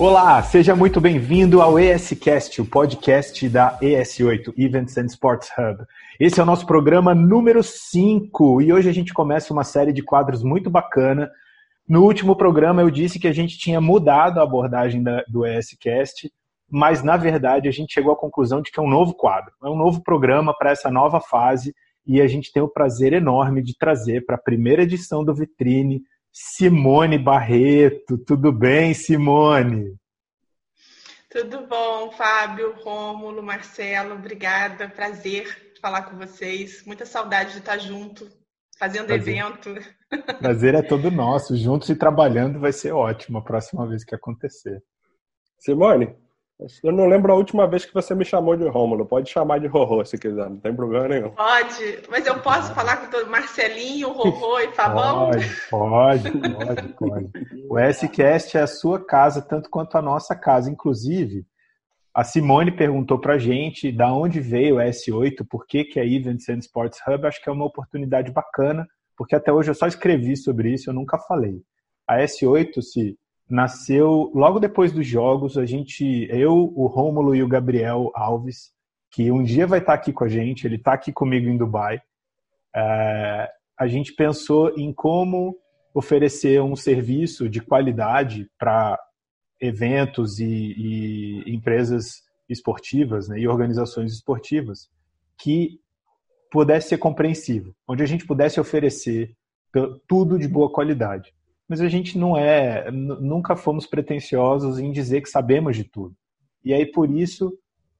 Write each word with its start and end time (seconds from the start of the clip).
Olá, 0.00 0.40
seja 0.44 0.76
muito 0.76 1.00
bem-vindo 1.00 1.60
ao 1.60 1.76
ESCast, 1.76 2.62
o 2.62 2.64
podcast 2.64 3.48
da 3.48 3.76
ES8, 3.80 4.54
Events 4.56 4.96
and 4.96 5.06
Sports 5.06 5.50
Hub. 5.58 5.84
Esse 6.20 6.38
é 6.38 6.42
o 6.44 6.46
nosso 6.46 6.64
programa 6.66 7.16
número 7.16 7.64
5 7.64 8.62
e 8.62 8.72
hoje 8.72 8.88
a 8.88 8.92
gente 8.92 9.12
começa 9.12 9.52
uma 9.52 9.64
série 9.64 9.92
de 9.92 10.00
quadros 10.00 10.44
muito 10.44 10.70
bacana. 10.70 11.28
No 11.88 12.04
último 12.04 12.36
programa 12.36 12.80
eu 12.80 12.90
disse 12.92 13.18
que 13.18 13.26
a 13.26 13.32
gente 13.32 13.58
tinha 13.58 13.80
mudado 13.80 14.38
a 14.38 14.44
abordagem 14.44 15.02
da, 15.02 15.24
do 15.26 15.44
ESCast, 15.44 16.30
mas 16.70 17.02
na 17.02 17.16
verdade 17.16 17.66
a 17.66 17.72
gente 17.72 17.92
chegou 17.92 18.12
à 18.12 18.16
conclusão 18.16 18.62
de 18.62 18.70
que 18.70 18.78
é 18.78 18.82
um 18.82 18.88
novo 18.88 19.14
quadro, 19.14 19.50
é 19.64 19.68
um 19.68 19.76
novo 19.76 20.00
programa 20.04 20.54
para 20.56 20.70
essa 20.70 20.92
nova 20.92 21.20
fase 21.20 21.74
e 22.06 22.20
a 22.20 22.28
gente 22.28 22.52
tem 22.52 22.62
o 22.62 22.68
prazer 22.68 23.12
enorme 23.12 23.60
de 23.64 23.76
trazer 23.76 24.24
para 24.24 24.36
a 24.36 24.40
primeira 24.40 24.84
edição 24.84 25.24
do 25.24 25.34
Vitrine 25.34 26.02
Simone 26.32 27.18
Barreto. 27.18 28.18
Tudo 28.18 28.52
bem, 28.52 28.94
Simone? 28.94 29.96
Tudo 31.30 31.66
bom, 31.66 32.10
Fábio, 32.12 32.74
Rômulo, 32.82 33.42
Marcelo, 33.42 34.14
obrigada, 34.14 34.88
prazer 34.88 35.68
falar 35.80 36.02
com 36.02 36.16
vocês. 36.16 36.84
Muita 36.84 37.06
saudade 37.06 37.52
de 37.52 37.58
estar 37.58 37.78
junto, 37.78 38.28
fazendo 38.78 39.06
prazer. 39.06 39.36
evento. 39.36 39.74
Prazer 40.40 40.74
é 40.74 40.82
todo 40.82 41.10
nosso. 41.10 41.56
Juntos 41.56 41.88
e 41.90 41.94
trabalhando 41.94 42.58
vai 42.58 42.72
ser 42.72 42.92
ótimo 42.92 43.38
a 43.38 43.44
próxima 43.44 43.86
vez 43.86 44.04
que 44.04 44.14
acontecer. 44.14 44.82
Simone, 45.58 46.16
eu 46.82 46.90
não 46.90 47.06
lembro 47.06 47.32
a 47.32 47.36
última 47.36 47.68
vez 47.68 47.84
que 47.84 47.94
você 47.94 48.14
me 48.14 48.24
chamou 48.24 48.56
de 48.56 48.66
Rômulo. 48.66 49.06
Pode 49.06 49.30
chamar 49.30 49.60
de 49.60 49.68
Rorô 49.68 50.04
se 50.04 50.18
quiser, 50.18 50.50
não 50.50 50.58
tem 50.58 50.74
problema 50.74 51.06
nenhum. 51.06 51.30
Pode, 51.30 52.02
mas 52.10 52.26
eu 52.26 52.40
posso 52.40 52.74
falar 52.74 52.96
com 52.96 53.10
todo 53.10 53.30
Marcelinho, 53.30 54.10
Rorô 54.10 54.58
e 54.58 54.72
Fabão? 54.72 55.30
Pode, 55.30 55.60
pode, 55.70 56.30
pode, 56.32 56.88
pode. 56.94 57.30
O 57.70 57.78
S-Cast 57.78 58.56
é 58.56 58.62
a 58.62 58.66
sua 58.66 59.04
casa, 59.04 59.40
tanto 59.40 59.70
quanto 59.70 59.96
a 59.96 60.02
nossa 60.02 60.34
casa. 60.34 60.68
Inclusive, 60.68 61.46
a 62.12 62.24
Simone 62.24 62.72
perguntou 62.72 63.20
pra 63.20 63.38
gente 63.38 63.92
da 63.92 64.12
onde 64.12 64.40
veio 64.40 64.76
o 64.76 64.80
S8, 64.80 65.46
por 65.48 65.64
que, 65.64 65.84
que 65.84 66.00
é 66.00 66.04
Events 66.04 66.48
and 66.48 66.58
Sports 66.58 66.98
Hub. 67.06 67.24
Acho 67.24 67.40
que 67.40 67.48
é 67.48 67.52
uma 67.52 67.66
oportunidade 67.66 68.32
bacana, 68.32 68.84
porque 69.16 69.36
até 69.36 69.52
hoje 69.52 69.70
eu 69.70 69.74
só 69.76 69.86
escrevi 69.86 70.36
sobre 70.36 70.72
isso, 70.72 70.90
eu 70.90 70.94
nunca 70.94 71.18
falei. 71.18 71.62
A 72.04 72.18
S8 72.18 72.82
se 72.82 73.16
nasceu 73.48 74.30
logo 74.34 74.60
depois 74.60 74.92
dos 74.92 75.06
jogos. 75.06 75.56
A 75.56 75.64
gente, 75.64 76.28
eu, 76.30 76.72
o 76.76 76.86
Rômulo 76.86 77.34
e 77.34 77.42
o 77.42 77.48
Gabriel 77.48 78.10
Alves, 78.14 78.72
que 79.10 79.30
um 79.32 79.42
dia 79.42 79.66
vai 79.66 79.78
estar 79.78 79.94
aqui 79.94 80.12
com 80.12 80.24
a 80.24 80.28
gente, 80.28 80.66
ele 80.66 80.76
está 80.76 80.92
aqui 80.92 81.12
comigo 81.12 81.48
em 81.48 81.56
Dubai. 81.56 82.00
É, 82.74 83.48
a 83.78 83.86
gente 83.86 84.12
pensou 84.12 84.76
em 84.76 84.92
como 84.92 85.56
oferecer 85.94 86.60
um 86.62 86.76
serviço 86.76 87.48
de 87.48 87.60
qualidade 87.60 88.48
para 88.58 88.98
eventos 89.60 90.38
e, 90.38 90.44
e, 90.46 91.54
empresas 91.54 92.22
esportivas 92.48 93.28
né, 93.28 93.38
e 93.38 93.48
organizações 93.48 94.12
esportivas 94.12 94.88
que 95.40 95.80
pudesse 96.50 96.90
ser 96.90 96.98
compreensivo, 96.98 97.74
onde 97.86 98.02
a 98.02 98.06
gente 98.06 98.26
pudesse 98.26 98.60
oferecer 98.60 99.34
tudo 100.06 100.38
de 100.38 100.48
boa 100.48 100.70
qualidade 100.70 101.32
mas 101.68 101.80
a 101.80 101.88
gente 101.88 102.16
não 102.16 102.36
é, 102.36 102.90
nunca 102.90 103.54
fomos 103.54 103.86
pretensiosos 103.86 104.78
em 104.78 104.90
dizer 104.90 105.20
que 105.20 105.28
sabemos 105.28 105.76
de 105.76 105.84
tudo. 105.84 106.14
E 106.64 106.72
aí 106.72 106.86
por 106.86 107.10
isso 107.10 107.52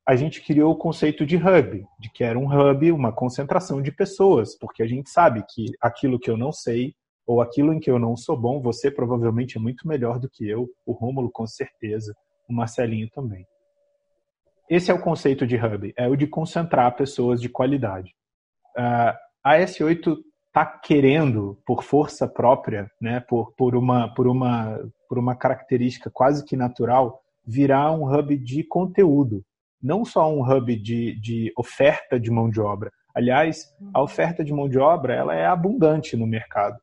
a 0.07 0.17
gente 0.17 0.43
criou 0.43 0.73
o 0.73 0.77
conceito 0.77 1.27
de 1.27 1.37
hub, 1.37 1.85
de 2.01 2.11
que 2.11 2.25
era 2.25 2.39
um 2.39 2.47
hub, 2.47 2.91
uma 2.91 3.13
concentração 3.13 3.83
de 3.83 3.93
pessoas, 3.93 4.57
porque 4.59 4.83
a 4.83 4.87
gente 4.87 5.11
sabe 5.11 5.45
que 5.51 5.67
aquilo 5.81 6.19
que 6.19 6.31
eu 6.31 6.37
não 6.37 6.51
sei 6.51 6.95
ou 7.27 7.43
aquilo 7.43 7.75
em 7.75 7.79
que 7.79 7.91
eu 7.91 7.99
não 7.99 8.17
sou 8.17 8.35
bom, 8.35 8.59
você 8.59 8.91
provavelmente 8.91 9.59
é 9.59 9.61
muito 9.61 9.87
melhor 9.87 10.19
do 10.19 10.31
que 10.31 10.49
eu, 10.49 10.67
o 10.87 10.93
Rômulo 10.93 11.31
com 11.31 11.47
certeza, 11.47 12.17
o 12.49 12.55
Marcelinho 12.55 13.11
também. 13.11 13.47
Esse 14.71 14.91
é 14.91 14.95
o 14.95 15.01
conceito 15.01 15.47
de 15.47 15.57
hub, 15.57 15.93
é 15.95 16.09
o 16.09 16.17
de 16.17 16.27
concentrar 16.27 16.97
pessoas 16.97 17.39
de 17.39 17.51
qualidade. 17.51 18.15
Uh, 18.79 19.13
a 19.45 19.59
S8 19.59 20.17
está 20.49 20.65
querendo, 20.67 21.59
por 21.65 21.83
força 21.83 22.27
própria, 22.27 22.91
né, 23.01 23.21
por, 23.21 23.53
por, 23.53 23.77
uma, 23.77 24.13
por, 24.15 24.27
uma, 24.27 24.81
por 25.09 25.19
uma 25.19 25.37
característica 25.37 26.11
quase 26.11 26.45
que 26.45 26.57
natural, 26.57 27.23
virar 27.47 27.93
um 27.93 28.05
hub 28.13 28.37
de 28.37 28.65
conteúdo, 28.65 29.45
não 29.83 30.05
só 30.05 30.31
um 30.31 30.43
hub 30.43 30.75
de, 30.77 31.19
de 31.21 31.53
oferta 31.57 32.19
de 32.19 32.31
mão 32.31 32.51
de 32.51 32.61
obra. 32.61 32.91
Aliás, 33.15 33.67
a 33.95 34.03
oferta 34.03 34.45
de 34.45 34.53
mão 34.53 34.69
de 34.69 34.79
obra 34.79 35.15
ela 35.15 35.35
é 35.35 35.47
abundante 35.47 36.17
no 36.17 36.27
mercado. 36.27 36.79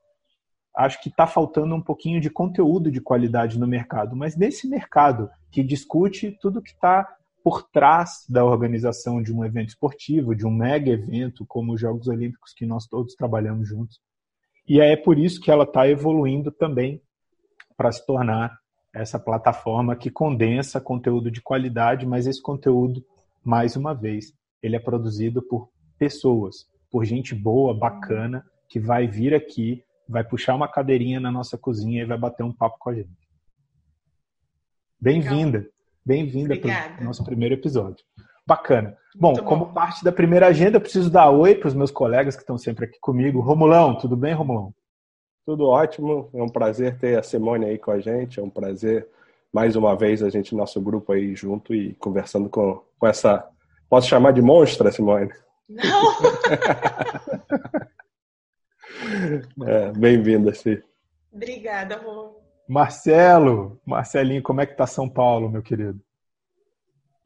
Acho 0.76 1.02
que 1.02 1.10
está 1.10 1.26
faltando 1.26 1.74
um 1.74 1.82
pouquinho 1.82 2.20
de 2.20 2.30
conteúdo 2.30 2.92
de 2.92 3.00
qualidade 3.00 3.58
no 3.58 3.68
mercado, 3.68 4.16
mas 4.16 4.36
nesse 4.36 4.68
mercado 4.68 5.30
que 5.50 5.64
discute 5.64 6.38
tudo 6.42 6.62
que 6.62 6.72
está 6.72 7.08
por 7.46 7.62
trás 7.62 8.26
da 8.28 8.44
organização 8.44 9.22
de 9.22 9.32
um 9.32 9.46
evento 9.46 9.70
esportivo, 9.70 10.34
de 10.34 10.48
um 10.48 10.52
mega 10.52 10.90
evento 10.90 11.46
como 11.46 11.74
os 11.74 11.80
Jogos 11.80 12.08
Olímpicos 12.08 12.52
que 12.56 12.66
nós 12.66 12.88
todos 12.88 13.14
trabalhamos 13.14 13.70
juntos. 13.70 14.00
E 14.68 14.82
é 14.82 14.98
por 14.98 15.20
isso 15.20 15.40
que 15.40 15.52
ela 15.52 15.64
está 15.64 15.88
evoluindo 15.88 16.52
também 16.52 17.00
para 17.78 17.92
se 17.92 18.04
tornar 18.04 18.58
essa 18.92 19.20
plataforma 19.20 19.96
que 19.96 20.10
condensa 20.10 20.82
conteúdo 20.82 21.30
de 21.30 21.40
qualidade, 21.40 22.04
mas 22.04 22.26
esse 22.26 22.42
conteúdo, 22.42 23.06
mais 23.44 23.76
uma 23.76 23.94
vez, 23.94 24.34
ele 24.60 24.76
é 24.76 24.80
produzido 24.80 25.40
por 25.40 25.70
pessoas, 26.00 26.68
por 26.90 27.06
gente 27.06 27.36
boa, 27.36 27.78
bacana, 27.78 28.44
que 28.68 28.80
vai 28.80 29.06
vir 29.06 29.36
aqui, 29.36 29.84
vai 30.10 30.24
puxar 30.24 30.56
uma 30.56 30.68
cadeirinha 30.68 31.20
na 31.20 31.32
nossa 31.32 31.60
cozinha 31.60 32.02
e 32.02 32.08
vai 32.08 32.18
bater 32.18 32.42
um 32.42 32.52
papo 32.52 32.80
com 32.80 32.90
a 32.90 32.96
gente. 32.96 33.30
Bem-vinda! 35.00 35.75
Bem-vinda 36.06 36.56
para 36.56 37.02
o 37.02 37.04
nosso 37.04 37.24
primeiro 37.24 37.56
episódio. 37.56 38.06
Bacana. 38.46 38.96
Bom, 39.16 39.34
bom, 39.34 39.44
como 39.44 39.74
parte 39.74 40.04
da 40.04 40.12
primeira 40.12 40.46
agenda, 40.46 40.78
eu 40.78 40.82
preciso 40.82 41.10
dar 41.10 41.32
oi 41.32 41.56
para 41.56 41.68
os 41.68 41.74
meus 41.74 41.90
colegas 41.90 42.36
que 42.36 42.44
estão 42.44 42.60
sempre 42.60 42.86
aqui 42.86 43.00
comigo. 43.00 43.42
Romulão, 43.42 43.98
tudo 43.98 44.16
bem, 44.16 44.32
Romulão? 44.32 44.72
Tudo 45.48 45.66
ótimo. 45.66 46.30
É 46.32 46.44
um 46.44 46.50
prazer 46.50 47.00
ter 47.00 47.18
a 47.18 47.24
Simone 47.24 47.66
aí 47.66 47.80
com 47.80 47.90
a 47.90 48.00
gente. 48.00 48.40
É 48.40 48.44
um 48.44 48.52
prazer, 48.52 49.08
mais 49.52 49.76
uma 49.76 49.96
vez, 49.96 50.22
a 50.22 50.30
gente, 50.30 50.54
nosso 50.54 50.80
grupo 50.80 51.12
aí 51.12 51.36
junto 51.36 51.74
e 51.74 51.96
conversando 51.96 52.50
com, 52.50 52.84
com 53.00 53.08
essa. 53.08 53.50
Posso 53.90 54.08
chamar 54.08 54.32
de 54.32 54.44
monstra, 54.44 54.92
Simone? 54.92 55.32
Não! 55.68 56.14
é, 59.68 59.92
Bem-vinda, 59.94 60.54
Sim. 60.54 60.78
Obrigada, 61.34 61.98
Rô. 61.98 62.45
Marcelo, 62.68 63.80
Marcelinho, 63.86 64.42
como 64.42 64.62
é 64.62 64.66
que 64.66 64.76
tá 64.76 64.88
São 64.88 65.08
Paulo, 65.08 65.50
meu 65.50 65.62
querido? 65.62 66.00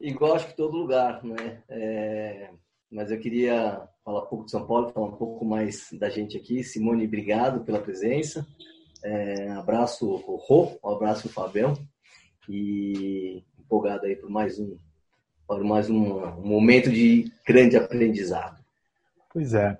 Igual 0.00 0.34
acho 0.34 0.48
que 0.48 0.56
todo 0.56 0.76
lugar, 0.76 1.22
né? 1.24 1.62
É... 1.68 2.50
Mas 2.90 3.10
eu 3.10 3.20
queria 3.20 3.82
falar 4.04 4.24
um 4.24 4.26
pouco 4.26 4.44
de 4.44 4.50
São 4.50 4.66
Paulo, 4.66 4.90
falar 4.90 5.06
um 5.06 5.16
pouco 5.16 5.44
mais 5.44 5.88
da 5.92 6.08
gente 6.08 6.36
aqui. 6.36 6.64
Simone, 6.64 7.06
obrigado 7.06 7.64
pela 7.64 7.80
presença. 7.80 8.46
É... 9.02 9.50
Abraço 9.50 10.06
o 10.06 10.36
Rô, 10.36 10.78
um 10.82 10.90
abraço 10.90 11.28
o 11.28 11.30
Fabião 11.30 11.74
e 12.48 13.44
empolgado 13.58 14.06
aí 14.06 14.16
por 14.16 14.28
mais 14.28 14.58
um, 14.58 14.76
por 15.46 15.62
mais 15.62 15.88
um, 15.88 16.30
momento 16.40 16.90
de 16.90 17.30
grande 17.46 17.76
aprendizado. 17.76 18.58
Pois 19.32 19.54
é. 19.54 19.72
O 19.72 19.78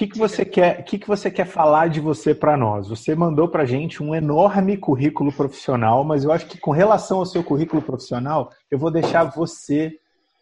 que, 0.00 0.06
que 0.06 0.18
você 0.18 0.46
quer? 0.46 0.82
que, 0.82 0.98
que 0.98 1.06
você 1.06 1.30
quer 1.30 1.44
falar 1.44 1.88
de 1.90 2.00
você 2.00 2.34
para 2.34 2.56
nós? 2.56 2.88
Você 2.88 3.14
mandou 3.14 3.50
para 3.50 3.66
gente 3.66 4.02
um 4.02 4.14
enorme 4.14 4.78
currículo 4.78 5.30
profissional, 5.30 6.02
mas 6.04 6.24
eu 6.24 6.32
acho 6.32 6.46
que 6.46 6.58
com 6.58 6.70
relação 6.70 7.18
ao 7.18 7.26
seu 7.26 7.44
currículo 7.44 7.82
profissional, 7.82 8.50
eu 8.70 8.78
vou 8.78 8.90
deixar 8.90 9.24
você, 9.24 9.92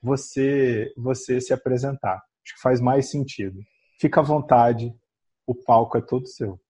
você, 0.01 0.93
você 0.97 1.41
se 1.41 1.53
apresentar. 1.53 2.23
Acho 2.45 2.55
que 2.55 2.63
faz 2.63 2.81
mais 2.81 3.11
sentido. 3.11 3.59
Fica 3.99 4.21
à 4.21 4.23
vontade. 4.23 4.95
O 5.45 5.57
palco 5.57 5.99
é 5.99 6.01
todo 6.01 6.29
seu. 6.29 6.61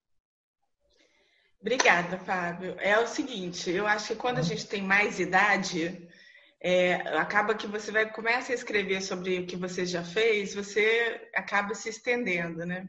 Obrigada, 1.61 2.17
Fábio. 2.17 2.75
É 2.79 2.97
o 2.97 3.05
seguinte, 3.05 3.69
eu 3.69 3.85
acho 3.85 4.07
que 4.07 4.15
quando 4.15 4.39
a 4.39 4.41
gente 4.43 4.65
tem 4.65 4.81
mais 4.81 5.19
idade, 5.19 6.07
é, 6.61 6.95
acaba 7.17 7.55
que 7.55 7.67
você 7.67 7.91
vai 7.91 8.11
começa 8.11 8.51
a 8.51 8.55
escrever 8.55 9.01
sobre 9.01 9.39
o 9.39 9.45
que 9.45 9.55
você 9.55 9.85
já 9.85 10.03
fez, 10.03 10.53
você 10.53 11.29
acaba 11.35 11.73
se 11.73 11.89
estendendo, 11.89 12.65
né? 12.65 12.87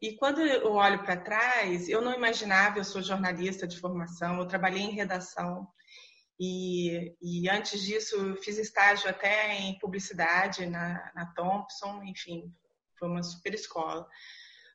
E 0.00 0.14
quando 0.16 0.40
eu 0.40 0.72
olho 0.72 1.02
para 1.02 1.16
trás, 1.16 1.88
eu 1.88 2.00
não 2.00 2.14
imaginava, 2.14 2.78
eu 2.78 2.84
sou 2.84 3.02
jornalista 3.02 3.66
de 3.66 3.78
formação, 3.78 4.38
eu 4.38 4.46
trabalhei 4.46 4.82
em 4.82 4.92
redação 4.92 5.68
e, 6.38 7.16
e 7.20 7.50
antes 7.50 7.82
disso 7.82 8.36
fiz 8.36 8.58
estágio 8.58 9.10
até 9.10 9.54
em 9.54 9.76
publicidade 9.80 10.66
na, 10.66 11.10
na 11.14 11.26
Thompson, 11.34 12.02
enfim, 12.04 12.54
foi 12.96 13.08
uma 13.08 13.22
super 13.22 13.52
escola 13.54 14.06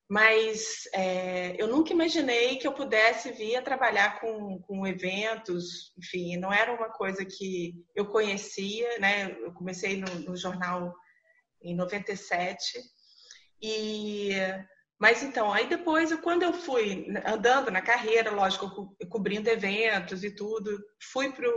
mas 0.09 0.83
é, 0.93 1.55
eu 1.57 1.67
nunca 1.67 1.93
imaginei 1.93 2.57
que 2.57 2.67
eu 2.67 2.73
pudesse 2.73 3.31
vir 3.31 3.55
a 3.55 3.61
trabalhar 3.61 4.19
com, 4.19 4.59
com 4.61 4.85
eventos, 4.85 5.93
enfim, 5.97 6.37
não 6.37 6.51
era 6.51 6.73
uma 6.73 6.89
coisa 6.89 7.25
que 7.25 7.73
eu 7.95 8.05
conhecia, 8.07 8.99
né? 8.99 9.31
Eu 9.31 9.53
comecei 9.53 9.97
no, 9.97 10.13
no 10.19 10.35
jornal 10.35 10.93
em 11.61 11.75
97 11.75 12.79
e 13.61 14.31
Mas 14.99 15.23
então, 15.23 15.53
aí 15.53 15.67
depois, 15.67 16.13
quando 16.21 16.43
eu 16.43 16.53
fui 16.53 17.07
andando 17.25 17.71
na 17.71 17.81
carreira, 17.81 18.29
lógico, 18.29 18.95
cobrindo 19.09 19.49
eventos 19.49 20.23
e 20.23 20.35
tudo, 20.35 20.77
fui 21.11 21.31
para 21.31 21.47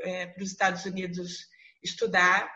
é, 0.00 0.34
os 0.38 0.50
Estados 0.50 0.84
Unidos 0.84 1.38
estudar. 1.82 2.52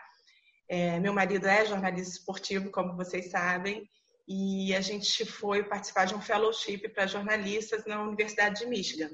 É, 0.69 0.99
meu 0.99 1.13
marido 1.13 1.47
é 1.47 1.65
jornalista 1.65 2.17
esportivo, 2.17 2.69
como 2.71 2.95
vocês 2.95 3.31
sabem, 3.31 3.89
e 4.29 4.75
a 4.75 4.81
gente 4.81 5.25
foi 5.25 5.63
participar 5.63 6.05
de 6.05 6.13
um 6.13 6.21
fellowship 6.21 6.87
para 6.89 7.07
jornalistas 7.07 7.83
na 7.85 8.03
Universidade 8.03 8.59
de 8.59 8.67
Michigan. 8.67 9.09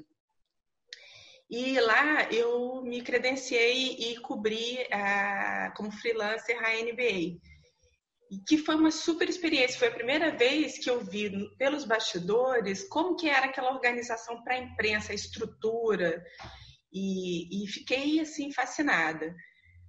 E 1.48 1.80
lá 1.80 2.30
eu 2.30 2.82
me 2.82 3.00
credenciei 3.02 3.96
e 3.98 4.20
cobri 4.20 4.86
a, 4.92 5.72
como 5.74 5.90
freelancer 5.90 6.58
a 6.62 6.72
NBA 6.82 7.40
que 8.46 8.58
foi 8.58 8.74
uma 8.74 8.90
super 8.90 9.28
experiência. 9.28 9.78
Foi 9.78 9.88
a 9.88 9.94
primeira 9.94 10.30
vez 10.36 10.78
que 10.78 10.90
eu 10.90 11.00
vi 11.00 11.48
pelos 11.56 11.84
bastidores 11.84 12.82
como 12.88 13.16
que 13.16 13.28
era 13.28 13.46
aquela 13.46 13.72
organização 13.72 14.42
para 14.42 14.54
a 14.54 14.58
imprensa, 14.58 15.12
a 15.12 15.14
estrutura, 15.14 16.24
e, 16.92 17.64
e, 17.64 17.68
fiquei 17.68 18.20
assim 18.20 18.52
fascinada. 18.52 19.34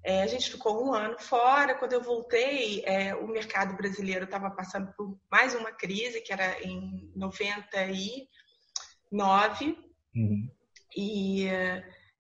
É, 0.04 0.22
a 0.22 0.28
gente 0.28 0.52
ficou 0.52 0.86
um 0.86 0.94
ano 0.94 1.20
fora. 1.20 1.76
Quando 1.76 1.94
eu 1.94 2.02
voltei, 2.02 2.84
é, 2.86 3.16
o 3.16 3.28
mercado 3.28 3.76
brasileiro 3.76 4.26
estava 4.26 4.50
passando 4.50 4.94
por 4.94 5.20
mais 5.30 5.54
uma 5.56 5.72
crise, 5.72 6.22
que 6.22 6.32
era 6.32 6.62
em 6.64 7.12
99, 7.16 9.78
uhum. 10.16 10.50
e 10.96 11.48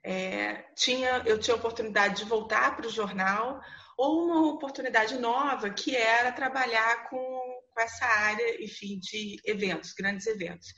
é, 0.03 0.65
tinha, 0.75 1.23
eu 1.25 1.39
tinha 1.39 1.55
a 1.55 1.59
oportunidade 1.59 2.23
de 2.23 2.29
voltar 2.29 2.75
para 2.75 2.87
o 2.87 2.91
jornal 2.91 3.61
ou 3.97 4.25
uma 4.25 4.53
oportunidade 4.53 5.17
nova 5.17 5.69
que 5.69 5.95
era 5.95 6.31
trabalhar 6.31 7.09
com, 7.09 7.17
com 7.17 7.81
essa 7.81 8.05
área, 8.05 8.63
enfim, 8.63 8.99
de 8.99 9.41
eventos, 9.43 9.93
grandes 9.93 10.27
eventos, 10.27 10.73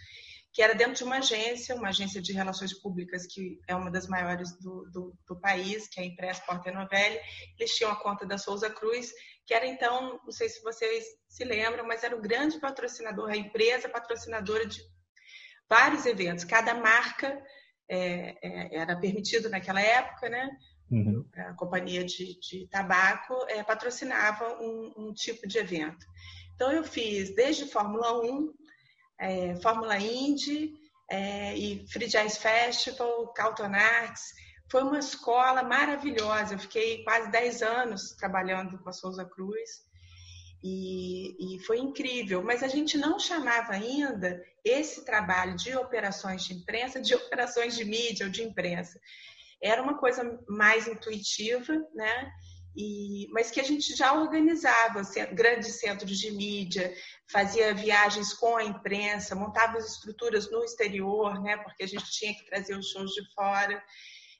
que 0.51 0.61
era 0.61 0.73
dentro 0.73 0.95
de 0.95 1.03
uma 1.03 1.17
agência, 1.17 1.75
uma 1.75 1.89
agência 1.89 2.21
de 2.21 2.33
relações 2.33 2.73
públicas 2.73 3.27
que 3.27 3.59
é 3.67 3.75
uma 3.75 3.91
das 3.91 4.07
maiores 4.07 4.57
do, 4.59 4.89
do, 4.91 5.15
do 5.27 5.39
país, 5.39 5.87
que 5.87 5.99
é 5.99 6.03
a 6.03 6.05
Impress 6.05 6.39
Porta 6.45 6.71
Novelli. 6.71 7.19
Eles 7.57 7.75
tinham 7.75 7.91
a 7.91 7.95
conta 7.95 8.25
da 8.25 8.37
Souza 8.37 8.69
Cruz, 8.69 9.11
que 9.45 9.53
era 9.53 9.67
então, 9.67 10.19
não 10.23 10.31
sei 10.31 10.49
se 10.49 10.61
vocês 10.63 11.05
se 11.27 11.43
lembram, 11.43 11.85
mas 11.85 12.03
era 12.03 12.15
o 12.15 12.21
grande 12.21 12.59
patrocinador, 12.59 13.29
a 13.29 13.37
empresa 13.37 13.87
patrocinadora 13.87 14.65
de 14.65 14.79
vários 15.69 16.05
eventos. 16.05 16.43
Cada 16.43 16.73
marca 16.73 17.41
é, 17.87 18.35
é, 18.41 18.75
era 18.75 18.99
permitido 18.99 19.49
naquela 19.49 19.81
época, 19.81 20.29
né? 20.29 20.49
Uhum. 20.91 21.23
A 21.35 21.53
companhia 21.53 22.03
de, 22.03 22.39
de 22.39 22.67
tabaco 22.67 23.35
é, 23.47 23.61
patrocinava 23.63 24.57
um, 24.59 24.93
um, 24.97 25.13
tipo 25.13 25.47
de 25.47 25.59
evento. 25.59 26.05
Então, 26.55 26.71
eu 26.71 26.83
fiz 26.83 27.33
desde 27.35 27.67
Fórmula 27.67 28.19
1, 28.23 28.51
é, 29.19 29.55
Fórmula 29.61 29.97
Indy 29.97 30.73
é, 31.09 31.55
e 31.57 31.87
Free 31.87 32.07
Jazz 32.07 32.37
Festival, 32.37 33.33
Calton 33.33 33.73
Arts. 33.73 34.33
Foi 34.71 34.83
uma 34.83 34.99
escola 34.99 35.63
maravilhosa. 35.63 36.53
Eu 36.53 36.59
fiquei 36.59 37.03
quase 37.03 37.29
10 37.31 37.61
anos 37.63 38.11
trabalhando 38.11 38.77
com 38.79 38.89
a 38.89 38.93
Souza 38.93 39.25
Cruz. 39.25 39.87
E, 40.61 41.55
e, 41.55 41.59
foi 41.65 41.79
incrível, 41.79 42.43
mas 42.43 42.61
a 42.61 42.67
gente 42.67 42.97
não 42.97 43.17
chamava 43.17 43.71
ainda 43.71 44.43
esse 44.63 45.05
trabalho 45.05 45.55
de 45.55 45.73
operações 45.73 46.43
de 46.43 46.53
imprensa 46.53 46.99
de 46.99 47.15
operações 47.15 47.77
de 47.77 47.85
mídia 47.85 48.25
ou 48.25 48.31
de 48.31 48.43
imprensa 48.43 48.99
era 49.61 49.81
uma 49.81 49.97
coisa 49.97 50.39
mais 50.47 50.87
intuitiva, 50.87 51.73
né? 51.93 52.31
E, 52.81 53.27
mas 53.33 53.51
que 53.51 53.59
a 53.59 53.63
gente 53.63 53.93
já 53.93 54.13
organizava 54.13 55.01
grandes 55.33 55.81
centros 55.81 56.17
de 56.17 56.31
mídia, 56.31 56.93
fazia 57.29 57.73
viagens 57.73 58.33
com 58.33 58.55
a 58.55 58.63
imprensa, 58.63 59.35
montava 59.35 59.77
as 59.77 59.95
estruturas 59.95 60.49
no 60.49 60.63
exterior, 60.63 61.41
né? 61.41 61.57
Porque 61.57 61.83
a 61.83 61.87
gente 61.87 62.09
tinha 62.09 62.33
que 62.33 62.45
trazer 62.45 62.77
os 62.77 62.89
shows 62.89 63.11
de 63.11 63.33
fora. 63.33 63.83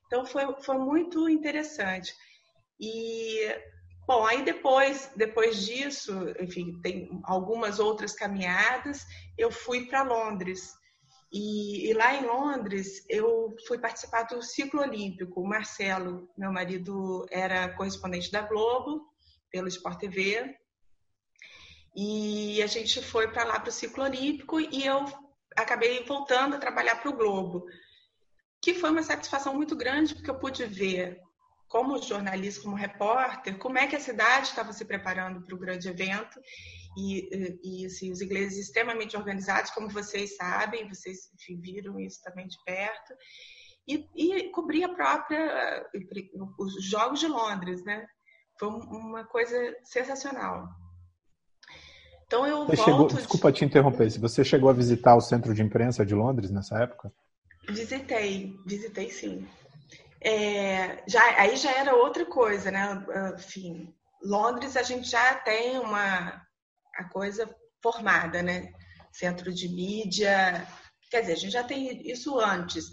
Então 0.06 0.26
foi, 0.26 0.46
foi 0.64 0.78
muito 0.78 1.28
interessante. 1.28 2.14
E 2.80 3.42
bom, 4.08 4.26
aí 4.26 4.42
depois, 4.42 5.12
depois 5.18 5.66
disso, 5.66 6.14
enfim, 6.40 6.80
tem 6.82 7.10
algumas 7.26 7.78
outras 7.78 8.14
caminhadas. 8.14 9.06
Eu 9.38 9.52
fui 9.52 9.86
para 9.88 10.02
Londres 10.02 10.79
e, 11.32 11.90
e, 11.90 11.94
lá 11.94 12.16
em 12.16 12.26
Londres, 12.26 13.06
eu 13.08 13.56
fui 13.68 13.78
participar 13.78 14.24
do 14.24 14.42
ciclo 14.42 14.82
olímpico. 14.82 15.42
O 15.42 15.48
Marcelo, 15.48 16.28
meu 16.36 16.52
marido, 16.52 17.26
era 17.30 17.70
correspondente 17.76 18.32
da 18.32 18.42
Globo, 18.42 19.08
pelo 19.52 19.68
Sport 19.68 20.00
TV. 20.00 20.58
E 21.96 22.62
a 22.64 22.68
gente 22.68 23.02
foi 23.02 23.28
para 23.32 23.44
lá 23.44 23.60
para 23.60 23.70
o 23.70 23.74
ciclo 23.74 24.04
olímpico 24.04 24.60
e 24.60 24.86
eu 24.86 25.06
acabei 25.56 26.04
voltando 26.04 26.56
a 26.56 26.60
trabalhar 26.60 26.96
para 26.96 27.10
o 27.10 27.16
Globo, 27.16 27.66
que 28.62 28.74
foi 28.74 28.90
uma 28.90 29.04
satisfação 29.04 29.54
muito 29.54 29.76
grande, 29.76 30.16
porque 30.16 30.30
eu 30.30 30.40
pude 30.40 30.66
ver, 30.66 31.20
como 31.70 32.02
jornalista, 32.02 32.64
como 32.64 32.76
repórter, 32.76 33.58
como 33.60 33.78
é 33.78 33.88
que 33.88 33.96
a 33.96 34.00
cidade 34.00 34.48
estava 34.48 34.74
se 34.74 34.84
preparando 34.84 35.42
para 35.46 35.56
o 35.56 35.60
grande 35.60 35.88
evento 35.88 36.40
e, 36.98 37.60
e 37.64 37.86
assim, 37.86 38.12
os 38.12 38.22
ingleses 38.22 38.58
extremamente 38.58 39.16
organizados, 39.16 39.70
como 39.72 39.90
vocês 39.90 40.36
sabem, 40.36 40.90
vocês 40.90 41.30
viram 41.62 42.00
isso 42.00 42.20
também 42.24 42.48
de 42.48 42.58
perto, 42.66 43.14
e, 43.88 44.08
e 44.16 44.50
cobrir 44.52 44.84
a 44.84 44.94
própria 44.94 45.86
os 46.58 46.84
Jogos 46.84 47.20
de 47.20 47.28
Londres, 47.28 47.84
né? 47.84 48.06
Foi 48.60 48.68
uma 48.68 49.24
coisa 49.26 49.56
sensacional. 49.84 50.68
Então 52.26 52.46
eu 52.46 52.66
você 52.66 52.76
volto. 52.76 52.92
Chegou, 52.92 53.08
desculpa 53.08 53.52
te 53.52 53.66
interromper. 53.66 54.12
Se 54.12 54.20
você 54.20 54.44
chegou 54.44 54.70
a 54.70 54.74
visitar 54.74 55.16
o 55.16 55.22
centro 55.22 55.54
de 55.54 55.64
imprensa 55.64 56.06
de 56.06 56.14
Londres 56.14 56.52
nessa 56.52 56.78
época? 56.78 57.12
Visitei, 57.68 58.56
visitei 58.66 59.10
sim. 59.10 59.48
É, 60.22 61.04
já, 61.08 61.24
aí 61.40 61.56
já 61.56 61.72
era 61.72 61.96
outra 61.96 62.26
coisa, 62.26 62.72
né? 62.72 63.06
Enfim, 63.36 63.94
Londres 64.22 64.76
a 64.76 64.84
gente 64.84 65.10
já 65.10 65.36
tem 65.36 65.80
uma 65.80 66.42
a 66.96 67.04
coisa 67.06 67.50
formada, 67.82 68.44
né? 68.44 68.72
Centro 69.12 69.54
de 69.54 69.70
mídia. 69.70 70.68
Quer 71.10 71.22
dizer, 71.22 71.34
a 71.34 71.38
gente 71.38 71.52
já 71.54 71.64
tem 71.64 72.10
isso 72.10 72.38
antes. 72.40 72.86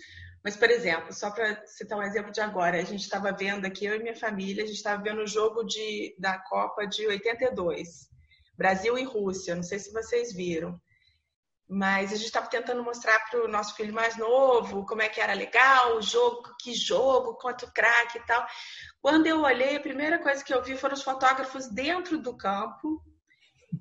Mas, 0.47 0.57
por 0.57 0.71
exemplo, 0.71 1.13
só 1.13 1.29
para 1.31 1.67
citar 1.67 1.99
um 1.99 2.03
exemplo 2.03 2.31
de 2.31 2.41
agora, 2.41 2.79
a 2.79 2.85
gente 2.85 3.03
estava 3.03 3.33
vendo 3.33 3.67
aqui, 3.67 3.85
eu 3.85 3.97
e 3.97 3.99
minha 3.99 4.15
família, 4.15 4.63
a 4.63 4.67
gente 4.67 4.77
estava 4.77 5.03
vendo 5.03 5.23
o 5.23 5.27
jogo 5.27 5.65
de, 5.65 6.15
da 6.21 6.39
Copa 6.39 6.87
de 6.87 7.05
82, 7.05 8.09
Brasil 8.57 8.97
e 8.97 9.03
Rússia. 9.03 9.57
Não 9.57 9.65
sei 9.65 9.81
se 9.81 9.93
vocês 9.93 10.33
viram. 10.33 10.81
Mas 11.69 12.13
a 12.13 12.17
gente 12.17 12.27
estava 12.27 12.47
tentando 12.47 12.83
mostrar 12.83 13.19
para 13.29 13.45
o 13.45 13.49
nosso 13.49 13.75
filho 13.75 13.93
mais 13.93 14.17
novo 14.17 14.87
como 14.87 15.03
é 15.03 15.09
que 15.09 15.21
era 15.21 15.35
legal 15.35 15.97
o 15.97 16.03
jogo, 16.03 16.55
que 16.61 16.73
jogo, 16.75 17.35
quanto 17.35 17.71
craque 17.73 18.19
e 18.19 18.27
tal. 18.27 18.47
Quando 19.01 19.27
eu 19.27 19.41
olhei, 19.41 19.77
a 19.77 19.81
primeira 19.81 20.19
coisa 20.19 20.45
que 20.45 20.55
eu 20.55 20.63
vi 20.63 20.77
foram 20.77 20.95
os 20.95 21.03
fotógrafos 21.03 21.69
dentro 21.69 22.19
do 22.19 22.37
campo, 22.37 23.03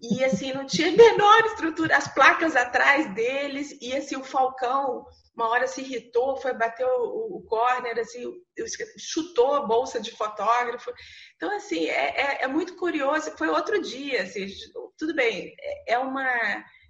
e 0.01 0.23
assim, 0.23 0.53
não 0.53 0.65
tinha 0.65 0.91
menor 0.95 1.45
estrutura, 1.45 1.97
as 1.97 2.07
placas 2.13 2.55
atrás 2.55 3.13
deles, 3.13 3.77
e 3.81 3.95
assim, 3.95 4.15
o 4.15 4.23
Falcão, 4.23 5.05
uma 5.35 5.49
hora 5.49 5.67
se 5.67 5.81
irritou, 5.81 6.37
foi 6.37 6.53
bater 6.53 6.85
o, 6.85 7.37
o 7.37 7.43
corner, 7.47 7.99
assim, 7.99 8.41
chutou 8.97 9.55
a 9.55 9.65
bolsa 9.65 9.99
de 9.99 10.11
fotógrafo. 10.11 10.91
Então, 11.35 11.55
assim, 11.55 11.85
é, 11.85 12.21
é, 12.21 12.43
é 12.43 12.47
muito 12.47 12.75
curioso, 12.75 13.35
foi 13.37 13.47
outro 13.47 13.81
dia, 13.81 14.23
assim, 14.23 14.47
tudo 14.97 15.13
bem, 15.13 15.53
é, 15.59 15.93
é 15.93 15.99
uma, 15.99 16.25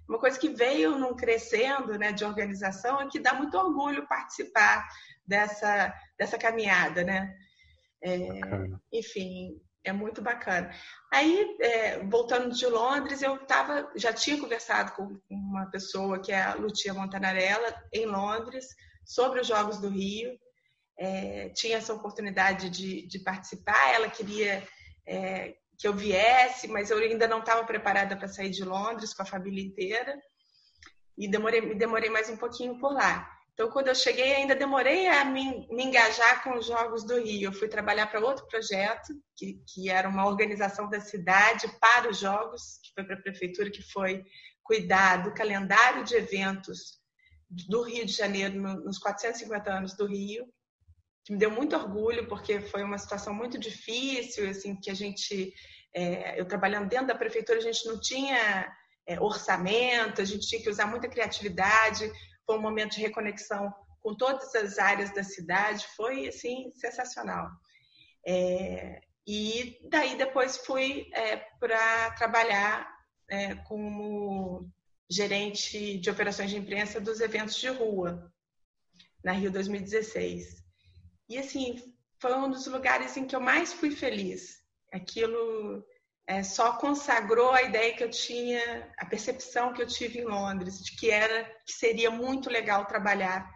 uma 0.08 0.18
coisa 0.18 0.38
que 0.38 0.48
veio 0.48 0.98
num 0.98 1.14
crescendo 1.14 1.98
né, 1.98 2.12
de 2.12 2.24
organização 2.24 3.02
e 3.02 3.08
que 3.08 3.18
dá 3.18 3.34
muito 3.34 3.56
orgulho 3.56 4.06
participar 4.06 4.86
dessa, 5.26 5.92
dessa 6.18 6.38
caminhada, 6.38 7.02
né? 7.02 7.36
É, 8.02 8.18
enfim, 8.92 9.60
é 9.84 9.92
muito 9.92 10.20
bacana. 10.20 10.70
Aí, 11.12 11.56
é, 11.60 11.98
voltando 12.04 12.54
de 12.54 12.66
Londres, 12.66 13.22
eu 13.22 13.38
tava, 13.46 13.90
já 13.96 14.12
tinha 14.12 14.38
conversado 14.38 14.92
com 14.92 15.18
uma 15.30 15.66
pessoa 15.70 16.20
que 16.20 16.32
é 16.32 16.42
a 16.42 16.54
Lucia 16.54 16.92
Montanarella, 16.92 17.74
em 17.92 18.06
Londres, 18.06 18.66
sobre 19.04 19.40
os 19.40 19.46
Jogos 19.46 19.78
do 19.78 19.88
Rio. 19.88 20.38
É, 20.98 21.50
tinha 21.50 21.76
essa 21.76 21.94
oportunidade 21.94 22.70
de, 22.70 23.06
de 23.06 23.18
participar, 23.20 23.94
ela 23.94 24.08
queria 24.08 24.66
é, 25.06 25.54
que 25.78 25.86
eu 25.86 25.94
viesse, 25.94 26.68
mas 26.68 26.90
eu 26.90 26.98
ainda 26.98 27.28
não 27.28 27.40
estava 27.40 27.64
preparada 27.64 28.16
para 28.16 28.28
sair 28.28 28.50
de 28.50 28.64
Londres 28.64 29.12
com 29.12 29.22
a 29.22 29.26
família 29.26 29.64
inteira. 29.64 30.20
E 31.16 31.28
demorei, 31.28 31.74
demorei 31.74 32.10
mais 32.10 32.28
um 32.28 32.36
pouquinho 32.36 32.78
por 32.78 32.92
lá. 32.92 33.30
Então, 33.56 33.70
quando 33.70 33.88
eu 33.88 33.94
cheguei, 33.94 34.34
ainda 34.34 34.54
demorei 34.54 35.08
a 35.08 35.24
me, 35.24 35.66
me 35.70 35.84
engajar 35.84 36.42
com 36.42 36.58
os 36.58 36.66
Jogos 36.66 37.04
do 37.04 37.18
Rio. 37.18 37.48
Eu 37.48 37.52
fui 37.54 37.68
trabalhar 37.68 38.06
para 38.06 38.20
outro 38.20 38.46
projeto, 38.48 39.14
que, 39.34 39.62
que 39.66 39.88
era 39.88 40.06
uma 40.06 40.26
organização 40.26 40.90
da 40.90 41.00
cidade 41.00 41.66
para 41.80 42.10
os 42.10 42.18
Jogos, 42.18 42.78
que 42.82 42.92
foi 42.92 43.04
para 43.04 43.16
a 43.16 43.22
prefeitura, 43.22 43.70
que 43.70 43.82
foi 43.82 44.22
cuidar 44.62 45.22
do 45.22 45.32
calendário 45.32 46.04
de 46.04 46.14
eventos 46.14 47.00
do 47.48 47.82
Rio 47.82 48.04
de 48.04 48.12
Janeiro 48.12 48.60
nos 48.60 48.98
450 48.98 49.70
anos 49.70 49.96
do 49.96 50.04
Rio, 50.04 50.46
que 51.26 51.32
me 51.32 51.38
deu 51.38 51.50
muito 51.50 51.74
orgulho, 51.74 52.28
porque 52.28 52.60
foi 52.60 52.84
uma 52.84 52.96
situação 52.96 53.34
muito 53.34 53.58
difícil, 53.58 54.48
assim, 54.48 54.76
que 54.76 54.88
a 54.88 54.94
gente, 54.94 55.52
é, 55.92 56.40
eu 56.40 56.46
trabalhando 56.46 56.88
dentro 56.88 57.08
da 57.08 57.16
prefeitura, 57.16 57.58
a 57.58 57.62
gente 57.62 57.84
não 57.84 58.00
tinha 58.00 58.72
é, 59.04 59.20
orçamento, 59.20 60.22
a 60.22 60.24
gente 60.24 60.46
tinha 60.46 60.62
que 60.62 60.70
usar 60.70 60.86
muita 60.86 61.08
criatividade. 61.08 62.08
Foi 62.46 62.56
um 62.56 62.62
momento 62.62 62.94
de 62.94 63.00
reconexão 63.00 63.74
com 64.00 64.14
todas 64.14 64.54
as 64.54 64.78
áreas 64.78 65.12
da 65.12 65.24
cidade, 65.24 65.84
foi 65.96 66.28
assim 66.28 66.70
sensacional. 66.76 67.50
É, 68.24 69.00
e 69.26 69.80
daí 69.90 70.16
depois 70.16 70.58
fui 70.58 71.08
é, 71.12 71.38
para 71.58 72.12
trabalhar 72.12 72.88
é, 73.28 73.56
como 73.56 74.70
gerente 75.10 75.98
de 75.98 76.08
operações 76.08 76.50
de 76.50 76.56
imprensa 76.56 77.00
dos 77.00 77.20
eventos 77.20 77.56
de 77.56 77.66
rua 77.66 78.32
na 79.24 79.32
Rio 79.32 79.50
2016. 79.50 80.65
E 81.28 81.38
assim, 81.38 81.94
foi 82.18 82.34
um 82.34 82.50
dos 82.50 82.66
lugares 82.66 83.16
em 83.16 83.26
que 83.26 83.34
eu 83.34 83.40
mais 83.40 83.72
fui 83.72 83.90
feliz. 83.90 84.60
Aquilo 84.92 85.84
é, 86.26 86.42
só 86.42 86.76
consagrou 86.78 87.50
a 87.50 87.62
ideia 87.62 87.94
que 87.94 88.02
eu 88.02 88.10
tinha, 88.10 88.92
a 88.98 89.06
percepção 89.06 89.72
que 89.72 89.82
eu 89.82 89.86
tive 89.86 90.20
em 90.20 90.24
Londres, 90.24 90.82
de 90.82 90.96
que 90.96 91.10
era 91.10 91.44
que 91.64 91.72
seria 91.72 92.10
muito 92.10 92.50
legal 92.50 92.86
trabalhar 92.86 93.48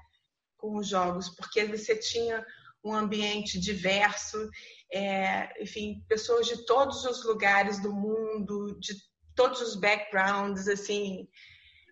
com 0.57 0.77
os 0.77 0.89
jogos, 0.89 1.29
porque 1.31 1.65
você 1.65 1.97
tinha 1.97 2.45
um 2.85 2.95
ambiente 2.95 3.59
diverso, 3.59 4.51
é, 4.93 5.63
enfim, 5.63 6.05
pessoas 6.09 6.47
de 6.47 6.65
todos 6.65 7.05
os 7.05 7.25
lugares 7.25 7.81
do 7.81 7.93
mundo, 7.93 8.79
de 8.79 8.95
todos 9.35 9.61
os 9.61 9.75
backgrounds, 9.75 10.69
assim, 10.69 11.29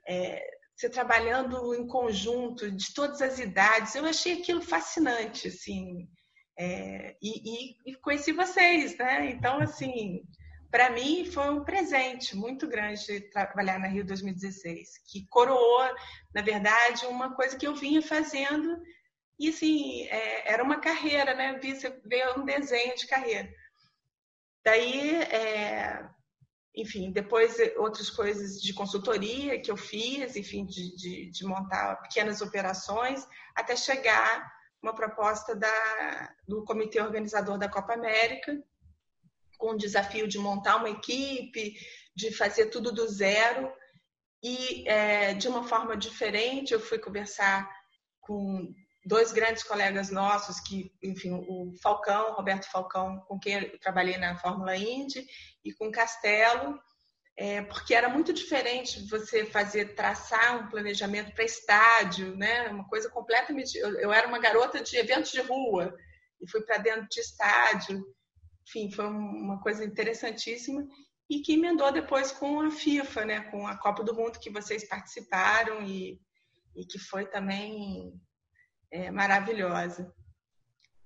é, 0.06 0.57
você 0.78 0.88
trabalhando 0.88 1.74
em 1.74 1.88
conjunto, 1.88 2.70
de 2.70 2.94
todas 2.94 3.20
as 3.20 3.40
idades, 3.40 3.96
eu 3.96 4.04
achei 4.04 4.34
aquilo 4.34 4.62
fascinante, 4.62 5.48
assim, 5.48 6.08
é, 6.56 7.16
e, 7.20 7.72
e, 7.84 7.90
e, 7.90 7.94
conheci 7.96 8.32
vocês, 8.32 8.96
né? 8.96 9.28
Então, 9.30 9.58
assim, 9.60 10.22
para 10.70 10.90
mim 10.90 11.24
foi 11.24 11.50
um 11.50 11.64
presente 11.64 12.36
muito 12.36 12.68
grande 12.68 13.20
trabalhar 13.30 13.80
na 13.80 13.88
Rio 13.88 14.06
2016, 14.06 14.98
que 15.10 15.26
coroou, 15.28 15.84
na 16.32 16.42
verdade, 16.42 17.06
uma 17.06 17.34
coisa 17.34 17.56
que 17.56 17.66
eu 17.66 17.74
vinha 17.74 18.00
fazendo 18.00 18.80
e 19.36 19.48
assim 19.48 20.02
é, 20.08 20.52
era 20.52 20.62
uma 20.62 20.80
carreira, 20.80 21.34
né? 21.34 21.58
Você 21.60 21.90
vê 22.04 22.24
um 22.36 22.44
desenho 22.44 22.94
de 22.94 23.06
carreira. 23.06 23.48
Daí, 24.64 25.22
é, 25.22 26.08
enfim, 26.80 27.10
depois 27.10 27.56
outras 27.76 28.08
coisas 28.08 28.60
de 28.62 28.72
consultoria 28.72 29.60
que 29.60 29.70
eu 29.70 29.76
fiz, 29.76 30.36
enfim, 30.36 30.64
de, 30.64 30.94
de, 30.96 31.30
de 31.30 31.44
montar 31.44 31.96
pequenas 32.02 32.40
operações, 32.40 33.26
até 33.54 33.74
chegar 33.74 34.48
uma 34.80 34.94
proposta 34.94 35.56
da, 35.56 36.34
do 36.46 36.64
comitê 36.64 37.00
organizador 37.00 37.58
da 37.58 37.68
Copa 37.68 37.94
América, 37.94 38.62
com 39.58 39.72
o 39.72 39.76
desafio 39.76 40.28
de 40.28 40.38
montar 40.38 40.76
uma 40.76 40.88
equipe, 40.88 41.74
de 42.14 42.30
fazer 42.30 42.66
tudo 42.66 42.92
do 42.92 43.08
zero. 43.08 43.72
E 44.40 44.88
é, 44.88 45.34
de 45.34 45.48
uma 45.48 45.64
forma 45.64 45.96
diferente, 45.96 46.72
eu 46.72 46.78
fui 46.78 46.96
conversar 46.96 47.68
com 48.20 48.72
dois 49.08 49.32
grandes 49.32 49.62
colegas 49.62 50.10
nossos, 50.10 50.60
que, 50.60 50.92
enfim, 51.02 51.32
o 51.32 51.72
Falcão, 51.82 52.34
Roberto 52.34 52.70
Falcão, 52.70 53.18
com 53.26 53.38
quem 53.38 53.54
eu 53.54 53.78
trabalhei 53.78 54.18
na 54.18 54.36
Fórmula 54.36 54.76
Indy, 54.76 55.26
e 55.64 55.72
com 55.72 55.90
Castelo, 55.90 56.78
é, 57.34 57.62
porque 57.62 57.94
era 57.94 58.08
muito 58.08 58.32
diferente 58.32 59.08
você 59.08 59.46
fazer, 59.46 59.94
traçar 59.94 60.58
um 60.58 60.68
planejamento 60.68 61.32
para 61.32 61.44
estádio, 61.44 62.36
né? 62.36 62.68
Uma 62.68 62.86
coisa 62.86 63.08
completamente. 63.08 63.78
Eu, 63.78 63.98
eu, 63.98 64.12
era 64.12 64.28
uma 64.28 64.40
garota 64.40 64.82
de 64.82 64.96
eventos 64.96 65.30
de 65.30 65.40
rua 65.40 65.96
e 66.40 66.50
fui 66.50 66.60
para 66.62 66.78
dentro 66.78 67.08
de 67.08 67.20
estádio. 67.20 68.04
Enfim, 68.66 68.90
foi 68.90 69.06
uma 69.06 69.60
coisa 69.62 69.84
interessantíssima 69.84 70.84
e 71.30 71.40
que 71.40 71.54
emendou 71.54 71.92
depois 71.92 72.32
com 72.32 72.60
a 72.60 72.70
FIFA, 72.70 73.24
né? 73.24 73.40
Com 73.52 73.66
a 73.66 73.78
Copa 73.78 74.02
do 74.02 74.14
Mundo 74.14 74.40
que 74.40 74.50
vocês 74.50 74.86
participaram 74.86 75.82
e, 75.82 76.20
e 76.74 76.84
que 76.84 76.98
foi 76.98 77.24
também 77.24 78.20
é, 78.90 79.10
maravilhosa. 79.10 80.12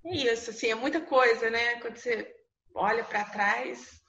É 0.04 0.14
isso, 0.14 0.50
assim, 0.50 0.68
é 0.68 0.74
muita 0.74 1.00
coisa, 1.00 1.50
né? 1.50 1.76
Quando 1.80 1.96
você 1.96 2.28
olha 2.74 3.04
para 3.04 3.24
trás, 3.24 4.02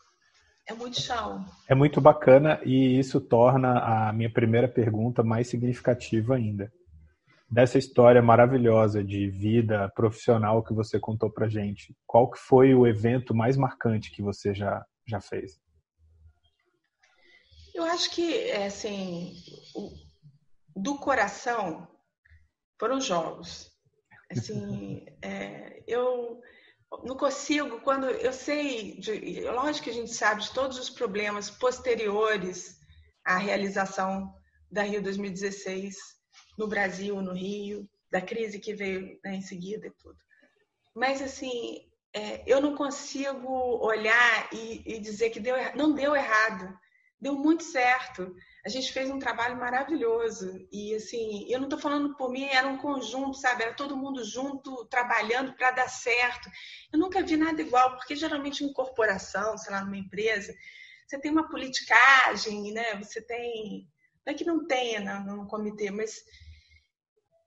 é 0.68 0.74
muito 0.74 1.00
chão. 1.00 1.46
É 1.68 1.76
muito 1.76 2.00
bacana 2.00 2.60
e 2.66 2.98
isso 2.98 3.20
torna 3.20 3.80
a 3.80 4.14
minha 4.14 4.32
primeira 4.32 4.68
pergunta 4.68 5.22
mais 5.24 5.48
significativa 5.48 6.36
ainda. 6.36 6.72
Dessa 7.50 7.78
história 7.78 8.22
maravilhosa 8.22 9.04
de 9.04 9.30
vida 9.30 9.92
profissional 9.94 10.64
que 10.64 10.74
você 10.74 11.00
contou 11.00 11.32
pra 11.32 11.48
gente, 11.48 11.96
qual 12.08 12.32
que 12.32 12.40
foi 12.40 12.74
o 12.74 12.88
evento 12.88 13.36
mais 13.36 13.56
marcante 13.56 14.12
que 14.12 14.24
você 14.24 14.56
já, 14.56 14.84
já 15.08 15.22
fez? 15.22 15.60
Eu 17.76 17.84
acho 17.84 18.10
que, 18.12 18.50
é, 18.50 18.66
assim, 18.66 19.34
do 20.76 20.98
coração 20.98 21.88
foram 22.80 23.00
jogos. 23.00 23.72
Assim, 24.32 25.06
é, 25.22 25.84
eu 25.88 26.42
não 27.04 27.16
consigo, 27.16 27.82
quando 27.82 28.08
eu 28.08 28.34
sei, 28.34 29.00
de, 29.00 29.42
lógico 29.46 29.86
que 29.86 29.90
a 29.90 29.94
gente 29.94 30.14
sabe 30.14 30.42
de 30.42 30.54
todos 30.54 30.78
os 30.78 30.90
problemas 30.90 31.50
posteriores 31.50 32.78
à 33.26 33.38
realização 33.38 34.34
da 34.72 34.84
Rio 34.84 35.02
2016 35.02 35.96
no 36.58 36.68
Brasil, 36.68 37.22
no 37.22 37.34
Rio, 37.34 37.90
da 38.12 38.22
crise 38.22 38.60
que 38.60 38.74
veio 38.74 39.20
né, 39.24 39.36
em 39.36 39.42
seguida 39.42 39.88
e 39.88 39.92
tudo. 39.92 40.18
Mas, 40.96 41.22
assim, 41.22 41.88
é, 42.14 42.44
eu 42.46 42.62
não 42.62 42.76
consigo 42.76 43.84
olhar 43.84 44.50
e, 44.54 44.84
e 44.86 45.00
dizer 45.00 45.32
que 45.32 45.40
deu, 45.40 45.56
não 45.76 45.94
deu 45.94 46.16
errado, 46.16 46.78
deu 47.20 47.34
muito 47.34 47.64
certo 47.64 48.36
a 48.66 48.70
gente 48.70 48.94
fez 48.94 49.10
um 49.10 49.20
trabalho 49.20 49.58
maravilhoso. 49.58 50.66
E, 50.72 50.96
assim, 50.96 51.46
eu 51.50 51.60
não 51.60 51.68
estou 51.68 51.80
falando 51.80 52.16
por 52.16 52.32
mim, 52.32 52.46
era 52.46 52.68
um 52.68 52.78
conjunto, 52.78 53.38
sabe? 53.38 53.64
Era 53.64 53.74
todo 53.74 53.98
mundo 53.98 54.24
junto, 54.24 54.86
trabalhando 54.86 55.54
para 55.54 55.72
dar 55.72 55.90
certo. 55.90 56.50
Eu 56.92 56.98
nunca 56.98 57.22
vi 57.22 57.36
nada 57.36 57.62
igual, 57.62 57.98
porque 57.98 58.16
geralmente 58.16 58.64
em 58.64 58.72
corporação, 58.72 59.58
sei 59.58 59.74
lá, 59.74 59.84
numa 59.84 59.98
empresa, 59.98 60.56
você 61.06 61.20
tem 61.20 61.30
uma 61.30 61.50
politicagem, 61.50 62.72
né? 62.72 62.96
Você 62.96 63.22
tem. 63.22 63.86
Não 64.26 64.34
é 64.34 64.34
que 64.34 64.46
não 64.46 64.66
tenha 64.66 65.20
no, 65.20 65.36
no 65.36 65.48
comitê, 65.48 65.92
mas 65.92 66.24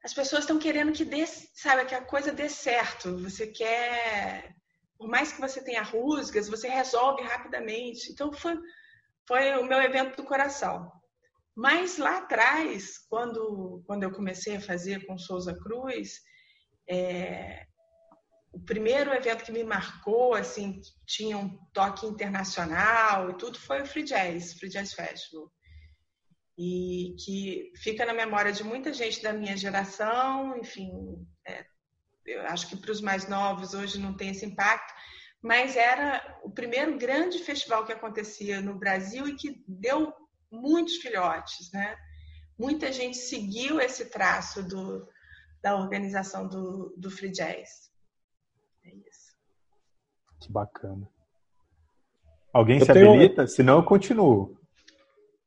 as 0.05 0.13
pessoas 0.13 0.43
estão 0.43 0.59
querendo 0.59 0.93
que 0.93 1.05
dê, 1.05 1.27
sabe, 1.27 1.87
que 1.87 1.95
a 1.95 2.05
coisa 2.05 2.31
dê 2.31 2.51
certo. 2.51 3.17
Você 3.23 3.47
quer, 3.47 4.55
por 4.99 5.09
mais 5.09 5.33
que 5.33 5.41
você 5.41 5.65
tenha 5.65 5.83
rusgas, 5.83 6.47
você 6.47 6.69
resolve 6.69 7.23
rapidamente. 7.23 8.13
Então 8.13 8.31
foi, 8.31 8.59
foi 9.27 9.57
o 9.57 9.65
meu 9.65 9.81
evento 9.81 10.17
do 10.19 10.25
coração. 10.25 10.93
Mas 11.57 11.97
lá 11.97 12.19
atrás, 12.19 12.99
quando, 13.09 13.83
quando 13.87 14.03
eu 14.03 14.13
comecei 14.13 14.57
a 14.57 14.61
fazer 14.61 15.07
com 15.07 15.17
Souza 15.17 15.59
Cruz, 15.59 16.21
é, 16.87 17.67
o 18.53 18.61
primeiro 18.61 19.11
evento 19.15 19.43
que 19.43 19.53
me 19.53 19.65
marcou, 19.65 20.35
assim, 20.35 20.83
tinha 21.07 21.39
um 21.39 21.59
toque 21.73 22.07
internacional 22.07 23.31
e 23.31 23.39
tudo, 23.39 23.59
foi 23.59 23.81
o 23.81 23.87
Free 23.87 24.03
Jazz, 24.03 24.53
Free 24.53 24.69
Jazz 24.69 24.93
Festival. 24.93 25.51
E 26.59 27.17
que 27.25 27.73
fica 27.83 28.05
na 28.05 28.13
memória 28.13 28.53
de 28.53 28.63
muita 28.63 28.93
gente 28.93 29.23
da 29.23 29.33
minha 29.33 29.57
geração, 29.57 30.59
enfim, 30.59 30.91
é, 31.47 31.65
eu 32.27 32.43
acho 32.43 32.69
que 32.69 32.77
para 32.77 32.93
os 32.93 33.01
mais 33.01 33.27
novos 33.29 33.73
hoje 33.73 33.99
não 33.99 34.15
tem 34.15 34.31
esse 34.31 34.45
impacto, 34.45 34.93
mas 35.43 35.75
era 35.75 36.39
o 36.43 36.51
primeiro 36.51 36.99
grande 36.99 37.39
festival 37.39 37.87
que 37.87 37.93
acontecia 37.93 38.61
no 38.61 38.79
Brasil 38.79 39.27
e 39.27 39.37
que 39.37 39.65
deu 39.67 40.13
muitos 40.51 40.97
filhotes, 40.97 41.71
né? 41.73 41.97
Muita 42.59 42.91
gente 42.91 43.17
seguiu 43.17 43.81
esse 43.81 44.07
traço 44.07 44.63
do, 44.63 45.07
da 45.63 45.77
organização 45.77 46.49
do, 46.49 46.95
do 46.97 47.11
Free 47.11 47.31
Jazz. 47.31 47.91
É 48.85 48.89
isso. 48.89 49.37
Que 50.41 50.51
bacana. 50.51 51.09
Alguém 52.53 52.79
eu 52.79 52.87
se 52.87 52.93
tenho... 52.93 53.11
habilita? 53.11 53.47
Senão 53.47 53.79
eu 53.79 53.85
continuo. 53.85 54.57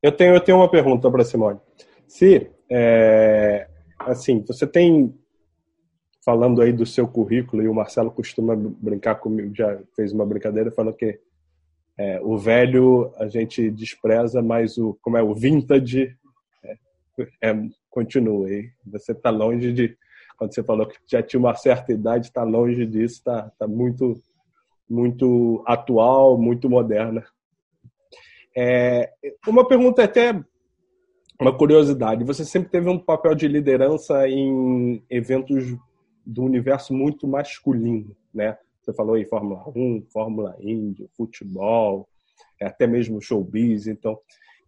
Eu 0.02 0.12
tenho, 0.12 0.36
eu 0.36 0.42
tenho 0.42 0.58
uma 0.60 0.70
pergunta 0.70 1.10
para 1.10 1.26
Simone. 1.26 1.60
Se, 2.08 2.52
é, 2.70 3.68
assim, 4.00 4.44
você 4.44 4.66
tem, 4.68 5.18
falando 6.24 6.62
aí 6.62 6.72
do 6.72 6.86
seu 6.86 7.08
currículo, 7.08 7.64
e 7.64 7.68
o 7.68 7.74
Marcelo 7.74 8.12
costuma 8.12 8.56
brincar 8.56 9.16
comigo, 9.16 9.54
já 9.56 9.82
fez 9.96 10.14
uma 10.14 10.26
brincadeira 10.26 10.72
falando 10.72 10.96
que 10.96 11.20
é, 12.00 12.18
o 12.24 12.38
velho 12.38 13.14
a 13.18 13.28
gente 13.28 13.70
despreza, 13.70 14.42
mas 14.42 14.78
o 14.78 14.98
como 15.02 15.18
é 15.18 15.22
o 15.22 15.36
vintage 15.36 16.16
é, 16.64 16.78
é, 17.42 17.70
continua. 17.90 18.48
Você 18.86 19.12
está 19.12 19.30
longe 19.30 19.74
de 19.74 19.98
quando 20.38 20.54
você 20.54 20.64
falou 20.64 20.88
que 20.88 20.96
já 21.06 21.22
tinha 21.22 21.42
uma 21.42 21.54
certa 21.56 21.92
idade, 21.92 22.28
está 22.28 22.42
longe 22.44 22.86
disso, 22.86 23.16
está 23.16 23.52
tá 23.60 23.68
muito 23.68 24.16
muito 24.90 25.62
atual, 25.68 26.38
muito 26.38 26.70
moderna. 26.70 27.26
É, 28.56 29.12
uma 29.46 29.68
pergunta 29.68 30.02
até 30.02 30.42
uma 31.38 31.56
curiosidade. 31.56 32.24
Você 32.24 32.46
sempre 32.46 32.70
teve 32.70 32.88
um 32.88 32.98
papel 32.98 33.36
de 33.36 33.46
liderança 33.46 34.26
em 34.26 35.04
eventos 35.10 35.76
do 36.26 36.44
universo 36.44 36.94
muito 36.94 37.28
masculino, 37.28 38.16
né? 38.34 38.58
Você 38.90 38.94
falou 38.94 39.18
em 39.18 39.26
Fórmula 39.26 39.64
1, 39.76 40.08
Fórmula 40.12 40.56
Indy, 40.60 41.08
futebol, 41.16 42.10
é, 42.60 42.66
até 42.66 42.88
mesmo 42.88 43.22
showbiz. 43.22 43.86
Então, 43.86 44.20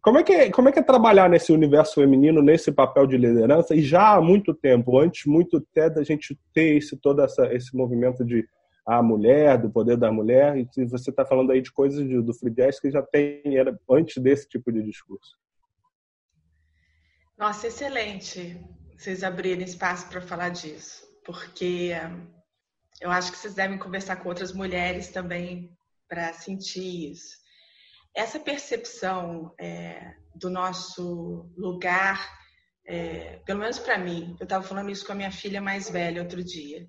Como 0.01 0.17
é, 0.19 0.23
que 0.23 0.31
é, 0.31 0.51
como 0.51 0.69
é 0.69 0.71
que 0.71 0.79
é 0.79 0.83
trabalhar 0.83 1.29
nesse 1.29 1.51
universo 1.51 1.95
feminino, 1.95 2.41
nesse 2.41 2.71
papel 2.71 3.07
de 3.07 3.17
liderança, 3.17 3.75
e 3.75 3.81
já 3.81 4.15
há 4.15 4.21
muito 4.21 4.53
tempo, 4.53 4.99
antes 4.99 5.25
muito 5.25 5.57
até 5.57 5.89
da 5.89 6.03
gente 6.03 6.37
ter 6.53 6.77
esse, 6.77 6.97
todo 6.97 7.21
essa, 7.21 7.51
esse 7.53 7.75
movimento 7.75 8.23
de 8.23 8.47
a 8.85 9.01
mulher, 9.01 9.59
do 9.59 9.69
poder 9.69 9.95
da 9.97 10.11
mulher, 10.11 10.57
e 10.57 10.85
você 10.85 11.11
está 11.11 11.23
falando 11.23 11.51
aí 11.51 11.61
de 11.61 11.71
coisas 11.71 12.07
de, 12.07 12.19
do 12.19 12.33
jazz 12.49 12.79
que 12.79 12.89
já 12.89 13.01
tem 13.01 13.41
era 13.57 13.79
antes 13.89 14.21
desse 14.21 14.47
tipo 14.47 14.71
de 14.71 14.81
discurso. 14.83 15.37
Nossa, 17.37 17.67
excelente 17.67 18.59
vocês 18.97 19.23
abrirem 19.23 19.65
espaço 19.65 20.07
para 20.09 20.21
falar 20.21 20.49
disso, 20.49 21.07
porque 21.25 21.91
eu 23.01 23.11
acho 23.11 23.31
que 23.31 23.37
vocês 23.37 23.55
devem 23.55 23.79
conversar 23.79 24.17
com 24.17 24.29
outras 24.29 24.53
mulheres 24.53 25.09
também 25.09 25.75
para 26.07 26.31
sentir 26.33 27.11
isso. 27.11 27.35
Essa 28.15 28.39
percepção 28.39 29.53
é, 29.59 30.15
do 30.35 30.49
nosso 30.49 31.51
lugar, 31.57 32.29
é, 32.85 33.37
pelo 33.45 33.59
menos 33.59 33.79
para 33.79 33.97
mim, 33.97 34.35
eu 34.39 34.43
estava 34.43 34.63
falando 34.63 34.91
isso 34.91 35.05
com 35.05 35.13
a 35.13 35.15
minha 35.15 35.31
filha 35.31 35.59
mais 35.59 35.89
velha 35.89 36.21
outro 36.21 36.43
dia, 36.43 36.87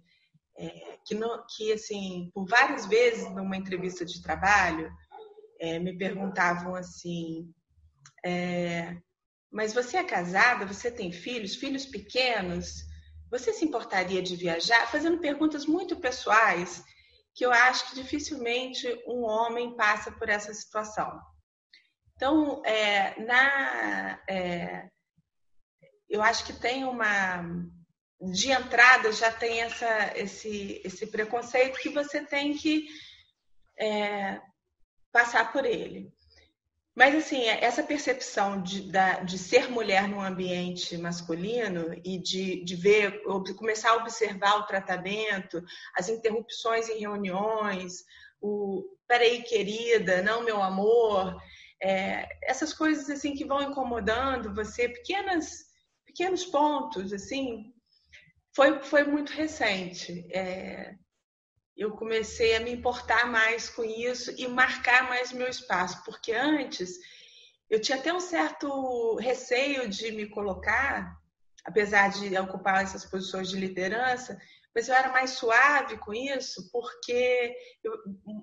é, 0.58 0.98
que, 1.06 1.14
no, 1.14 1.44
que, 1.56 1.72
assim, 1.72 2.30
por 2.34 2.46
várias 2.46 2.86
vezes 2.86 3.28
numa 3.30 3.56
entrevista 3.56 4.04
de 4.04 4.20
trabalho, 4.20 4.92
é, 5.58 5.78
me 5.78 5.96
perguntavam 5.96 6.74
assim: 6.74 7.50
é, 8.24 8.96
mas 9.50 9.72
você 9.72 9.96
é 9.96 10.04
casada? 10.04 10.66
Você 10.66 10.90
tem 10.90 11.10
filhos? 11.10 11.54
Filhos 11.54 11.86
pequenos? 11.86 12.84
Você 13.32 13.50
se 13.54 13.64
importaria 13.64 14.22
de 14.22 14.36
viajar? 14.36 14.86
Fazendo 14.88 15.18
perguntas 15.18 15.64
muito 15.64 15.96
pessoais 15.96 16.84
que 17.34 17.46
eu 17.46 17.50
acho 17.50 17.88
que 17.88 17.94
dificilmente 17.94 18.86
um 19.06 19.22
homem 19.22 19.74
passa 19.74 20.12
por 20.12 20.28
essa 20.28 20.52
situação. 20.52 21.18
Então, 22.14 22.62
é, 22.62 23.18
na, 23.24 24.22
é, 24.28 24.86
eu 26.10 26.22
acho 26.22 26.44
que 26.44 26.52
tem 26.52 26.84
uma 26.84 27.42
de 28.20 28.52
entrada 28.52 29.10
já 29.10 29.32
tem 29.32 29.62
essa, 29.62 30.12
esse, 30.14 30.82
esse 30.84 31.06
preconceito 31.06 31.80
que 31.80 31.88
você 31.88 32.24
tem 32.24 32.54
que 32.54 32.86
é, 33.80 34.42
passar 35.10 35.50
por 35.50 35.64
ele. 35.64 36.12
Mas, 36.94 37.14
assim, 37.14 37.44
essa 37.44 37.82
percepção 37.82 38.62
de, 38.62 38.90
de 39.24 39.38
ser 39.38 39.70
mulher 39.70 40.06
num 40.06 40.20
ambiente 40.20 40.96
masculino 40.98 41.98
e 42.04 42.18
de, 42.18 42.62
de 42.64 42.76
ver, 42.76 43.22
começar 43.56 43.92
a 43.92 43.96
observar 43.96 44.58
o 44.58 44.66
tratamento, 44.66 45.62
as 45.96 46.10
interrupções 46.10 46.90
em 46.90 46.98
reuniões, 46.98 48.04
o 48.42 48.84
peraí, 49.08 49.42
querida, 49.42 50.20
não, 50.22 50.44
meu 50.44 50.62
amor, 50.62 51.34
é, 51.82 52.28
essas 52.42 52.74
coisas, 52.74 53.08
assim, 53.08 53.34
que 53.34 53.44
vão 53.44 53.62
incomodando 53.62 54.54
você, 54.54 54.88
pequenas, 54.88 55.64
pequenos 56.04 56.44
pontos, 56.44 57.12
assim, 57.12 57.72
foi, 58.54 58.82
foi 58.82 59.04
muito 59.04 59.32
recente. 59.32 60.26
É, 60.30 60.94
eu 61.76 61.92
comecei 61.92 62.54
a 62.54 62.60
me 62.60 62.70
importar 62.70 63.26
mais 63.26 63.68
com 63.68 63.82
isso 63.84 64.34
e 64.38 64.46
marcar 64.46 65.08
mais 65.08 65.32
meu 65.32 65.48
espaço, 65.48 66.02
porque 66.04 66.32
antes 66.32 66.98
eu 67.70 67.80
tinha 67.80 67.98
até 67.98 68.12
um 68.12 68.20
certo 68.20 69.16
receio 69.16 69.88
de 69.88 70.12
me 70.12 70.28
colocar, 70.28 71.16
apesar 71.64 72.10
de 72.10 72.36
ocupar 72.38 72.82
essas 72.82 73.04
posições 73.04 73.48
de 73.48 73.56
liderança, 73.56 74.38
mas 74.74 74.88
eu 74.88 74.94
era 74.94 75.10
mais 75.10 75.30
suave 75.30 75.98
com 75.98 76.12
isso, 76.14 76.70
porque 76.70 77.54
eu, 77.82 77.92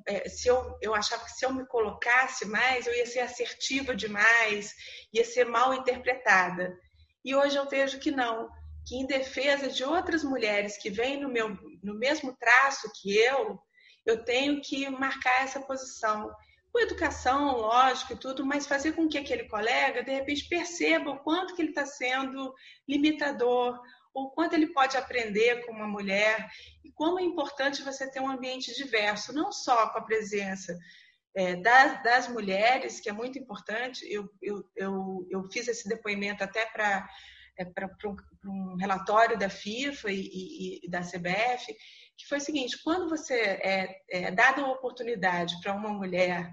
é, 0.08 0.30
se 0.30 0.48
eu, 0.48 0.78
eu 0.82 0.94
achava 0.94 1.26
que 1.26 1.32
se 1.32 1.46
eu 1.46 1.54
me 1.54 1.66
colocasse 1.66 2.46
mais, 2.46 2.86
eu 2.86 2.96
ia 2.96 3.06
ser 3.06 3.20
assertiva 3.20 3.96
demais, 3.96 4.74
ia 5.14 5.26
ser 5.26 5.46
mal 5.46 5.74
interpretada. 5.74 6.78
E 7.26 7.36
hoje 7.36 7.58
eu 7.58 7.68
vejo 7.68 8.00
que 8.00 8.12
não, 8.12 8.50
que 8.90 8.96
em 8.96 9.06
defesa 9.06 9.70
de 9.70 9.84
outras 9.84 10.24
mulheres 10.24 10.76
que 10.76 10.90
vêm 10.90 11.22
no, 11.22 11.30
meu, 11.30 11.56
no 11.84 11.94
mesmo 11.94 12.36
traço 12.36 12.92
que 13.00 13.16
eu, 13.16 13.60
eu 14.04 14.26
tenho 14.26 14.60
que 14.62 14.90
marcar 14.90 15.44
essa 15.44 15.60
posição. 15.60 16.34
Com 16.72 16.80
educação, 16.80 17.58
lógico 17.58 18.14
e 18.14 18.16
tudo, 18.16 18.44
mas 18.44 18.66
fazer 18.66 18.94
com 18.94 19.08
que 19.08 19.18
aquele 19.18 19.44
colega, 19.44 20.04
de 20.04 20.12
repente, 20.12 20.50
perceba 20.50 21.12
o 21.12 21.20
quanto 21.20 21.56
que 21.56 21.62
ele 21.62 21.70
está 21.70 21.86
sendo 21.86 22.52
limitador, 22.88 23.80
o 24.12 24.32
quanto 24.32 24.54
ele 24.54 24.74
pode 24.74 24.98
aprender 24.98 25.66
com 25.66 25.72
uma 25.72 25.88
mulher 25.88 26.50
e 26.84 26.92
como 26.92 27.20
é 27.20 27.24
importante 27.24 27.84
você 27.84 28.10
ter 28.10 28.20
um 28.20 28.30
ambiente 28.30 28.74
diverso, 28.74 29.34
não 29.34 29.52
só 29.52 29.90
com 29.90 30.00
a 30.00 30.04
presença 30.04 30.76
é, 31.36 31.56
das, 31.56 32.02
das, 32.02 32.28
mulheres, 32.28 33.00
que 33.00 33.10
é 33.10 33.14
muito 33.14 33.38
importante. 33.38 34.04
Eu, 34.12 34.28
eu, 34.42 34.64
eu, 34.76 35.28
eu 35.30 35.44
fiz 35.52 35.68
esse 35.68 35.88
depoimento 35.88 36.44
até 36.44 36.66
para 36.66 37.08
é, 37.60 37.66
para 37.66 37.90
um 38.46 38.78
relatório 38.78 39.38
da 39.38 39.50
FIFA 39.50 40.12
e, 40.12 40.22
e, 40.22 40.80
e, 40.86 40.90
da 40.90 41.02
CBF, 41.02 41.76
que 42.18 42.28
foi 42.28 42.38
o 42.38 42.42
seguinte: 42.42 42.82
quando 42.84 43.10
você 43.10 43.36
é, 43.36 44.02
é 44.10 44.32
dada 44.32 44.64
uma 44.64 44.74
oportunidade 44.74 45.60
para 45.62 45.76
uma 45.76 45.90
mulher 45.90 46.50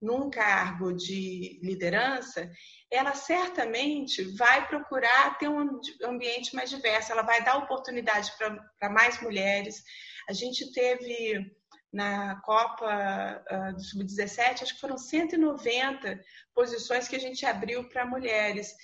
num 0.00 0.30
cargo 0.30 0.92
de 0.92 1.60
liderança, 1.62 2.50
ela 2.90 3.14
certamente 3.14 4.22
vai 4.36 4.66
procurar 4.66 5.38
ter 5.38 5.48
um 5.48 5.80
ambiente 6.04 6.54
mais 6.54 6.70
diverso, 6.70 7.12
ela 7.12 7.22
vai 7.22 7.42
dar 7.42 7.56
oportunidade 7.56 8.32
para 8.36 8.90
mais 8.90 9.20
mulheres. 9.20 9.82
A 10.28 10.32
gente 10.32 10.72
teve 10.72 11.50
na 11.92 12.40
Copa 12.42 13.42
uh, 13.50 13.74
do 13.74 13.82
Sub-17, 13.82 14.62
acho 14.62 14.74
que 14.74 14.80
foram 14.80 14.98
190 14.98 16.20
posições 16.54 17.08
que 17.08 17.16
a 17.16 17.20
gente 17.20 17.44
abriu 17.46 17.88
para 17.88 18.06
mulheres. 18.06 18.74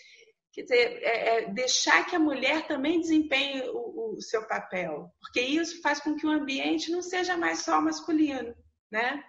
Quer 0.54 0.62
dizer, 0.62 1.02
é, 1.02 1.28
é 1.28 1.52
deixar 1.52 2.06
que 2.06 2.14
a 2.14 2.20
mulher 2.20 2.68
também 2.68 3.00
desempenhe 3.00 3.62
o, 3.70 4.14
o, 4.14 4.20
seu 4.20 4.46
papel, 4.46 5.12
porque 5.20 5.40
isso 5.40 5.82
faz 5.82 5.98
com 5.98 6.14
que 6.14 6.24
o 6.24 6.30
ambiente 6.30 6.92
não 6.92 7.02
seja 7.02 7.36
mais 7.36 7.62
só 7.62 7.80
masculino, 7.80 8.54
né? 8.88 9.20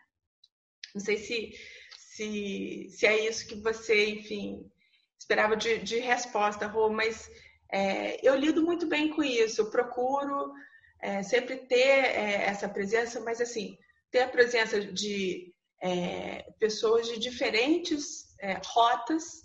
Não 0.93 1.01
sei 1.01 1.17
se, 1.17 1.51
se, 1.97 2.87
se 2.91 3.07
é 3.07 3.27
isso 3.27 3.47
que 3.47 3.55
você, 3.55 4.11
enfim, 4.11 4.69
esperava 5.17 5.57
de, 5.57 5.79
de 5.79 5.97
resposta, 5.97 6.67
Rô, 6.67 6.91
mas 6.91 7.27
é, 7.73 8.19
eu 8.21 8.35
lido 8.35 8.61
muito 8.61 8.85
bem 8.85 9.09
com 9.09 9.23
isso, 9.23 9.61
eu 9.61 9.71
procuro 9.71 10.53
é, 11.01 11.23
sempre 11.23 11.57
ter 11.57 12.05
é, 12.05 12.43
essa 12.45 12.69
presença, 12.69 13.19
mas 13.21 13.41
assim, 13.41 13.75
ter 14.11 14.19
a 14.19 14.29
presença 14.29 14.79
de 14.79 15.51
é, 15.81 16.43
pessoas 16.59 17.07
de 17.07 17.17
diferentes 17.17 18.35
é, 18.39 18.61
rotas 18.63 19.44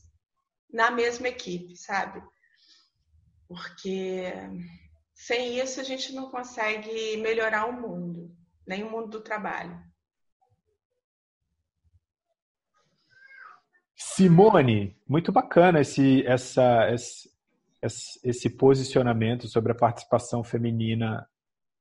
na 0.72 0.90
mesma 0.90 1.28
equipe, 1.28 1.76
sabe? 1.76 2.22
Porque 3.48 4.32
sem 5.14 5.58
isso 5.58 5.80
a 5.80 5.84
gente 5.84 6.12
não 6.14 6.30
consegue 6.30 7.16
melhorar 7.18 7.66
o 7.66 7.72
mundo, 7.72 8.34
nem 8.66 8.82
o 8.82 8.90
mundo 8.90 9.08
do 9.08 9.20
trabalho. 9.20 9.78
Simone, 13.94 14.96
muito 15.06 15.30
bacana 15.30 15.80
esse, 15.80 16.24
essa, 16.26 16.90
esse, 16.90 17.30
esse 18.24 18.50
posicionamento 18.50 19.46
sobre 19.46 19.72
a 19.72 19.74
participação 19.74 20.42
feminina 20.42 21.28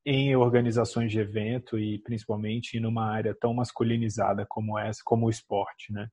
em 0.05 0.35
organizações 0.35 1.11
de 1.11 1.19
evento 1.19 1.77
e 1.77 1.99
principalmente 1.99 2.77
em 2.77 2.85
uma 2.85 3.05
área 3.05 3.35
tão 3.35 3.53
masculinizada 3.53 4.45
como 4.47 4.77
essa, 4.77 5.01
como 5.03 5.27
o 5.27 5.29
esporte, 5.29 5.93
né? 5.93 6.09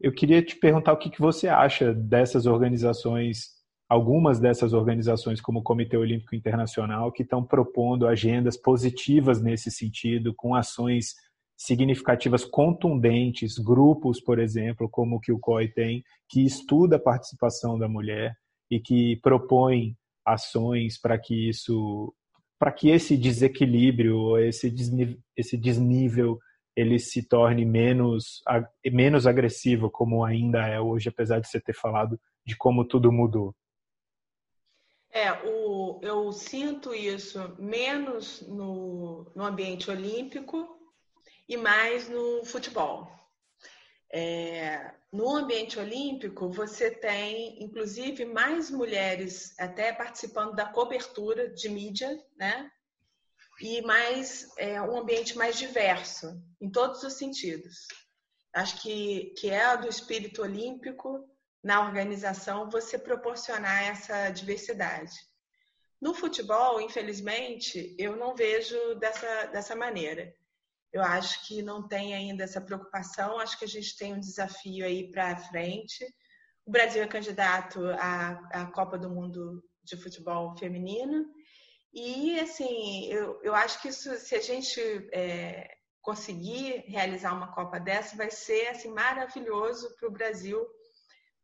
Eu 0.00 0.12
queria 0.12 0.42
te 0.42 0.56
perguntar 0.56 0.94
o 0.94 0.96
que, 0.96 1.10
que 1.10 1.20
você 1.20 1.46
acha 1.46 1.92
dessas 1.92 2.46
organizações, 2.46 3.50
algumas 3.86 4.40
dessas 4.40 4.72
organizações, 4.72 5.40
como 5.40 5.60
o 5.60 5.62
Comitê 5.62 5.96
Olímpico 5.96 6.34
Internacional, 6.34 7.12
que 7.12 7.22
estão 7.22 7.44
propondo 7.44 8.06
agendas 8.06 8.56
positivas 8.56 9.42
nesse 9.42 9.70
sentido, 9.70 10.32
com 10.34 10.54
ações 10.54 11.14
significativas 11.54 12.42
contundentes, 12.42 13.58
grupos, 13.58 14.18
por 14.18 14.38
exemplo, 14.38 14.88
como 14.88 15.16
o 15.16 15.20
que 15.20 15.30
o 15.30 15.38
COI 15.38 15.68
tem, 15.68 16.02
que 16.30 16.42
estuda 16.42 16.96
a 16.96 17.00
participação 17.00 17.78
da 17.78 17.86
mulher 17.86 18.34
e 18.70 18.80
que 18.80 19.16
propõe 19.16 19.94
ações 20.24 20.98
para 20.98 21.18
que 21.18 21.50
isso 21.50 22.14
para 22.58 22.72
que 22.72 22.90
esse 22.90 23.16
desequilíbrio, 23.16 24.38
esse 24.38 24.70
desnível, 24.70 25.16
esse 25.34 25.56
desnível 25.56 26.38
ele 26.76 26.98
se 26.98 27.26
torne 27.26 27.64
menos, 27.64 28.42
menos 28.86 29.26
agressivo, 29.26 29.90
como 29.90 30.24
ainda 30.24 30.66
é 30.66 30.80
hoje, 30.80 31.08
apesar 31.08 31.40
de 31.40 31.48
você 31.48 31.60
ter 31.60 31.74
falado 31.74 32.20
de 32.44 32.56
como 32.56 32.84
tudo 32.84 33.12
mudou? 33.12 33.54
É, 35.12 35.32
o, 35.44 35.98
eu 36.02 36.30
sinto 36.32 36.94
isso 36.94 37.54
menos 37.58 38.42
no, 38.42 39.30
no 39.34 39.44
ambiente 39.44 39.90
olímpico 39.90 40.78
e 41.48 41.56
mais 41.56 42.08
no 42.08 42.44
futebol. 42.44 43.10
É, 44.12 44.92
no 45.12 45.36
ambiente 45.36 45.78
olímpico, 45.78 46.48
você 46.48 46.90
tem, 46.90 47.62
inclusive, 47.62 48.24
mais 48.24 48.70
mulheres 48.70 49.58
até 49.58 49.92
participando 49.92 50.54
da 50.54 50.66
cobertura 50.66 51.48
de 51.48 51.68
mídia, 51.68 52.16
né? 52.36 52.70
E 53.60 53.82
mais 53.82 54.48
é, 54.56 54.80
um 54.80 54.98
ambiente 54.98 55.36
mais 55.36 55.56
diverso 55.56 56.42
em 56.60 56.70
todos 56.70 57.02
os 57.02 57.14
sentidos. 57.14 57.86
Acho 58.54 58.80
que, 58.82 59.34
que 59.38 59.50
é 59.50 59.76
do 59.76 59.88
espírito 59.88 60.42
olímpico 60.42 61.28
na 61.62 61.80
organização 61.80 62.70
você 62.70 62.98
proporcionar 62.98 63.84
essa 63.84 64.30
diversidade. 64.30 65.12
No 66.00 66.14
futebol, 66.14 66.80
infelizmente, 66.80 67.94
eu 67.98 68.16
não 68.16 68.34
vejo 68.34 68.94
dessa, 68.94 69.46
dessa 69.46 69.76
maneira. 69.76 70.32
Eu 70.92 71.02
acho 71.02 71.46
que 71.46 71.62
não 71.62 71.86
tem 71.86 72.14
ainda 72.14 72.42
essa 72.42 72.60
preocupação, 72.60 73.38
acho 73.38 73.58
que 73.58 73.66
a 73.66 73.68
gente 73.68 73.96
tem 73.96 74.14
um 74.14 74.20
desafio 74.20 74.84
aí 74.84 75.10
para 75.10 75.36
frente. 75.36 76.04
O 76.66 76.70
Brasil 76.70 77.02
é 77.02 77.06
candidato 77.06 77.84
à, 77.98 78.62
à 78.62 78.66
Copa 78.72 78.98
do 78.98 79.10
Mundo 79.10 79.62
de 79.84 79.96
Futebol 79.96 80.56
Feminino. 80.56 81.26
E, 81.92 82.38
assim, 82.38 83.06
eu, 83.06 83.40
eu 83.42 83.54
acho 83.54 83.80
que 83.82 83.88
isso, 83.88 84.14
se 84.16 84.34
a 84.34 84.40
gente 84.40 84.80
é, 85.12 85.76
conseguir 86.00 86.84
realizar 86.86 87.32
uma 87.32 87.52
Copa 87.52 87.80
dessa, 87.80 88.16
vai 88.16 88.30
ser 88.30 88.68
assim, 88.68 88.90
maravilhoso 88.90 89.94
para 89.96 90.08
o 90.08 90.12
Brasil, 90.12 90.64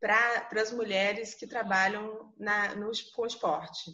para 0.01 0.49
as 0.61 0.73
mulheres 0.73 1.35
que 1.35 1.47
trabalham 1.47 2.33
na, 2.39 2.75
no, 2.75 2.91
com 3.15 3.27
esporte. 3.27 3.93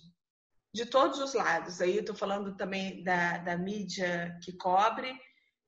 De 0.75 0.87
todos 0.87 1.19
os 1.19 1.35
lados. 1.35 1.81
Aí 1.81 1.99
estou 1.99 2.15
falando 2.15 2.57
também 2.57 3.03
da, 3.03 3.39
da 3.39 3.57
mídia 3.57 4.39
que 4.43 4.53
cobre. 4.57 5.15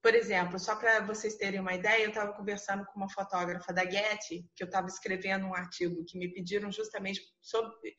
Por 0.03 0.15
exemplo, 0.15 0.59
só 0.59 0.77
para 0.77 1.01
vocês 1.01 1.37
terem 1.37 1.61
uma 1.61 1.75
ideia, 1.75 2.05
eu 2.05 2.09
estava 2.09 2.33
conversando 2.33 2.85
com 2.87 2.97
uma 2.99 3.09
fotógrafa 3.09 3.73
da 3.73 3.89
Getty, 3.89 4.47
que 4.55 4.63
eu 4.63 4.67
estava 4.67 4.87
escrevendo 4.87 5.47
um 5.47 5.55
artigo 5.55 6.05
que 6.05 6.19
me 6.19 6.29
pediram 6.29 6.71
justamente 6.71 7.23
sobre, 7.41 7.95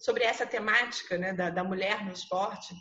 sobre 0.00 0.24
essa 0.24 0.46
temática 0.46 1.16
né, 1.18 1.32
da, 1.32 1.50
da 1.50 1.62
mulher 1.62 2.04
no 2.04 2.12
esporte. 2.12 2.74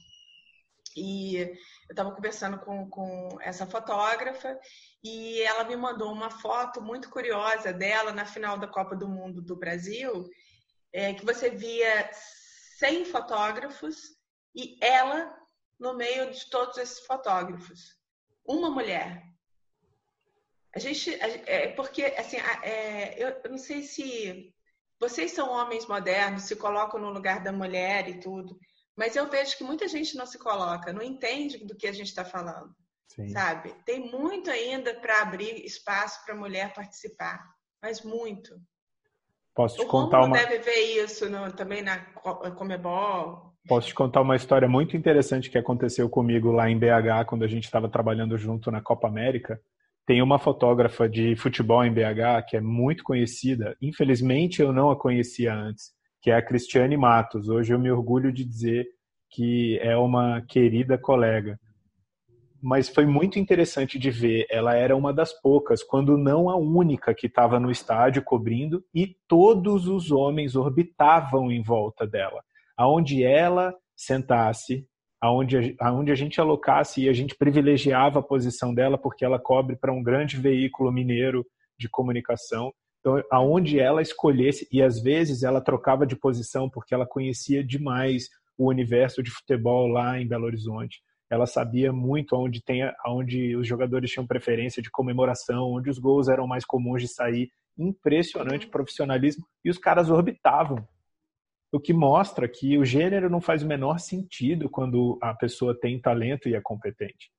E 0.95 1.35
eu 1.35 1.55
estava 1.91 2.11
conversando 2.11 2.59
com, 2.59 2.89
com 2.89 3.37
essa 3.41 3.67
fotógrafa 3.67 4.59
e 5.03 5.41
ela 5.41 5.63
me 5.63 5.75
mandou 5.75 6.11
uma 6.11 6.31
foto 6.31 6.81
muito 6.81 7.09
curiosa 7.09 7.71
dela 7.71 8.11
na 8.11 8.25
final 8.25 8.57
da 8.57 8.67
Copa 8.67 8.95
do 8.95 9.07
Mundo 9.07 9.41
do 9.41 9.55
Brasil, 9.55 10.27
é, 10.91 11.13
que 11.13 11.25
você 11.25 11.51
via 11.51 12.09
100 12.79 13.05
fotógrafos 13.05 13.97
e 14.55 14.77
ela 14.81 15.37
no 15.79 15.93
meio 15.93 16.31
de 16.31 16.49
todos 16.49 16.77
esses 16.77 16.99
fotógrafos. 17.05 17.95
Uma 18.43 18.71
mulher. 18.71 19.23
A 20.75 20.79
gente. 20.79 21.13
É, 21.21 21.67
porque, 21.73 22.03
assim, 22.03 22.37
é, 22.63 23.23
eu 23.23 23.49
não 23.49 23.57
sei 23.57 23.83
se. 23.83 24.53
Vocês 24.99 25.31
são 25.31 25.49
homens 25.49 25.87
modernos, 25.87 26.43
se 26.43 26.55
colocam 26.55 26.99
no 26.99 27.09
lugar 27.09 27.41
da 27.41 27.51
mulher 27.51 28.09
e 28.09 28.19
tudo. 28.19 28.59
Mas 28.95 29.15
eu 29.15 29.29
vejo 29.29 29.57
que 29.57 29.63
muita 29.63 29.87
gente 29.87 30.17
não 30.17 30.25
se 30.25 30.37
coloca, 30.37 30.91
não 30.91 31.01
entende 31.01 31.59
do 31.65 31.75
que 31.75 31.87
a 31.87 31.91
gente 31.91 32.07
está 32.07 32.25
falando. 32.25 32.75
Sim. 33.07 33.29
Sabe? 33.29 33.73
Tem 33.85 34.11
muito 34.11 34.51
ainda 34.51 34.93
para 34.95 35.21
abrir 35.21 35.65
espaço 35.65 36.23
para 36.25 36.35
a 36.35 36.37
mulher 36.37 36.73
participar, 36.73 37.43
mas 37.81 38.03
muito. 38.03 38.59
Posso 39.55 39.77
te 39.77 39.83
o 39.83 39.87
contar 39.87 40.25
uma. 40.25 40.37
deve 40.37 40.59
ver 40.59 41.03
isso 41.03 41.29
no, 41.29 41.51
também 41.51 41.81
na 41.81 41.97
Comebol. 42.55 43.53
Posso 43.67 43.87
te 43.87 43.93
contar 43.93 44.21
uma 44.21 44.35
história 44.35 44.67
muito 44.67 44.95
interessante 44.95 45.49
que 45.49 45.57
aconteceu 45.57 46.09
comigo 46.09 46.51
lá 46.51 46.69
em 46.69 46.77
BH 46.77 47.25
quando 47.27 47.43
a 47.43 47.47
gente 47.47 47.65
estava 47.65 47.89
trabalhando 47.89 48.37
junto 48.37 48.71
na 48.71 48.81
Copa 48.81 49.07
América. 49.07 49.61
Tem 50.09 50.23
uma 50.23 50.39
fotógrafa 50.39 51.07
de 51.07 51.35
futebol 51.35 51.85
em 51.85 51.93
BH 51.93 52.47
que 52.47 52.57
é 52.57 52.59
muito 52.59 53.03
conhecida. 53.03 53.77
Infelizmente 53.79 54.59
eu 54.59 54.73
não 54.73 54.89
a 54.89 54.97
conhecia 54.97 55.53
antes 55.53 55.91
que 56.19 56.31
é 56.31 56.35
a 56.35 56.41
Cristiane 56.41 56.97
Matos. 56.97 57.47
Hoje 57.47 57.75
eu 57.75 57.77
me 57.77 57.91
orgulho 57.91 58.33
de 58.33 58.43
dizer 58.43 58.87
que 59.29 59.77
é 59.83 59.95
uma 59.95 60.41
querida 60.41 60.97
colega. 60.97 61.59
Mas 62.59 62.89
foi 62.89 63.05
muito 63.05 63.37
interessante 63.37 63.99
de 63.99 64.09
ver. 64.09 64.47
Ela 64.49 64.73
era 64.73 64.97
uma 64.97 65.13
das 65.13 65.31
poucas, 65.31 65.83
quando 65.83 66.17
não 66.17 66.49
a 66.49 66.57
única, 66.57 67.13
que 67.13 67.27
estava 67.27 67.59
no 67.59 67.69
estádio 67.69 68.23
cobrindo 68.23 68.83
e 68.91 69.15
todos 69.27 69.87
os 69.87 70.09
homens 70.09 70.55
orbitavam 70.55 71.51
em 71.51 71.61
volta 71.61 72.07
dela. 72.07 72.41
Aonde 72.75 73.23
ela 73.23 73.75
sentasse, 73.95 74.87
aonde, 75.21 75.75
aonde 75.79 76.11
a 76.11 76.15
gente 76.15 76.39
alocasse 76.39 77.01
e 77.01 77.09
a 77.09 77.13
gente 77.13 77.35
privilegiava 77.35 78.19
a 78.19 78.23
posição 78.23 78.73
dela 78.73 78.97
porque 78.97 79.25
ela 79.25 79.39
cobre 79.39 79.75
para 79.75 79.93
um 79.93 80.03
grande 80.03 80.37
veículo 80.37 80.91
mineiro 80.91 81.45
de 81.77 81.89
comunicação 81.89 82.71
então, 82.99 83.23
aonde 83.31 83.79
ela 83.79 84.01
escolhesse, 84.01 84.67
e 84.71 84.81
às 84.81 85.01
vezes 85.01 85.43
ela 85.43 85.61
trocava 85.61 86.05
de 86.05 86.15
posição 86.15 86.69
porque 86.69 86.93
ela 86.93 87.07
conhecia 87.07 87.63
demais 87.63 88.27
o 88.57 88.67
universo 88.69 89.23
de 89.23 89.31
futebol 89.31 89.87
lá 89.87 90.19
em 90.19 90.27
Belo 90.27 90.45
Horizonte. 90.45 91.01
Ela 91.31 91.45
sabia 91.45 91.93
muito 91.93 92.35
onde, 92.35 92.61
tem, 92.61 92.81
onde 93.07 93.55
os 93.55 93.67
jogadores 93.67 94.11
tinham 94.11 94.27
preferência 94.27 94.81
de 94.81 94.89
comemoração, 94.89 95.71
onde 95.71 95.89
os 95.89 95.99
gols 95.99 96.27
eram 96.27 96.47
mais 96.47 96.65
comuns 96.65 97.01
de 97.01 97.07
sair. 97.07 97.49
Impressionante 97.77 98.67
profissionalismo. 98.67 99.45
E 99.63 99.69
os 99.69 99.77
caras 99.77 100.09
orbitavam. 100.09 100.85
O 101.71 101.79
que 101.79 101.93
mostra 101.93 102.47
que 102.47 102.77
o 102.77 102.85
gênero 102.85 103.29
não 103.29 103.39
faz 103.39 103.61
o 103.63 103.67
menor 103.67 103.99
sentido 103.99 104.69
quando 104.69 105.17
a 105.21 105.33
pessoa 105.33 105.77
tem 105.79 105.99
talento 105.99 106.49
e 106.49 106.55
é 106.55 106.61
competente. 106.61 107.31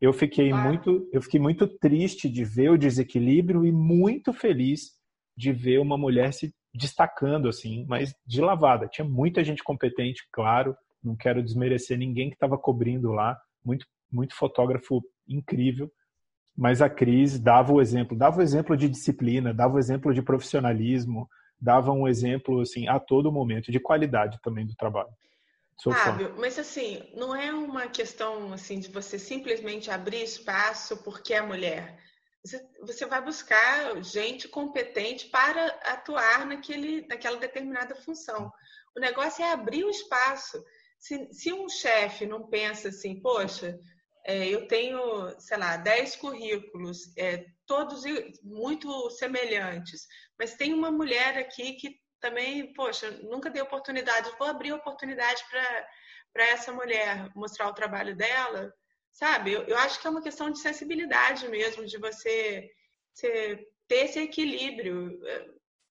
Eu 0.00 0.12
fiquei 0.12 0.50
ah. 0.50 0.56
muito, 0.56 1.08
eu 1.12 1.22
fiquei 1.22 1.40
muito 1.40 1.66
triste 1.66 2.28
de 2.28 2.44
ver 2.44 2.70
o 2.70 2.78
desequilíbrio 2.78 3.64
e 3.64 3.72
muito 3.72 4.32
feliz 4.32 4.92
de 5.36 5.52
ver 5.52 5.78
uma 5.78 5.98
mulher 5.98 6.32
se 6.32 6.54
destacando 6.74 7.48
assim, 7.48 7.84
mas 7.88 8.14
de 8.26 8.40
lavada. 8.40 8.88
Tinha 8.88 9.06
muita 9.06 9.42
gente 9.44 9.62
competente, 9.62 10.26
claro. 10.32 10.76
Não 11.02 11.16
quero 11.16 11.42
desmerecer 11.42 11.98
ninguém 11.98 12.28
que 12.28 12.36
estava 12.36 12.58
cobrindo 12.58 13.12
lá. 13.12 13.38
Muito, 13.64 13.86
muito 14.10 14.34
fotógrafo 14.34 15.02
incrível. 15.28 15.90
Mas 16.56 16.80
a 16.80 16.88
Cris 16.88 17.38
dava 17.38 17.72
o 17.72 17.80
exemplo, 17.80 18.16
dava 18.16 18.38
o 18.38 18.42
exemplo 18.42 18.76
de 18.76 18.88
disciplina, 18.88 19.52
dava 19.52 19.74
o 19.74 19.78
exemplo 19.78 20.14
de 20.14 20.22
profissionalismo, 20.22 21.28
dava 21.60 21.92
um 21.92 22.06
exemplo 22.06 22.60
assim 22.60 22.88
a 22.88 22.98
todo 22.98 23.32
momento 23.32 23.72
de 23.72 23.80
qualidade 23.80 24.38
também 24.42 24.66
do 24.66 24.74
trabalho. 24.74 25.10
Fábio, 25.82 26.34
mas 26.38 26.58
assim, 26.58 27.02
não 27.14 27.36
é 27.36 27.52
uma 27.52 27.86
questão 27.86 28.52
assim 28.52 28.80
de 28.80 28.88
você 28.88 29.18
simplesmente 29.18 29.90
abrir 29.90 30.22
espaço 30.22 30.96
porque 30.98 31.34
é 31.34 31.42
mulher. 31.42 31.98
Você, 32.42 32.64
você 32.80 33.06
vai 33.06 33.20
buscar 33.20 34.02
gente 34.02 34.48
competente 34.48 35.28
para 35.28 35.66
atuar 35.84 36.46
naquele, 36.46 37.06
naquela 37.06 37.36
determinada 37.36 37.94
função. 37.94 38.50
O 38.96 39.00
negócio 39.00 39.44
é 39.44 39.52
abrir 39.52 39.84
o 39.84 39.90
espaço. 39.90 40.64
Se, 40.98 41.28
se 41.32 41.52
um 41.52 41.68
chefe 41.68 42.24
não 42.24 42.46
pensa 42.48 42.88
assim, 42.88 43.20
poxa, 43.20 43.78
é, 44.26 44.48
eu 44.48 44.66
tenho, 44.66 45.38
sei 45.38 45.56
lá, 45.56 45.76
10 45.76 46.16
currículos, 46.16 47.16
é, 47.16 47.46
todos 47.64 48.02
muito 48.42 49.08
semelhantes, 49.10 50.06
mas 50.36 50.54
tem 50.54 50.74
uma 50.74 50.90
mulher 50.90 51.38
aqui 51.38 51.74
que 51.74 52.00
também, 52.20 52.72
poxa, 52.72 53.08
nunca 53.22 53.48
dei 53.48 53.62
oportunidade, 53.62 54.32
vou 54.36 54.48
abrir 54.48 54.72
oportunidade 54.72 55.44
para 55.48 56.44
essa 56.44 56.72
mulher 56.72 57.30
mostrar 57.36 57.68
o 57.68 57.74
trabalho 57.74 58.16
dela, 58.16 58.74
sabe? 59.12 59.52
Eu, 59.52 59.62
eu, 59.62 59.78
acho 59.78 60.00
que 60.00 60.06
é 60.08 60.10
uma 60.10 60.22
questão 60.22 60.50
de 60.50 60.58
sensibilidade 60.58 61.48
mesmo, 61.48 61.86
de 61.86 61.96
você, 61.96 62.68
você 63.14 63.64
ter 63.86 64.06
esse 64.06 64.18
equilíbrio. 64.18 65.20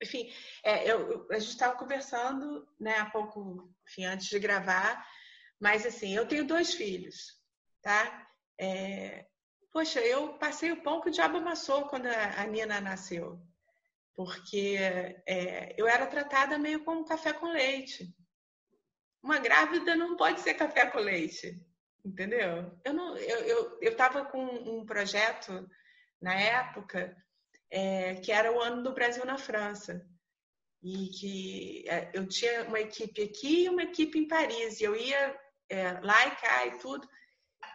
Enfim, 0.03 0.29
é, 0.61 0.91
eu, 0.91 1.25
a 1.31 1.39
gente 1.39 1.51
estava 1.51 1.77
conversando 1.77 2.67
né, 2.77 2.97
há 2.97 3.05
pouco, 3.05 3.73
enfim, 3.87 4.03
antes 4.03 4.27
de 4.27 4.39
gravar, 4.39 5.07
mas 5.57 5.85
assim, 5.85 6.13
eu 6.13 6.27
tenho 6.27 6.45
dois 6.45 6.73
filhos, 6.73 7.34
tá? 7.85 8.27
É, 8.59 9.27
poxa, 9.71 10.01
eu 10.01 10.37
passei 10.37 10.71
o 10.71 10.81
pão 10.81 10.99
que 11.01 11.09
o 11.09 11.11
diabo 11.11 11.37
amassou 11.37 11.87
quando 11.87 12.07
a, 12.07 12.41
a 12.41 12.45
Nina 12.47 12.81
nasceu 12.81 13.39
porque 14.15 14.77
é, 15.27 15.75
eu 15.77 15.87
era 15.87 16.07
tratada 16.07 16.57
meio 16.57 16.83
como 16.83 17.05
café 17.05 17.33
com 17.33 17.47
leite. 17.47 18.15
Uma 19.21 19.39
grávida 19.39 19.95
não 19.95 20.15
pode 20.15 20.39
ser 20.39 20.53
café 20.53 20.85
com 20.85 20.99
leite, 20.99 21.61
entendeu? 22.03 22.71
Eu 22.85 22.93
não, 22.93 23.17
eu 23.17 23.77
eu 23.81 23.91
estava 23.91 24.23
com 24.25 24.41
um 24.41 24.85
projeto 24.85 25.69
na 26.21 26.33
época 26.33 27.15
é, 27.69 28.15
que 28.15 28.31
era 28.31 28.51
o 28.53 28.61
ano 28.61 28.83
do 28.83 28.93
Brasil 28.93 29.25
na 29.25 29.37
França 29.37 30.07
e 30.81 31.09
que 31.09 31.83
é, 31.89 32.11
eu 32.13 32.25
tinha 32.27 32.63
uma 32.63 32.79
equipe 32.79 33.21
aqui 33.21 33.63
e 33.63 33.69
uma 33.69 33.83
equipe 33.83 34.17
em 34.17 34.27
Paris. 34.27 34.79
E 34.79 34.83
eu 34.85 34.95
ia 34.95 35.37
é, 35.67 35.91
lá 35.99 36.27
e 36.27 36.35
cá 36.37 36.67
e 36.67 36.77
tudo. 36.77 37.05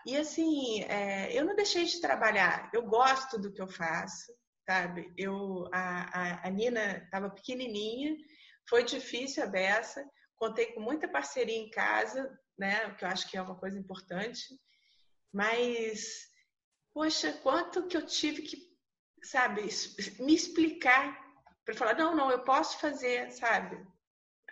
E 0.06 0.16
assim, 0.16 0.82
é, 0.84 1.32
eu 1.32 1.44
não 1.44 1.54
deixei 1.54 1.84
de 1.84 2.00
trabalhar. 2.00 2.70
Eu 2.72 2.82
gosto 2.84 3.38
do 3.38 3.52
que 3.52 3.60
eu 3.60 3.68
faço 3.68 4.32
sabe? 4.70 5.12
Eu, 5.16 5.68
a, 5.72 6.44
a, 6.44 6.46
a 6.46 6.50
Nina 6.50 6.98
estava 6.98 7.28
pequenininha, 7.28 8.16
foi 8.68 8.84
difícil 8.84 9.42
a 9.42 9.46
beça, 9.46 10.08
contei 10.36 10.66
com 10.66 10.80
muita 10.80 11.08
parceria 11.08 11.56
em 11.56 11.68
casa, 11.70 12.38
né? 12.56 12.86
O 12.86 12.96
que 12.96 13.04
eu 13.04 13.08
acho 13.08 13.28
que 13.28 13.36
é 13.36 13.42
uma 13.42 13.58
coisa 13.58 13.76
importante. 13.76 14.40
Mas, 15.32 16.28
poxa, 16.94 17.32
quanto 17.42 17.88
que 17.88 17.96
eu 17.96 18.06
tive 18.06 18.42
que, 18.42 18.56
sabe, 19.24 19.62
me 20.20 20.34
explicar 20.34 21.18
para 21.64 21.74
falar, 21.74 21.96
não, 21.96 22.14
não, 22.14 22.30
eu 22.30 22.44
posso 22.44 22.78
fazer, 22.78 23.28
sabe? 23.32 23.76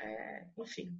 É, 0.00 0.46
enfim. 0.58 0.98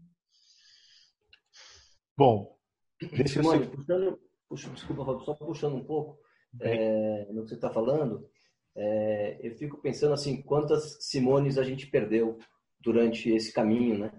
Bom, 2.17 2.57
deixa 3.01 3.43
Simone, 3.43 3.65
eu... 3.65 3.71
puxando, 3.73 4.28
puxa, 4.49 4.71
desculpa, 4.71 5.05
só 5.25 5.35
puxando 5.35 5.77
um 5.77 5.85
pouco 5.85 6.19
é, 6.61 7.27
no 7.31 7.43
que 7.43 7.51
você 7.51 7.55
está 7.55 7.71
falando, 7.71 8.29
é, 8.75 9.39
eu 9.43 9.55
fico 9.57 9.79
pensando 9.79 10.15
assim, 10.15 10.41
quantas 10.43 10.97
Simones 11.01 11.59
a 11.59 11.65
gente 11.65 11.87
perdeu 11.87 12.39
durante 12.81 13.31
esse 13.31 13.53
caminho, 13.53 13.99
né? 13.99 14.13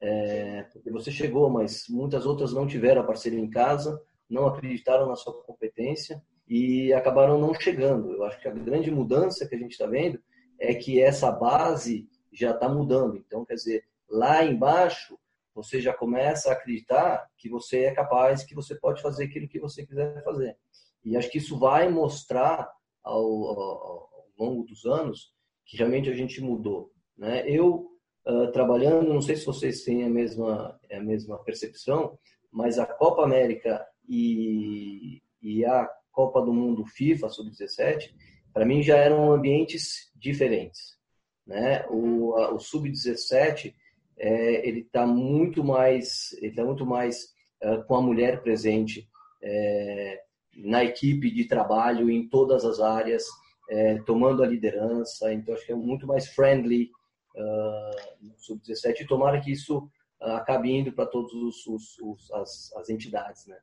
É, 0.00 0.62
porque 0.72 0.90
você 0.90 1.10
chegou, 1.10 1.50
mas 1.50 1.84
muitas 1.88 2.24
outras 2.24 2.52
não 2.52 2.66
tiveram 2.66 3.02
a 3.02 3.06
parceria 3.06 3.38
em 3.38 3.50
casa, 3.50 4.00
não 4.28 4.46
acreditaram 4.46 5.06
na 5.06 5.16
sua 5.16 5.42
competência 5.42 6.22
e 6.46 6.92
acabaram 6.92 7.38
não 7.38 7.52
chegando. 7.54 8.12
Eu 8.12 8.24
acho 8.24 8.40
que 8.40 8.48
a 8.48 8.52
grande 8.52 8.90
mudança 8.90 9.46
que 9.46 9.54
a 9.54 9.58
gente 9.58 9.72
está 9.72 9.86
vendo 9.86 10.20
é 10.58 10.74
que 10.74 11.00
essa 11.00 11.30
base 11.30 12.08
já 12.32 12.52
está 12.52 12.68
mudando. 12.68 13.16
Então, 13.16 13.44
quer 13.44 13.54
dizer, 13.54 13.84
lá 14.08 14.44
embaixo 14.44 15.18
você 15.58 15.80
já 15.80 15.92
começa 15.92 16.50
a 16.50 16.52
acreditar 16.52 17.28
que 17.36 17.48
você 17.48 17.80
é 17.80 17.90
capaz, 17.92 18.44
que 18.44 18.54
você 18.54 18.76
pode 18.76 19.02
fazer 19.02 19.24
aquilo 19.24 19.48
que 19.48 19.58
você 19.58 19.84
quiser 19.84 20.22
fazer. 20.22 20.56
E 21.04 21.16
acho 21.16 21.28
que 21.28 21.38
isso 21.38 21.58
vai 21.58 21.88
mostrar 21.88 22.70
ao, 23.02 23.24
ao, 23.24 23.60
ao 23.60 24.28
longo 24.38 24.62
dos 24.62 24.86
anos 24.86 25.32
que 25.66 25.76
realmente 25.76 26.08
a 26.08 26.14
gente 26.14 26.40
mudou. 26.40 26.92
Né? 27.16 27.42
Eu, 27.48 27.90
uh, 28.24 28.52
trabalhando, 28.52 29.12
não 29.12 29.20
sei 29.20 29.34
se 29.34 29.44
vocês 29.44 29.82
têm 29.82 30.04
a 30.04 30.08
mesma, 30.08 30.78
a 30.92 31.00
mesma 31.00 31.42
percepção, 31.42 32.16
mas 32.52 32.78
a 32.78 32.86
Copa 32.86 33.24
América 33.24 33.84
e, 34.08 35.20
e 35.42 35.64
a 35.64 35.90
Copa 36.12 36.40
do 36.40 36.54
Mundo 36.54 36.86
FIFA 36.86 37.28
Sub-17, 37.30 38.14
para 38.52 38.64
mim 38.64 38.80
já 38.80 38.96
eram 38.96 39.32
ambientes 39.32 40.12
diferentes. 40.14 40.96
Né? 41.44 41.84
O, 41.88 42.34
o 42.54 42.60
Sub-17 42.60 43.74
é, 44.18 44.68
ele 44.68 44.80
está 44.80 45.06
muito 45.06 45.62
mais, 45.62 46.32
ele 46.42 46.54
tá 46.54 46.64
muito 46.64 46.84
mais 46.84 47.28
uh, 47.62 47.84
com 47.84 47.96
a 47.96 48.02
mulher 48.02 48.42
presente 48.42 49.08
é, 49.42 50.20
na 50.56 50.84
equipe 50.84 51.30
de 51.30 51.46
trabalho 51.46 52.10
em 52.10 52.28
todas 52.28 52.64
as 52.64 52.80
áreas, 52.80 53.24
é, 53.70 53.98
tomando 54.02 54.42
a 54.42 54.46
liderança. 54.46 55.32
Então 55.32 55.54
acho 55.54 55.64
que 55.64 55.72
é 55.72 55.76
muito 55.76 56.06
mais 56.06 56.28
friendly 56.28 56.90
uh, 57.36 58.26
no 58.26 58.34
sub-17. 58.38 59.06
Tomara 59.06 59.40
que 59.40 59.52
isso 59.52 59.78
uh, 60.20 60.32
acabe 60.32 60.72
indo 60.72 60.92
para 60.92 61.06
todas 61.06 61.32
os, 61.32 61.66
os, 61.66 61.98
os, 62.00 62.32
as, 62.32 62.72
as 62.76 62.90
entidades, 62.90 63.46
né? 63.46 63.56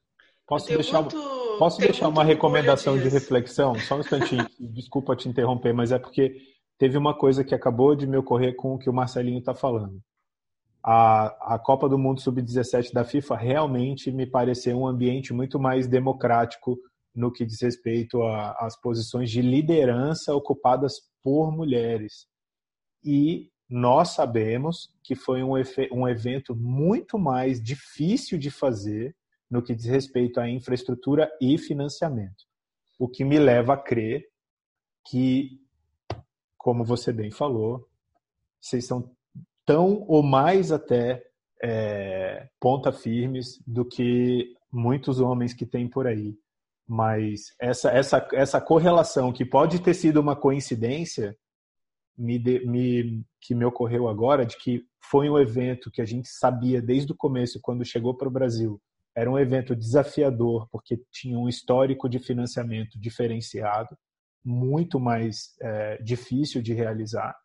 Posso 0.47 0.67
deixar, 0.67 1.01
muito, 1.01 1.17
posso 1.57 1.81
deixar 1.81 2.07
uma 2.07 2.23
recomendação 2.23 2.99
de 2.99 3.09
reflexão? 3.09 3.73
Só 3.79 3.97
um 3.97 4.01
instantinho, 4.01 4.47
desculpa 4.59 5.15
te 5.15 5.27
interromper, 5.27 5.73
mas 5.73 5.91
é 5.91 5.97
porque 5.97 6.37
teve 6.77 6.99
uma 6.99 7.17
coisa 7.17 7.43
que 7.43 7.55
acabou 7.55 7.95
de 7.95 8.05
me 8.05 8.15
ocorrer 8.15 8.55
com 8.55 8.75
o 8.75 8.77
que 8.77 8.87
o 8.87 8.93
Marcelinho 8.93 9.39
está 9.39 9.55
falando 9.55 9.99
a, 10.87 11.55
a 11.55 11.57
Copa 11.57 11.89
do 11.89 11.97
Mundo 11.97 12.21
Sub-17 12.21 12.93
da 12.93 13.03
FIFA 13.03 13.35
realmente 13.35 14.11
me 14.11 14.27
pareceu 14.27 14.77
um 14.77 14.85
ambiente 14.85 15.33
muito 15.33 15.59
mais 15.59 15.87
democrático 15.87 16.77
no 17.13 17.31
que 17.31 17.43
diz 17.43 17.59
respeito 17.59 18.21
às 18.21 18.79
posições 18.79 19.31
de 19.31 19.41
liderança 19.41 20.35
ocupadas 20.35 21.01
por 21.23 21.51
mulheres. 21.51 22.27
E 23.03 23.49
nós 23.67 24.09
sabemos 24.09 24.93
que 25.03 25.15
foi 25.15 25.41
um, 25.41 25.53
um 25.91 26.07
evento 26.07 26.55
muito 26.55 27.17
mais 27.17 27.59
difícil 27.59 28.37
de 28.37 28.51
fazer 28.51 29.15
no 29.49 29.63
que 29.63 29.73
diz 29.73 29.85
respeito 29.87 30.39
à 30.39 30.47
infraestrutura 30.47 31.31
e 31.41 31.57
financiamento. 31.57 32.45
O 32.99 33.07
que 33.07 33.25
me 33.25 33.39
leva 33.39 33.73
a 33.73 33.77
crer 33.77 34.23
que, 35.07 35.59
como 36.55 36.85
você 36.85 37.11
bem 37.11 37.31
falou, 37.31 37.89
vocês 38.61 38.85
são 38.85 39.15
tão 39.65 40.05
ou 40.07 40.21
mais 40.21 40.71
até 40.71 41.23
é, 41.63 42.47
ponta 42.59 42.91
firmes 42.91 43.61
do 43.65 43.85
que 43.85 44.53
muitos 44.71 45.19
homens 45.19 45.53
que 45.53 45.65
tem 45.65 45.89
por 45.89 46.05
aí. 46.07 46.35
Mas 46.87 47.55
essa, 47.59 47.89
essa, 47.89 48.27
essa 48.33 48.61
correlação, 48.61 49.33
que 49.33 49.43
pode 49.43 49.81
ter 49.81 49.93
sido 49.93 50.19
uma 50.21 50.35
coincidência, 50.35 51.35
me, 52.17 52.37
de, 52.37 52.65
me, 52.65 53.25
que 53.41 53.55
me 53.55 53.65
ocorreu 53.65 54.07
agora, 54.07 54.45
de 54.45 54.57
que 54.57 54.83
foi 55.09 55.29
um 55.29 55.37
evento 55.37 55.91
que 55.91 56.01
a 56.01 56.05
gente 56.05 56.27
sabia 56.29 56.81
desde 56.81 57.11
o 57.11 57.17
começo, 57.17 57.59
quando 57.61 57.83
chegou 57.83 58.15
para 58.15 58.27
o 58.27 58.31
Brasil, 58.31 58.79
era 59.15 59.31
um 59.31 59.39
evento 59.39 59.75
desafiador, 59.75 60.67
porque 60.69 61.01
tinha 61.11 61.37
um 61.37 61.47
histórico 61.47 62.09
de 62.09 62.19
financiamento 62.19 62.99
diferenciado, 62.99 63.97
muito 64.43 64.99
mais 64.99 65.55
é, 65.61 65.97
difícil 66.03 66.61
de 66.61 66.73
realizar. 66.73 67.35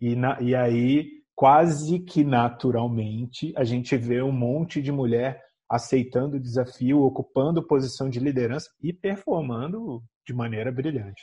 E, 0.00 0.14
na, 0.14 0.40
e 0.40 0.54
aí 0.54 1.19
quase 1.40 2.00
que 2.00 2.22
naturalmente 2.22 3.54
a 3.56 3.64
gente 3.64 3.96
vê 3.96 4.20
um 4.20 4.30
monte 4.30 4.82
de 4.82 4.92
mulher 4.92 5.42
aceitando 5.66 6.36
o 6.36 6.40
desafio, 6.40 7.00
ocupando 7.00 7.66
posição 7.66 8.10
de 8.10 8.20
liderança 8.20 8.68
e 8.78 8.92
performando 8.92 10.04
de 10.26 10.34
maneira 10.34 10.70
brilhante. 10.70 11.22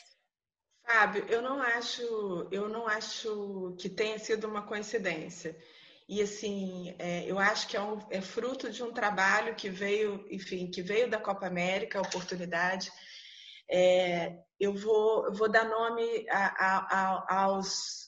Fábio, 0.84 1.24
eu 1.30 1.40
não 1.44 1.62
acho, 1.62 2.02
eu 2.52 2.68
não 2.68 2.88
acho 2.88 3.76
que 3.78 3.88
tenha 3.88 4.18
sido 4.18 4.48
uma 4.48 4.64
coincidência. 4.64 5.56
E 6.10 6.20
assim, 6.20 6.96
é, 6.98 7.30
eu 7.30 7.38
acho 7.38 7.68
que 7.68 7.78
é, 7.78 7.82
um, 7.84 8.00
é, 8.10 8.20
fruto 8.20 8.72
de 8.72 8.82
um 8.82 8.92
trabalho 8.92 9.54
que 9.54 9.70
veio, 9.70 10.26
enfim, 10.32 10.66
que 10.72 10.82
veio 10.82 11.08
da 11.08 11.20
Copa 11.20 11.46
América, 11.46 12.00
a 12.00 12.02
oportunidade. 12.02 12.92
É, 13.70 14.36
eu, 14.60 14.74
vou, 14.74 15.28
eu 15.28 15.34
vou 15.36 15.48
dar 15.48 15.70
nome 15.70 16.26
a, 16.28 16.48
a, 16.66 16.78
a, 16.90 17.44
aos 17.44 18.07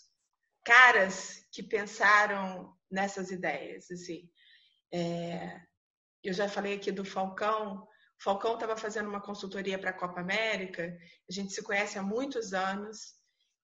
caras 0.70 1.44
que 1.52 1.64
pensaram 1.64 2.72
nessas 2.92 3.32
ideias. 3.32 3.90
Assim. 3.90 4.30
É, 4.94 5.60
eu 6.24 6.32
já 6.32 6.48
falei 6.48 6.76
aqui 6.76 6.92
do 6.92 7.04
Falcão. 7.04 7.82
O 8.20 8.24
Falcão 8.24 8.54
estava 8.54 8.78
fazendo 8.78 9.10
uma 9.10 9.20
consultoria 9.20 9.80
para 9.80 9.90
a 9.90 9.98
Copa 9.98 10.20
América. 10.20 10.96
A 11.28 11.34
gente 11.34 11.54
se 11.54 11.64
conhece 11.64 11.98
há 11.98 12.04
muitos 12.04 12.54
anos 12.54 13.16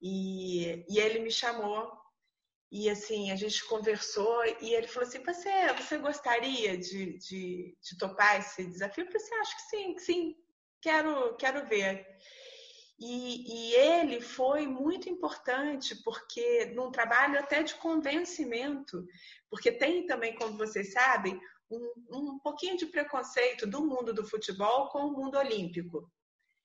e, 0.01 0.83
e 0.89 0.97
ele 0.97 1.19
me 1.19 1.31
chamou 1.31 1.91
e 2.71 2.89
assim 2.89 3.31
a 3.31 3.35
gente 3.35 3.63
conversou 3.65 4.43
e 4.59 4.73
ele 4.73 4.87
falou 4.87 5.07
assim: 5.07 5.23
você, 5.23 5.73
você 5.73 5.99
gostaria 5.99 6.75
de, 6.75 7.19
de, 7.19 7.77
de 7.79 7.97
topar 7.99 8.39
esse 8.39 8.65
desafio? 8.65 9.03
Eu 9.05 9.11
falei 9.11 9.21
assim: 9.21 9.35
acho 9.35 9.55
que 9.55 9.61
sim, 9.61 9.97
sim, 9.99 10.35
quero, 10.81 11.35
quero 11.35 11.67
ver. 11.67 12.03
E, 12.97 13.71
e, 13.71 13.75
ele 13.75 14.21
foi 14.21 14.65
muito 14.65 15.09
importante 15.09 15.95
porque 16.03 16.67
num 16.73 16.91
trabalho 16.91 17.37
até 17.37 17.61
de 17.61 17.75
convencimento, 17.75 19.05
porque 19.49 19.71
tem 19.71 20.05
também, 20.05 20.33
como 20.35 20.57
vocês 20.57 20.93
sabem, 20.93 21.37
um, 21.69 21.93
um 22.09 22.39
pouquinho 22.39 22.77
de 22.77 22.85
preconceito 22.85 23.67
do 23.67 23.85
mundo 23.85 24.13
do 24.13 24.25
futebol 24.25 24.87
com 24.89 24.99
o 24.99 25.11
mundo 25.11 25.37
olímpico. 25.37 26.09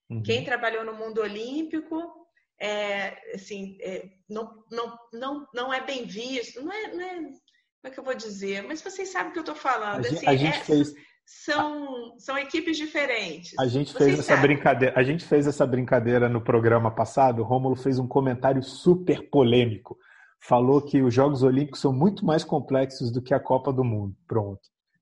Uhum. 0.08 0.22
Quem 0.22 0.44
trabalhou 0.44 0.84
no 0.84 0.94
mundo 0.94 1.20
olímpico 1.20 2.20
é, 2.60 3.34
assim, 3.34 3.78
é, 3.80 4.08
não, 4.28 4.64
não, 4.70 4.98
não, 5.12 5.48
não 5.52 5.74
é 5.74 5.80
bem 5.80 6.04
visto, 6.04 6.62
não 6.62 6.72
é, 6.72 6.92
não 6.92 7.00
é, 7.00 7.14
como 7.14 7.38
é 7.84 7.90
que 7.90 7.98
eu 7.98 8.04
vou 8.04 8.14
dizer? 8.14 8.62
Mas 8.62 8.82
vocês 8.82 9.08
sabem 9.08 9.30
o 9.30 9.32
que 9.32 9.38
eu 9.38 9.42
estou 9.42 9.54
falando. 9.54 10.04
A, 10.04 10.08
assim, 10.08 10.26
a 10.26 10.36
gente 10.36 10.58
é, 10.58 10.64
fez 10.64 10.94
são, 11.30 12.18
são 12.18 12.36
equipes 12.36 12.76
diferentes. 12.76 13.56
A 13.58 13.66
gente 13.66 13.92
Vocês 13.92 14.04
fez 14.04 14.18
essa 14.18 14.34
sabem. 14.34 14.42
brincadeira. 14.42 14.98
A 14.98 15.02
gente 15.04 15.24
fez 15.24 15.46
essa 15.46 15.64
brincadeira 15.64 16.28
no 16.28 16.40
programa 16.40 16.90
passado. 16.90 17.40
O 17.40 17.44
Rômulo 17.44 17.76
fez 17.76 18.00
um 18.00 18.06
comentário 18.08 18.60
super 18.64 19.30
polêmico. 19.30 19.96
Falou 20.40 20.82
que 20.82 21.00
os 21.00 21.14
Jogos 21.14 21.44
Olímpicos 21.44 21.80
são 21.80 21.92
muito 21.92 22.26
mais 22.26 22.42
complexos 22.42 23.12
do 23.12 23.22
que 23.22 23.32
a 23.32 23.38
Copa 23.38 23.72
do 23.72 23.84
Mundo. 23.84 24.14
Pronto. 24.26 24.60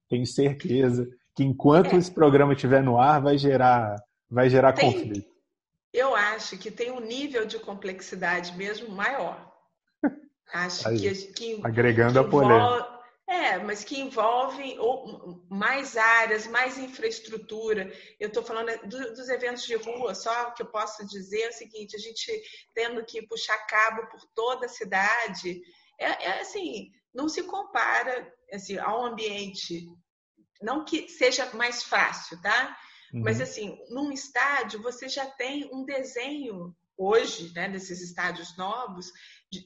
Tenho 0.09 0.27
certeza 0.27 1.09
que 1.35 1.43
enquanto 1.43 1.95
é. 1.95 1.97
esse 1.97 2.13
programa 2.13 2.53
estiver 2.53 2.83
no 2.83 3.01
ar, 3.01 3.23
vai 3.23 3.39
gerar, 3.39 3.97
vai 4.31 4.51
gerar 4.51 4.75
tem, 4.75 4.93
conflito. 4.93 5.31
Eu 5.95 6.15
acho 6.15 6.59
que 6.59 6.71
tem 6.71 6.91
um 6.91 7.01
nível 7.01 7.47
de 7.47 7.59
complexidade 7.59 8.55
mesmo 8.57 8.91
maior. 8.91 9.51
Acho 10.53 10.89
Aí, 10.89 10.99
que, 10.99 11.15
que 11.33 11.61
agregando 11.63 12.13
que 12.13 12.19
a 12.19 12.25
polêmica 12.25 12.88
é, 13.29 13.59
mas 13.59 13.85
que 13.85 14.01
envolvem 14.01 14.79
mais 15.51 15.99
áreas, 15.99 16.47
mais 16.47 16.79
infraestrutura. 16.79 17.93
Eu 18.19 18.29
estou 18.29 18.43
falando 18.43 18.71
dos 18.89 19.29
eventos 19.29 19.65
de 19.65 19.75
rua, 19.75 20.15
só 20.15 20.51
que 20.53 20.63
eu 20.63 20.67
posso 20.67 21.07
dizer 21.07 21.43
é 21.43 21.49
o 21.51 21.53
seguinte: 21.53 21.95
a 21.95 21.99
gente 21.99 22.43
tendo 22.75 23.05
que 23.05 23.27
puxar 23.27 23.59
cabo 23.67 24.07
por 24.07 24.25
toda 24.35 24.65
a 24.65 24.71
cidade, 24.71 25.61
é, 26.01 26.07
é 26.07 26.41
assim, 26.41 26.91
não 27.15 27.29
se 27.29 27.43
compara 27.43 28.33
assim, 28.51 28.79
ao 28.79 29.05
ambiente, 29.05 29.87
não 30.63 30.83
que 30.83 31.07
seja 31.11 31.45
mais 31.53 31.83
fácil, 31.83 32.41
tá? 32.41 32.79
Uhum. 33.13 33.25
Mas 33.25 33.43
assim, 33.43 33.79
num 33.91 34.11
estádio 34.11 34.81
você 34.81 35.07
já 35.07 35.27
tem 35.27 35.69
um 35.71 35.85
desenho 35.85 36.75
hoje, 36.97 37.53
né, 37.55 37.69
desses 37.69 38.01
estádios 38.01 38.57
novos, 38.57 39.13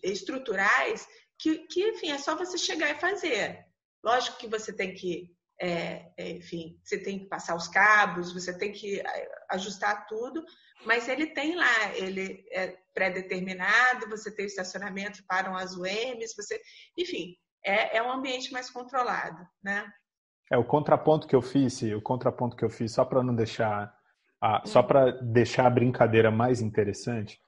estruturais, 0.03 1.09
que, 1.43 1.59
que, 1.67 1.89
enfim, 1.89 2.11
é 2.13 2.19
só 2.19 2.37
você 2.37 2.57
chegar 2.57 2.91
e 2.91 3.01
fazer. 3.01 3.67
Lógico 4.05 4.39
que 4.39 4.47
você 4.47 4.73
tem 4.73 4.95
que, 4.95 5.29
é, 5.61 6.13
é, 6.17 6.31
enfim, 6.31 6.79
você 6.85 6.97
tem 6.97 7.19
que 7.19 7.27
passar 7.27 7.57
os 7.57 7.67
cabos, 7.67 8.33
você 8.33 8.57
tem 8.57 8.71
que 8.71 9.01
é, 9.01 9.29
ajustar 9.51 10.07
tudo, 10.07 10.45
mas 10.87 11.09
ele 11.09 11.27
tem 11.27 11.57
lá, 11.57 11.97
ele 11.97 12.45
é 12.53 12.77
pré-determinado, 12.95 14.09
você 14.09 14.31
tem 14.31 14.45
o 14.45 14.47
estacionamento 14.47 15.25
para 15.27 15.51
as 15.57 15.77
UMs, 15.77 16.35
você, 16.37 16.61
enfim, 16.97 17.37
é, 17.65 17.97
é 17.97 18.03
um 18.03 18.13
ambiente 18.13 18.53
mais 18.53 18.71
controlado, 18.71 19.45
né? 19.63 19.93
É 20.51 20.57
o 20.57 20.65
contraponto 20.65 21.27
que 21.27 21.35
eu 21.35 21.43
fiz, 21.43 21.83
o 21.83 22.01
contraponto 22.01 22.57
que 22.57 22.65
eu 22.65 22.71
fiz, 22.71 22.93
só 22.93 23.05
para 23.05 23.23
não 23.23 23.35
deixar, 23.35 23.93
a, 24.41 24.63
só 24.65 24.81
hum. 24.81 24.87
para 24.87 25.11
deixar 25.23 25.67
a 25.67 25.71
brincadeira 25.71 26.31
mais 26.31 26.61
interessante, 26.61 27.41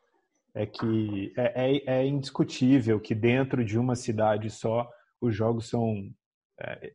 é 0.54 0.64
que 0.64 1.32
é, 1.36 1.76
é, 1.76 1.98
é 1.98 2.06
indiscutível 2.06 3.00
que 3.00 3.14
dentro 3.14 3.64
de 3.64 3.78
uma 3.78 3.96
cidade 3.96 4.48
só 4.50 4.88
os 5.20 5.34
jogos 5.34 5.68
são 5.68 6.10
é, 6.60 6.92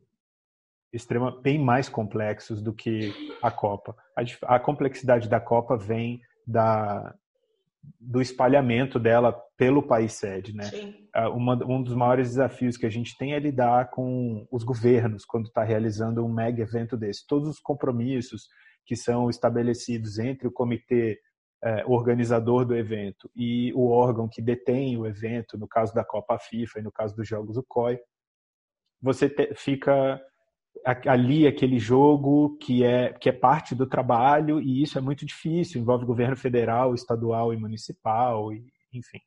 extrema, 0.92 1.40
bem 1.40 1.58
mais 1.58 1.88
complexos 1.88 2.62
do 2.62 2.72
que 2.72 3.12
a 3.42 3.50
Copa. 3.50 3.94
A, 4.16 4.54
a 4.56 4.60
complexidade 4.60 5.28
da 5.28 5.40
Copa 5.40 5.76
vem 5.76 6.20
da, 6.46 7.14
do 7.98 8.20
espalhamento 8.20 8.98
dela 8.98 9.32
pelo 9.56 9.82
país 9.82 10.14
sede, 10.14 10.54
né? 10.54 10.64
Uma, 11.34 11.54
um 11.66 11.82
dos 11.82 11.94
maiores 11.94 12.30
desafios 12.30 12.76
que 12.76 12.86
a 12.86 12.90
gente 12.90 13.16
tem 13.18 13.34
é 13.34 13.38
lidar 13.38 13.90
com 13.90 14.46
os 14.50 14.64
governos 14.64 15.24
quando 15.24 15.46
está 15.46 15.62
realizando 15.62 16.24
um 16.24 16.32
mega 16.32 16.62
evento 16.62 16.96
desse. 16.96 17.26
Todos 17.26 17.48
os 17.48 17.60
compromissos 17.60 18.48
que 18.86 18.96
são 18.96 19.28
estabelecidos 19.28 20.18
entre 20.18 20.48
o 20.48 20.52
comitê 20.52 21.20
é, 21.62 21.84
organizador 21.86 22.64
do 22.64 22.74
evento 22.74 23.30
e 23.36 23.72
o 23.74 23.90
órgão 23.90 24.28
que 24.28 24.40
detém 24.40 24.96
o 24.96 25.06
evento, 25.06 25.58
no 25.58 25.68
caso 25.68 25.94
da 25.94 26.04
Copa 26.04 26.38
FIFA 26.38 26.80
e 26.80 26.82
no 26.82 26.92
caso 26.92 27.14
dos 27.14 27.28
Jogos 27.28 27.56
o 27.56 27.62
COI, 27.62 27.98
você 29.00 29.28
te, 29.28 29.54
fica 29.54 30.20
ali 31.06 31.46
aquele 31.46 31.78
jogo 31.78 32.56
que 32.58 32.84
é 32.84 33.12
que 33.12 33.28
é 33.28 33.32
parte 33.32 33.74
do 33.74 33.86
trabalho 33.86 34.60
e 34.60 34.82
isso 34.82 34.96
é 34.96 35.00
muito 35.00 35.26
difícil 35.26 35.80
envolve 35.80 36.06
governo 36.06 36.36
federal 36.36 36.94
estadual 36.94 37.52
e 37.52 37.56
municipal 37.56 38.52
e, 38.52 38.64
enfim. 38.92 39.20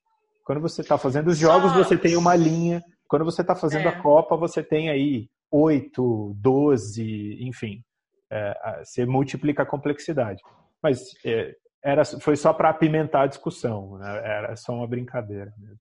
Quando 0.45 0.61
você 0.61 0.81
está 0.81 0.97
fazendo 0.97 1.27
os 1.27 1.37
jogos 1.37 1.71
Só... 1.71 1.77
você 1.77 1.97
tem 1.97 2.17
uma 2.17 2.35
linha. 2.35 2.81
Quando 3.07 3.25
você 3.25 3.41
está 3.41 3.55
fazendo 3.55 3.85
é. 3.85 3.89
a 3.89 4.01
Copa 4.01 4.35
você 4.35 4.63
tem 4.63 4.89
aí 4.89 5.29
oito 5.51 6.33
doze 6.35 7.37
enfim 7.41 7.83
é, 8.31 8.81
você 8.83 9.05
multiplica 9.05 9.61
a 9.61 9.65
complexidade. 9.65 10.41
Mas 10.81 11.11
é, 11.23 11.55
era 11.83 12.05
foi 12.05 12.35
só 12.35 12.53
para 12.53 12.69
apimentar 12.69 13.23
a 13.23 13.27
discussão 13.27 13.97
né? 13.97 14.21
era 14.23 14.55
só 14.55 14.73
uma 14.73 14.87
brincadeira 14.87 15.53
mesmo. 15.57 15.79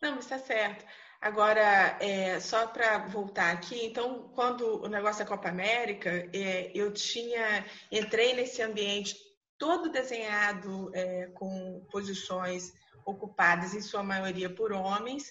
não 0.00 0.18
está 0.18 0.38
certo 0.38 0.84
Agora, 1.20 1.98
é, 2.00 2.40
só 2.40 2.66
para 2.66 3.06
voltar 3.06 3.52
aqui, 3.52 3.84
então, 3.84 4.30
quando 4.34 4.82
o 4.82 4.88
negócio 4.88 5.22
da 5.22 5.28
Copa 5.28 5.50
América, 5.50 6.08
é, 6.32 6.72
eu 6.74 6.90
tinha, 6.94 7.66
entrei 7.92 8.32
nesse 8.32 8.62
ambiente 8.62 9.14
todo 9.58 9.90
desenhado 9.90 10.90
é, 10.94 11.26
com 11.34 11.86
posições 11.90 12.72
ocupadas, 13.04 13.74
em 13.74 13.82
sua 13.82 14.02
maioria 14.02 14.48
por 14.48 14.72
homens, 14.72 15.30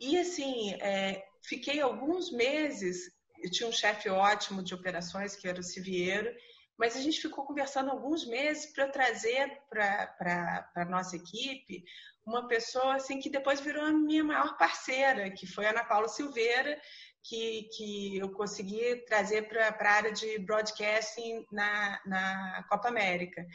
e 0.00 0.16
assim, 0.16 0.74
é, 0.74 1.24
fiquei 1.42 1.80
alguns 1.80 2.30
meses, 2.30 3.10
eu 3.42 3.50
tinha 3.50 3.68
um 3.68 3.72
chefe 3.72 4.08
ótimo 4.08 4.62
de 4.62 4.74
operações, 4.74 5.34
que 5.34 5.48
era 5.48 5.58
o 5.58 5.64
Siviero, 5.64 6.32
mas 6.78 6.96
a 6.96 7.00
gente 7.00 7.20
ficou 7.20 7.44
conversando 7.44 7.90
alguns 7.90 8.26
meses 8.26 8.66
para 8.72 8.88
trazer 8.88 9.60
para 9.68 10.70
a 10.74 10.84
nossa 10.84 11.16
equipe 11.16 11.84
uma 12.26 12.48
pessoa 12.48 12.96
assim 12.96 13.18
que 13.18 13.30
depois 13.30 13.60
virou 13.60 13.84
a 13.84 13.92
minha 13.92 14.24
maior 14.24 14.56
parceira, 14.58 15.30
que 15.30 15.46
foi 15.46 15.66
a 15.66 15.70
Ana 15.70 15.84
Paula 15.84 16.08
Silveira, 16.08 16.80
que, 17.22 17.68
que 17.76 18.18
eu 18.18 18.30
consegui 18.32 18.96
trazer 19.06 19.48
para 19.48 19.68
a 19.68 19.92
área 19.92 20.12
de 20.12 20.38
broadcasting 20.40 21.44
na, 21.50 22.00
na 22.04 22.66
Copa 22.68 22.88
América. 22.88 23.46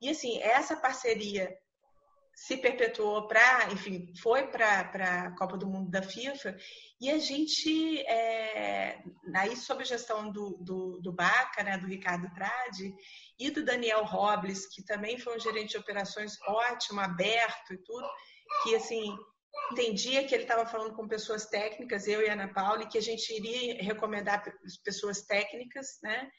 E 0.00 0.10
assim, 0.10 0.40
essa 0.40 0.76
parceria 0.76 1.56
se 2.38 2.56
perpetuou 2.56 3.26
para, 3.26 3.68
enfim, 3.72 4.12
foi 4.22 4.46
para 4.46 5.26
a 5.26 5.36
Copa 5.36 5.56
do 5.56 5.66
Mundo 5.66 5.90
da 5.90 6.00
FIFA 6.00 6.56
e 7.00 7.10
a 7.10 7.18
gente, 7.18 8.00
é, 8.02 9.02
aí 9.34 9.56
sob 9.56 9.82
a 9.82 9.84
gestão 9.84 10.30
do, 10.30 10.56
do, 10.60 11.00
do 11.00 11.12
Baca, 11.12 11.64
né, 11.64 11.76
do 11.76 11.88
Ricardo 11.88 12.32
Tradi 12.32 12.94
e 13.40 13.50
do 13.50 13.64
Daniel 13.64 14.04
Robles, 14.04 14.66
que 14.68 14.84
também 14.84 15.18
foi 15.18 15.36
um 15.36 15.40
gerente 15.40 15.70
de 15.70 15.78
operações 15.78 16.40
ótimo, 16.46 17.00
aberto 17.00 17.74
e 17.74 17.78
tudo, 17.78 18.08
que 18.62 18.76
assim 18.76 19.16
entendia 19.72 20.24
que 20.24 20.32
ele 20.32 20.44
estava 20.44 20.64
falando 20.64 20.94
com 20.94 21.08
pessoas 21.08 21.46
técnicas, 21.46 22.06
eu 22.06 22.22
e 22.22 22.28
Ana 22.30 22.54
Paula, 22.54 22.84
e 22.84 22.88
que 22.88 22.98
a 22.98 23.02
gente 23.02 23.34
iria 23.34 23.82
recomendar 23.82 24.44
pessoas 24.84 25.22
técnicas, 25.22 25.98
né? 26.04 26.30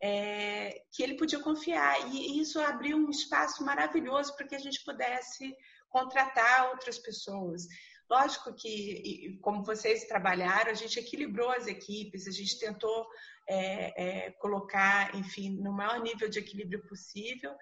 É, 0.00 0.82
que 0.92 1.02
ele 1.02 1.16
podia 1.16 1.40
confiar. 1.40 2.12
E 2.12 2.40
isso 2.40 2.60
abriu 2.60 2.96
um 2.96 3.10
espaço 3.10 3.64
maravilhoso 3.64 4.34
para 4.36 4.46
que 4.46 4.54
a 4.54 4.58
gente 4.58 4.84
pudesse 4.84 5.54
contratar 5.88 6.70
outras 6.70 6.98
pessoas. 6.98 7.66
Lógico 8.08 8.54
que, 8.54 9.38
como 9.42 9.64
vocês 9.64 10.04
trabalharam, 10.04 10.70
a 10.70 10.74
gente 10.74 10.98
equilibrou 10.98 11.50
as 11.50 11.66
equipes, 11.66 12.26
a 12.28 12.30
gente 12.30 12.58
tentou 12.58 13.06
é, 13.48 14.26
é, 14.26 14.30
colocar, 14.32 15.14
enfim, 15.16 15.56
no 15.60 15.72
maior 15.72 16.00
nível 16.00 16.28
de 16.28 16.38
equilíbrio 16.38 16.86
possível. 16.86 17.52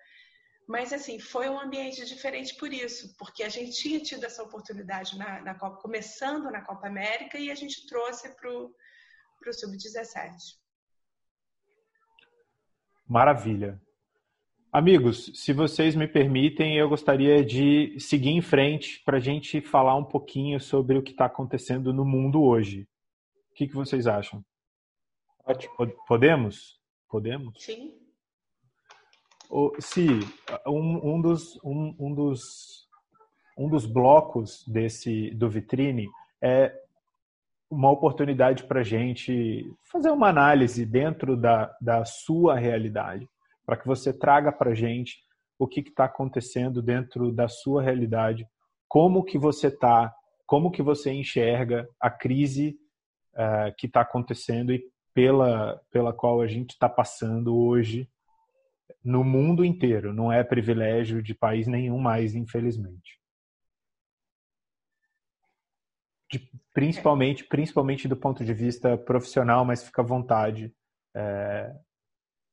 Mas, 0.66 0.92
assim, 0.92 1.18
foi 1.18 1.48
um 1.48 1.58
ambiente 1.58 2.04
diferente 2.04 2.56
por 2.56 2.72
isso, 2.72 3.14
porque 3.18 3.42
a 3.42 3.48
gente 3.48 3.72
tinha 3.72 4.00
tido 4.00 4.24
essa 4.24 4.42
oportunidade 4.42 5.16
na, 5.16 5.40
na 5.40 5.54
Copa, 5.54 5.80
começando 5.80 6.50
na 6.50 6.62
Copa 6.62 6.86
América, 6.88 7.38
e 7.38 7.50
a 7.50 7.54
gente 7.54 7.86
trouxe 7.86 8.34
para 8.34 8.50
o 8.50 8.72
Sub-17. 9.52 10.32
Maravilha. 13.06 13.80
Amigos, 14.72 15.30
se 15.34 15.52
vocês 15.52 15.94
me 15.94 16.08
permitem, 16.08 16.76
eu 16.76 16.88
gostaria 16.88 17.44
de 17.44 17.98
seguir 18.00 18.30
em 18.30 18.42
frente 18.42 19.00
para 19.04 19.18
a 19.18 19.20
gente 19.20 19.60
falar 19.60 19.94
um 19.94 20.04
pouquinho 20.04 20.58
sobre 20.58 20.98
o 20.98 21.02
que 21.02 21.12
está 21.12 21.26
acontecendo 21.26 21.92
no 21.92 22.04
mundo 22.04 22.42
hoje. 22.42 22.88
O 23.52 23.54
que, 23.54 23.68
que 23.68 23.74
vocês 23.74 24.06
acham? 24.06 24.44
Ótimo. 25.46 25.74
Podemos? 26.08 26.80
Podemos? 27.08 27.54
Sim. 27.62 27.94
Se 29.78 30.08
um, 30.66 31.14
um, 31.14 31.20
dos, 31.20 31.56
um, 31.62 31.94
um, 31.96 32.14
dos, 32.14 32.40
um 33.56 33.68
dos 33.68 33.86
blocos 33.86 34.66
desse 34.66 35.30
do 35.34 35.48
vitrine 35.48 36.08
é 36.42 36.74
uma 37.70 37.90
oportunidade 37.90 38.64
para 38.64 38.80
a 38.80 38.84
gente 38.84 39.64
fazer 39.90 40.10
uma 40.10 40.28
análise 40.28 40.84
dentro 40.84 41.36
da, 41.36 41.74
da 41.80 42.04
sua 42.04 42.56
realidade, 42.58 43.28
para 43.64 43.76
que 43.76 43.86
você 43.86 44.12
traga 44.12 44.52
para 44.52 44.70
a 44.70 44.74
gente 44.74 45.18
o 45.58 45.66
que 45.66 45.80
está 45.80 46.04
acontecendo 46.04 46.82
dentro 46.82 47.32
da 47.32 47.48
sua 47.48 47.82
realidade, 47.82 48.46
como 48.88 49.24
que 49.24 49.38
você 49.38 49.68
está, 49.68 50.12
como 50.46 50.70
que 50.70 50.82
você 50.82 51.12
enxerga 51.12 51.88
a 52.00 52.10
crise 52.10 52.76
uh, 53.34 53.74
que 53.76 53.86
está 53.86 54.02
acontecendo 54.02 54.72
e 54.72 54.84
pela, 55.14 55.80
pela 55.90 56.12
qual 56.12 56.40
a 56.40 56.46
gente 56.46 56.70
está 56.70 56.88
passando 56.88 57.56
hoje 57.56 58.08
no 59.02 59.22
mundo 59.22 59.64
inteiro. 59.64 60.12
Não 60.12 60.32
é 60.32 60.42
privilégio 60.42 61.22
de 61.22 61.34
país 61.34 61.66
nenhum 61.66 61.98
mais, 61.98 62.34
infelizmente. 62.34 63.18
De, 66.30 66.48
principalmente, 66.72 67.44
principalmente 67.44 68.08
do 68.08 68.16
ponto 68.16 68.44
de 68.44 68.54
vista 68.54 68.96
profissional, 68.96 69.64
mas 69.64 69.84
fica 69.84 70.02
à 70.02 70.04
vontade. 70.04 70.72
É, 71.16 71.72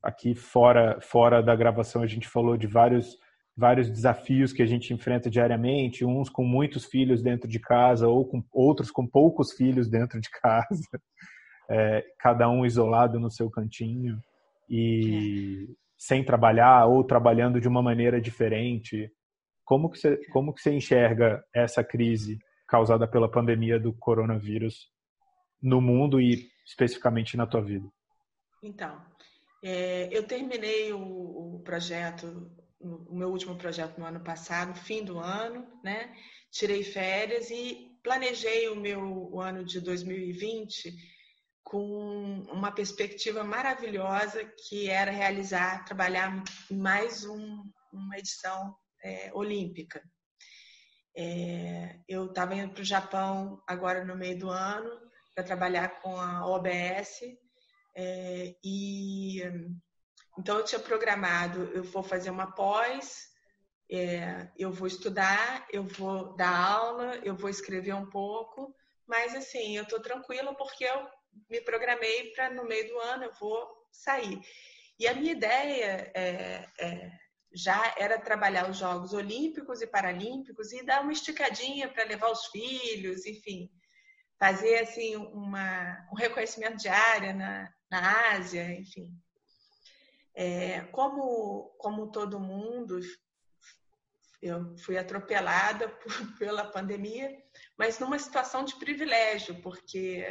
aqui 0.03 0.35
fora, 0.35 0.99
fora 1.01 1.41
da 1.41 1.55
gravação 1.55 2.01
a 2.01 2.07
gente 2.07 2.27
falou 2.27 2.57
de 2.57 2.67
vários, 2.67 3.17
vários 3.55 3.89
desafios 3.89 4.51
que 4.51 4.61
a 4.61 4.65
gente 4.65 4.93
enfrenta 4.93 5.29
diariamente, 5.29 6.05
uns 6.05 6.29
com 6.29 6.43
muitos 6.43 6.85
filhos 6.85 7.21
dentro 7.21 7.47
de 7.47 7.59
casa 7.59 8.07
ou 8.07 8.27
com 8.27 8.43
outros 8.51 8.91
com 8.91 9.07
poucos 9.07 9.53
filhos 9.53 9.89
dentro 9.89 10.19
de 10.19 10.29
casa, 10.29 10.81
é, 11.69 12.03
cada 12.19 12.49
um 12.49 12.65
isolado 12.65 13.19
no 13.19 13.29
seu 13.29 13.49
cantinho 13.49 14.19
e 14.69 15.67
é. 15.69 15.73
sem 15.97 16.23
trabalhar 16.23 16.85
ou 16.85 17.03
trabalhando 17.03 17.59
de 17.59 17.67
uma 17.67 17.81
maneira 17.81 18.19
diferente. 18.19 19.11
Como 19.63 19.89
que 19.89 19.97
você, 19.97 20.17
como 20.31 20.53
que 20.53 20.61
você 20.61 20.73
enxerga 20.73 21.43
essa 21.53 21.83
crise? 21.83 22.39
Causada 22.71 23.05
pela 23.05 23.29
pandemia 23.29 23.77
do 23.77 23.91
coronavírus 23.91 24.89
no 25.61 25.81
mundo 25.81 26.21
e 26.21 26.49
especificamente 26.65 27.35
na 27.35 27.45
tua 27.45 27.61
vida? 27.61 27.85
Então, 28.63 29.05
é, 29.61 30.07
eu 30.09 30.25
terminei 30.25 30.93
o, 30.93 31.55
o, 31.55 31.61
projeto, 31.65 32.49
o 32.79 33.13
meu 33.13 33.29
último 33.29 33.57
projeto 33.57 33.97
no 33.97 34.05
ano 34.05 34.21
passado, 34.21 34.73
fim 34.73 35.03
do 35.03 35.19
ano, 35.19 35.67
né? 35.83 36.15
Tirei 36.49 36.81
férias 36.81 37.49
e 37.51 37.91
planejei 38.01 38.69
o 38.69 38.75
meu 38.77 39.01
o 39.33 39.41
ano 39.41 39.65
de 39.65 39.81
2020 39.81 40.95
com 41.63 42.41
uma 42.49 42.71
perspectiva 42.71 43.43
maravilhosa 43.43 44.45
que 44.45 44.89
era 44.89 45.11
realizar, 45.11 45.83
trabalhar 45.83 46.41
mais 46.71 47.25
um, 47.25 47.63
uma 47.91 48.17
edição 48.17 48.73
é, 49.03 49.29
olímpica, 49.33 50.01
é, 51.15 51.99
eu 52.07 52.25
estava 52.25 52.55
indo 52.55 52.73
para 52.73 52.81
o 52.81 52.85
Japão 52.85 53.61
agora 53.67 54.05
no 54.05 54.15
meio 54.15 54.37
do 54.37 54.49
ano 54.49 54.89
para 55.35 55.43
trabalhar 55.43 56.01
com 56.01 56.15
a 56.15 56.45
OBS 56.47 57.21
é, 57.95 58.55
e 58.63 59.41
então 60.37 60.57
eu 60.57 60.63
tinha 60.65 60.79
programado, 60.79 61.69
eu 61.73 61.83
vou 61.83 62.01
fazer 62.01 62.29
uma 62.29 62.51
pós, 62.53 63.29
é, 63.91 64.49
eu 64.57 64.71
vou 64.71 64.87
estudar, 64.87 65.67
eu 65.71 65.83
vou 65.83 66.35
dar 66.35 66.55
aula, 66.55 67.17
eu 67.17 67.35
vou 67.35 67.49
escrever 67.49 67.93
um 67.93 68.09
pouco, 68.09 68.73
mas 69.05 69.35
assim 69.35 69.75
eu 69.75 69.83
estou 69.83 70.01
tranquila 70.01 70.55
porque 70.55 70.85
eu 70.85 71.07
me 71.49 71.59
programei 71.61 72.31
para 72.31 72.49
no 72.49 72.63
meio 72.63 72.87
do 72.87 72.99
ano 72.99 73.25
eu 73.25 73.33
vou 73.33 73.67
sair. 73.91 74.39
E 74.97 75.07
a 75.07 75.13
minha 75.13 75.33
ideia 75.33 76.11
é, 76.15 76.65
é 76.79 77.11
já 77.53 77.93
era 77.97 78.19
trabalhar 78.19 78.69
os 78.69 78.77
Jogos 78.77 79.13
Olímpicos 79.13 79.81
e 79.81 79.87
Paralímpicos 79.87 80.71
e 80.71 80.83
dar 80.83 81.01
uma 81.01 81.11
esticadinha 81.11 81.87
para 81.89 82.05
levar 82.05 82.31
os 82.31 82.45
filhos, 82.47 83.25
enfim, 83.25 83.69
fazer 84.39 84.79
assim 84.79 85.15
uma, 85.17 86.07
um 86.11 86.15
reconhecimento 86.15 86.77
de 86.77 86.87
área 86.87 87.33
na, 87.33 87.73
na 87.89 88.31
Ásia, 88.31 88.71
enfim. 88.73 89.11
É, 90.33 90.81
como, 90.91 91.75
como 91.77 92.11
todo 92.11 92.39
mundo, 92.39 92.99
eu 94.41 94.75
fui 94.77 94.97
atropelada 94.97 95.89
por, 95.99 96.37
pela 96.37 96.71
pandemia, 96.71 97.37
mas 97.77 97.99
numa 97.99 98.17
situação 98.17 98.63
de 98.63 98.75
privilégio, 98.77 99.61
porque, 99.61 100.25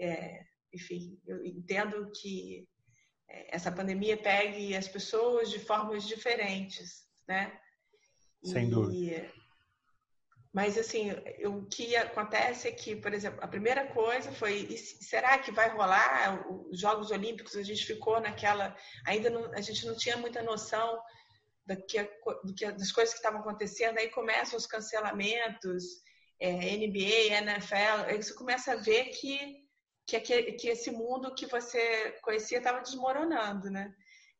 é, 0.00 0.44
enfim, 0.72 1.20
eu 1.26 1.44
entendo 1.44 2.10
que 2.12 2.66
essa 3.28 3.72
pandemia 3.72 4.16
pegue 4.16 4.74
as 4.76 4.88
pessoas 4.88 5.50
de 5.50 5.58
formas 5.58 6.04
diferentes, 6.04 7.04
né? 7.26 7.58
Sem 8.44 8.66
e, 8.66 8.70
dúvida. 8.70 9.32
Mas, 10.56 10.78
assim, 10.78 11.10
o 11.44 11.66
que 11.66 11.94
acontece 11.96 12.66
é 12.66 12.72
que, 12.72 12.96
por 12.96 13.12
exemplo, 13.12 13.38
a 13.42 13.46
primeira 13.46 13.88
coisa 13.88 14.32
foi: 14.32 14.74
será 14.74 15.36
que 15.36 15.50
vai 15.50 15.68
rolar 15.68 16.46
os 16.70 16.80
Jogos 16.80 17.10
Olímpicos? 17.10 17.56
A 17.56 17.62
gente 17.62 17.84
ficou 17.84 18.18
naquela. 18.20 18.74
Ainda 19.06 19.28
não, 19.28 19.52
a 19.52 19.60
gente 19.60 19.84
não 19.84 19.94
tinha 19.94 20.16
muita 20.16 20.42
noção 20.42 20.98
do 21.66 21.76
que, 21.84 22.02
do 22.42 22.54
que, 22.54 22.72
das 22.72 22.90
coisas 22.90 23.12
que 23.12 23.18
estavam 23.18 23.40
acontecendo. 23.40 23.98
Aí 23.98 24.08
começam 24.08 24.56
os 24.56 24.66
cancelamentos, 24.66 25.84
é, 26.40 26.50
NBA, 26.52 27.34
NFL. 27.36 28.06
Aí 28.06 28.16
você 28.16 28.32
começa 28.32 28.72
a 28.72 28.76
ver 28.76 29.10
que, 29.10 29.65
que, 30.06 30.20
que 30.20 30.68
esse 30.68 30.90
mundo 30.90 31.34
que 31.34 31.46
você 31.46 32.12
conhecia 32.22 32.58
estava 32.58 32.80
desmoronando, 32.80 33.70
né? 33.70 33.94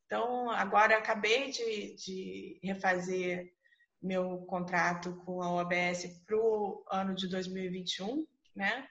Então, 0.06 0.48
agora 0.50 0.94
eu 0.94 0.98
acabei 0.98 1.50
de, 1.50 1.96
de 1.96 2.60
refazer 2.62 3.52
meu 4.00 4.38
contrato 4.46 5.16
com 5.24 5.42
a 5.42 5.52
OABS 5.52 6.22
para 6.24 6.36
o 6.36 6.84
ano 6.90 7.14
de 7.14 7.28
2021, 7.28 8.24
né? 8.54 8.86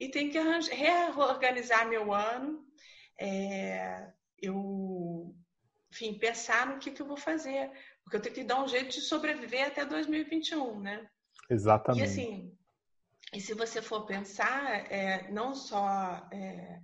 E 0.00 0.08
tem 0.08 0.30
que 0.30 0.38
reorganizar 0.38 1.86
meu 1.88 2.12
ano. 2.12 2.64
É, 3.18 4.10
eu, 4.38 5.34
enfim, 5.92 6.18
pensar 6.18 6.66
no 6.66 6.78
que, 6.78 6.90
que 6.90 7.02
eu 7.02 7.06
vou 7.06 7.16
fazer, 7.16 7.70
porque 8.02 8.16
eu 8.16 8.22
tenho 8.22 8.34
que 8.34 8.44
dar 8.44 8.62
um 8.62 8.68
jeito 8.68 8.90
de 8.90 9.00
sobreviver 9.02 9.66
até 9.66 9.84
2021, 9.84 10.80
né? 10.80 11.06
Exatamente. 11.50 12.00
E 12.00 12.04
assim, 12.04 12.58
e 13.32 13.40
se 13.40 13.54
você 13.54 13.82
for 13.82 14.06
pensar, 14.06 14.90
é, 14.90 15.30
não 15.30 15.54
só 15.54 16.28
é, 16.32 16.80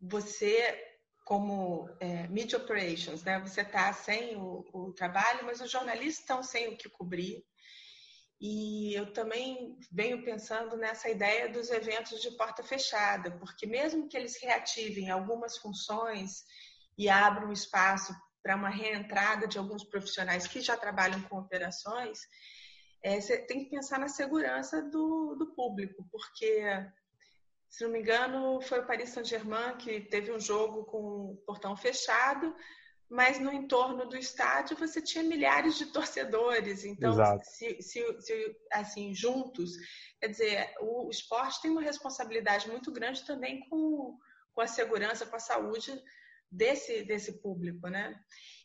você 0.00 0.88
como 1.24 1.88
é, 2.00 2.26
media 2.28 2.58
operations, 2.58 3.22
né? 3.22 3.38
Você 3.40 3.62
está 3.62 3.92
sem 3.92 4.36
o, 4.36 4.64
o, 4.72 4.92
trabalho, 4.92 5.44
mas 5.44 5.60
os 5.60 5.70
jornalistas 5.70 6.20
estão 6.20 6.42
sem 6.42 6.68
o 6.68 6.76
que 6.76 6.88
cobrir. 6.88 7.44
E 8.40 8.92
eu 8.94 9.12
também 9.12 9.78
venho 9.90 10.24
pensando 10.24 10.76
nessa 10.76 11.08
ideia 11.08 11.48
dos 11.48 11.70
eventos 11.70 12.20
de 12.20 12.32
porta 12.32 12.62
fechada, 12.62 13.30
porque 13.38 13.66
mesmo 13.66 14.08
que 14.08 14.16
eles 14.16 14.36
reativem 14.42 15.10
algumas 15.10 15.56
funções 15.58 16.44
e 16.98 17.08
abram 17.08 17.52
espaço 17.52 18.12
para 18.42 18.56
uma 18.56 18.68
reentrada 18.68 19.46
de 19.46 19.58
alguns 19.58 19.84
profissionais 19.84 20.48
que 20.48 20.60
já 20.60 20.76
trabalham 20.76 21.22
com 21.22 21.38
operações, 21.38 22.18
é, 23.02 23.20
você 23.20 23.38
tem 23.38 23.64
que 23.64 23.70
pensar 23.70 23.98
na 23.98 24.08
segurança 24.08 24.80
do, 24.82 25.34
do 25.34 25.54
público, 25.54 26.06
porque 26.10 26.62
se 27.68 27.84
não 27.84 27.90
me 27.90 28.00
engano, 28.00 28.60
foi 28.60 28.80
o 28.80 28.86
Paris 28.86 29.10
Saint-Germain 29.10 29.76
que 29.78 30.02
teve 30.02 30.30
um 30.30 30.38
jogo 30.38 30.84
com 30.84 31.32
o 31.32 31.36
portão 31.46 31.74
fechado, 31.74 32.54
mas 33.08 33.40
no 33.40 33.50
entorno 33.50 34.06
do 34.06 34.16
estádio 34.16 34.76
você 34.76 35.00
tinha 35.00 35.24
milhares 35.24 35.78
de 35.78 35.86
torcedores. 35.86 36.84
Então, 36.84 37.14
se, 37.42 37.80
se, 37.82 38.20
se, 38.20 38.56
assim, 38.70 39.14
juntos, 39.14 39.72
quer 40.20 40.28
dizer, 40.28 40.74
o 40.80 41.10
esporte 41.10 41.62
tem 41.62 41.70
uma 41.70 41.82
responsabilidade 41.82 42.68
muito 42.68 42.92
grande 42.92 43.24
também 43.24 43.66
com, 43.68 44.18
com 44.54 44.60
a 44.60 44.66
segurança, 44.66 45.26
com 45.26 45.36
a 45.36 45.40
saúde 45.40 45.92
desse, 46.50 47.02
desse 47.04 47.40
público, 47.40 47.88
né? 47.88 48.14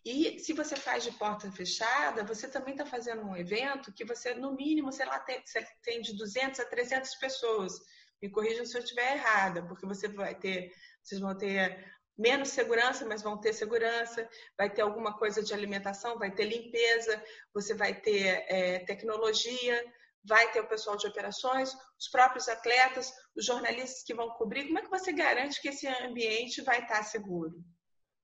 E 0.10 0.40
se 0.40 0.54
você 0.54 0.78
faz 0.78 1.04
de 1.04 1.12
porta 1.12 1.52
fechada, 1.52 2.24
você 2.24 2.48
também 2.48 2.74
está 2.74 2.86
fazendo 2.86 3.24
um 3.24 3.36
evento 3.36 3.92
que 3.92 4.06
você, 4.06 4.34
no 4.34 4.54
mínimo, 4.54 4.90
sei 4.90 5.06
lá, 5.06 5.20
tem, 5.20 5.46
você 5.46 5.62
tem 5.84 6.00
de 6.00 6.16
200 6.16 6.62
a 6.62 6.66
300 6.66 7.14
pessoas. 7.16 7.74
Me 8.22 8.30
corrijam 8.30 8.66
se 8.66 8.78
eu 8.78 8.82
estiver 8.82 9.18
errada, 9.18 9.68
porque 9.68 9.86
você 9.86 10.08
vai 10.08 10.34
ter, 10.34 10.72
vocês 11.04 11.20
vão 11.20 11.38
ter 11.38 11.94
menos 12.18 12.52
segurança, 12.52 13.06
mas 13.06 13.22
vão 13.22 13.38
ter 13.38 13.52
segurança, 13.52 14.26
vai 14.58 14.70
ter 14.70 14.82
alguma 14.82 15.18
coisa 15.18 15.44
de 15.44 15.54
alimentação, 15.54 16.18
vai 16.18 16.32
ter 16.34 16.46
limpeza, 16.46 17.22
você 17.54 17.74
vai 17.74 17.94
ter 17.94 18.46
é, 18.48 18.80
tecnologia, 18.86 19.84
vai 20.24 20.50
ter 20.54 20.62
o 20.62 20.70
pessoal 20.70 20.96
de 20.96 21.06
operações, 21.06 21.76
os 22.00 22.08
próprios 22.10 22.48
atletas, 22.48 23.12
os 23.36 23.46
jornalistas 23.46 24.04
que 24.04 24.16
vão 24.16 24.30
cobrir. 24.30 24.68
Como 24.68 24.80
é 24.80 24.84
que 24.84 24.90
você 24.90 25.12
garante 25.12 25.62
que 25.62 25.68
esse 25.68 25.86
ambiente 25.86 26.62
vai 26.62 26.80
estar 26.80 27.04
seguro? 27.04 27.62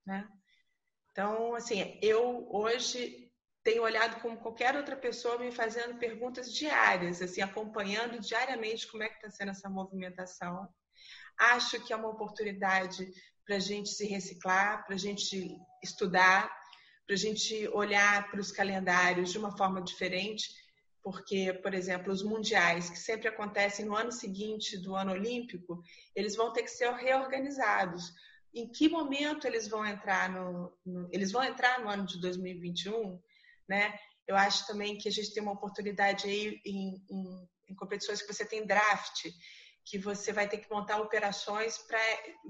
Né? 0.06 0.26
Então, 1.14 1.54
assim, 1.54 1.96
eu 2.02 2.44
hoje 2.50 3.30
tenho 3.62 3.84
olhado 3.84 4.20
como 4.20 4.36
qualquer 4.36 4.74
outra 4.74 4.96
pessoa 4.96 5.38
me 5.38 5.52
fazendo 5.52 5.96
perguntas 5.96 6.52
diárias, 6.52 7.22
assim, 7.22 7.40
acompanhando 7.40 8.18
diariamente 8.18 8.88
como 8.88 9.04
é 9.04 9.08
que 9.08 9.14
está 9.14 9.30
sendo 9.30 9.52
essa 9.52 9.70
movimentação. 9.70 10.68
Acho 11.38 11.80
que 11.84 11.92
é 11.92 11.96
uma 11.96 12.08
oportunidade 12.08 13.08
para 13.46 13.54
a 13.56 13.60
gente 13.60 13.90
se 13.90 14.04
reciclar, 14.06 14.84
para 14.84 14.96
a 14.96 14.98
gente 14.98 15.56
estudar, 15.84 16.50
para 17.06 17.14
a 17.14 17.18
gente 17.18 17.68
olhar 17.68 18.28
para 18.28 18.40
os 18.40 18.50
calendários 18.50 19.30
de 19.30 19.38
uma 19.38 19.56
forma 19.56 19.80
diferente, 19.82 20.48
porque, 21.00 21.52
por 21.62 21.74
exemplo, 21.74 22.12
os 22.12 22.24
mundiais, 22.24 22.90
que 22.90 22.98
sempre 22.98 23.28
acontecem 23.28 23.84
no 23.84 23.94
ano 23.94 24.10
seguinte 24.10 24.76
do 24.78 24.96
ano 24.96 25.12
olímpico, 25.12 25.80
eles 26.16 26.34
vão 26.34 26.52
ter 26.52 26.64
que 26.64 26.70
ser 26.72 26.90
reorganizados. 26.92 28.02
Em 28.54 28.70
que 28.70 28.88
momento 28.88 29.46
eles 29.46 29.66
vão 29.66 29.84
entrar 29.84 30.30
no, 30.30 30.72
no 30.86 31.08
eles 31.12 31.32
vão 31.32 31.42
entrar 31.42 31.80
no 31.80 31.88
ano 31.88 32.06
de 32.06 32.20
2021? 32.20 33.20
né? 33.68 33.98
Eu 34.26 34.36
acho 34.36 34.66
também 34.66 34.96
que 34.96 35.08
a 35.08 35.12
gente 35.12 35.32
tem 35.32 35.42
uma 35.42 35.52
oportunidade 35.52 36.26
aí 36.26 36.60
em, 36.64 37.04
em, 37.10 37.48
em 37.68 37.74
competições 37.74 38.22
que 38.22 38.32
você 38.32 38.44
tem 38.44 38.66
draft, 38.66 39.26
que 39.84 39.98
você 39.98 40.32
vai 40.32 40.48
ter 40.48 40.58
que 40.58 40.70
montar 40.70 41.00
operações 41.00 41.76
para 41.78 41.98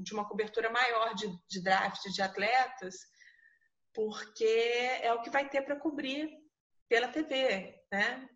de 0.00 0.12
uma 0.12 0.28
cobertura 0.28 0.70
maior 0.70 1.14
de, 1.14 1.26
de 1.48 1.62
draft 1.62 2.02
de 2.12 2.22
atletas, 2.22 2.94
porque 3.92 4.44
é 5.02 5.12
o 5.12 5.20
que 5.20 5.30
vai 5.30 5.48
ter 5.48 5.62
para 5.62 5.78
cobrir 5.78 6.30
pela 6.88 7.08
TV, 7.08 7.74
né? 7.90 8.28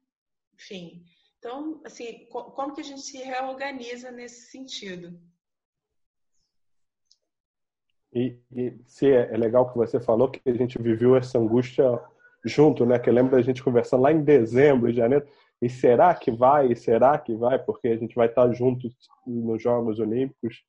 Enfim, 0.55 1.05
então, 1.39 1.81
assim, 1.85 2.27
como 2.29 2.75
que 2.75 2.81
a 2.81 2.85
gente 2.85 3.03
se 3.03 3.19
reorganiza 3.19 4.11
nesse 4.11 4.51
sentido? 4.51 5.21
E, 8.13 8.39
e 8.53 8.75
se 8.87 9.11
é, 9.11 9.33
é 9.33 9.37
legal 9.37 9.71
que 9.71 9.77
você 9.77 10.01
falou 10.01 10.31
que 10.31 10.41
a 10.49 10.55
gente 10.55 10.81
viveu 10.81 11.17
essa 11.17 11.39
angústia 11.39 12.01
junto, 12.45 12.87
né? 12.87 12.99
Que 12.99 13.11
lembra 13.11 13.39
a 13.39 13.43
gente 13.43 13.63
conversando 13.63 14.03
lá 14.03 14.13
em 14.13 14.23
dezembro, 14.23 14.93
janeiro. 14.93 15.27
E 15.61 15.69
será 15.69 16.15
que 16.15 16.31
vai? 16.31 16.73
E 16.73 16.77
será 16.77 17.19
que 17.19 17.35
vai? 17.35 17.59
Porque 17.59 17.89
a 17.89 17.97
gente 17.97 18.15
vai 18.15 18.29
estar 18.29 18.51
juntos 18.53 18.95
nos 19.27 19.63
Jogos 19.63 19.99
Olímpicos. 19.99 20.63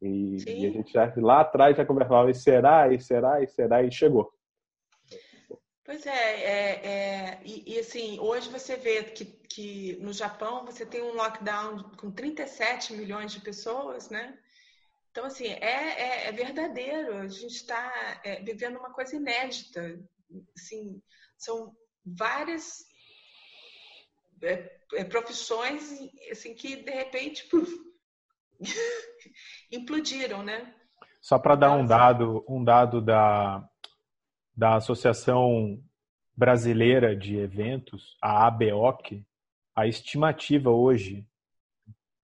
E, 0.00 0.36
e 0.46 0.66
a 0.66 0.70
gente 0.70 0.92
já, 0.92 1.12
lá 1.16 1.40
atrás 1.40 1.76
já 1.76 1.86
conversava, 1.86 2.30
e 2.30 2.34
será, 2.34 2.92
e 2.92 3.00
será, 3.00 3.42
e 3.42 3.46
será, 3.46 3.82
e 3.84 3.92
chegou. 3.92 4.32
Pois 5.84 6.06
é, 6.06 6.10
é, 6.10 6.86
é 6.86 7.40
e, 7.44 7.74
e, 7.74 7.78
assim, 7.78 8.18
hoje 8.20 8.48
você 8.48 8.76
vê 8.76 9.04
que, 9.04 9.24
que 9.24 9.98
no 10.00 10.12
Japão 10.12 10.64
você 10.64 10.84
tem 10.84 11.02
um 11.02 11.14
lockdown 11.14 11.90
com 11.96 12.10
37 12.10 12.94
milhões 12.94 13.32
de 13.32 13.40
pessoas, 13.40 14.10
né? 14.10 14.36
Então, 15.12 15.26
assim, 15.26 15.46
é, 15.46 15.58
é, 15.60 16.28
é 16.28 16.32
verdadeiro. 16.32 17.18
A 17.18 17.28
gente 17.28 17.54
está 17.54 18.20
é, 18.24 18.42
vivendo 18.42 18.78
uma 18.78 18.90
coisa 18.90 19.14
inédita 19.14 20.00
assim, 20.56 21.02
são 21.36 21.76
várias 22.04 22.86
é, 24.42 24.80
é, 24.94 25.04
profissões 25.04 25.82
assim 26.30 26.54
que 26.54 26.76
de 26.76 26.90
repente 26.90 27.46
puf, 27.48 27.70
implodiram, 29.70 30.42
né? 30.42 30.74
Só 31.20 31.38
para 31.38 31.56
dar 31.56 31.72
um 31.72 31.84
dado, 31.84 32.44
um 32.48 32.64
dado 32.64 33.02
da, 33.02 33.62
da 34.56 34.76
Associação 34.76 35.78
Brasileira 36.34 37.14
de 37.14 37.36
Eventos, 37.36 38.16
a 38.20 38.46
ABOC, 38.46 39.24
a 39.76 39.86
estimativa 39.86 40.70
hoje 40.70 41.26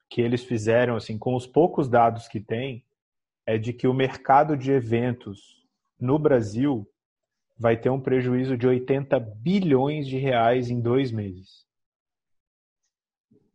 que 0.08 0.20
eles 0.20 0.44
fizeram, 0.44 0.96
assim, 0.96 1.18
com 1.18 1.34
os 1.34 1.46
poucos 1.46 1.88
dados 1.88 2.28
que 2.28 2.40
tem, 2.40 2.84
é 3.46 3.58
de 3.58 3.72
que 3.72 3.86
o 3.86 3.94
mercado 3.94 4.56
de 4.56 4.72
eventos 4.72 5.66
no 6.00 6.18
Brasil 6.18 6.88
vai 7.58 7.76
ter 7.76 7.90
um 7.90 8.00
prejuízo 8.00 8.56
de 8.56 8.66
80 8.66 9.18
bilhões 9.18 10.06
de 10.06 10.16
reais 10.16 10.70
em 10.70 10.80
dois 10.80 11.10
meses. 11.10 11.66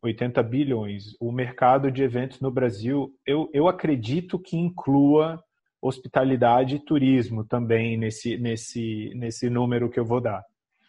80 0.02 0.44
bilhões. 0.44 1.16
O 1.20 1.32
mercado 1.32 1.90
de 1.90 2.04
eventos 2.04 2.42
no 2.42 2.52
Brasil, 2.52 3.16
eu, 3.26 3.50
eu 3.54 3.68
acredito 3.68 4.38
que 4.38 4.58
inclua 4.58 5.42
hospitalidade 5.82 6.76
e 6.76 6.80
turismo 6.80 7.46
também 7.46 7.98
nesse, 7.98 8.38
nesse, 8.38 9.12
nesse 9.16 9.50
número 9.50 9.90
que 9.90 10.00
eu 10.00 10.06
vou 10.06 10.20
dar. 10.20 10.44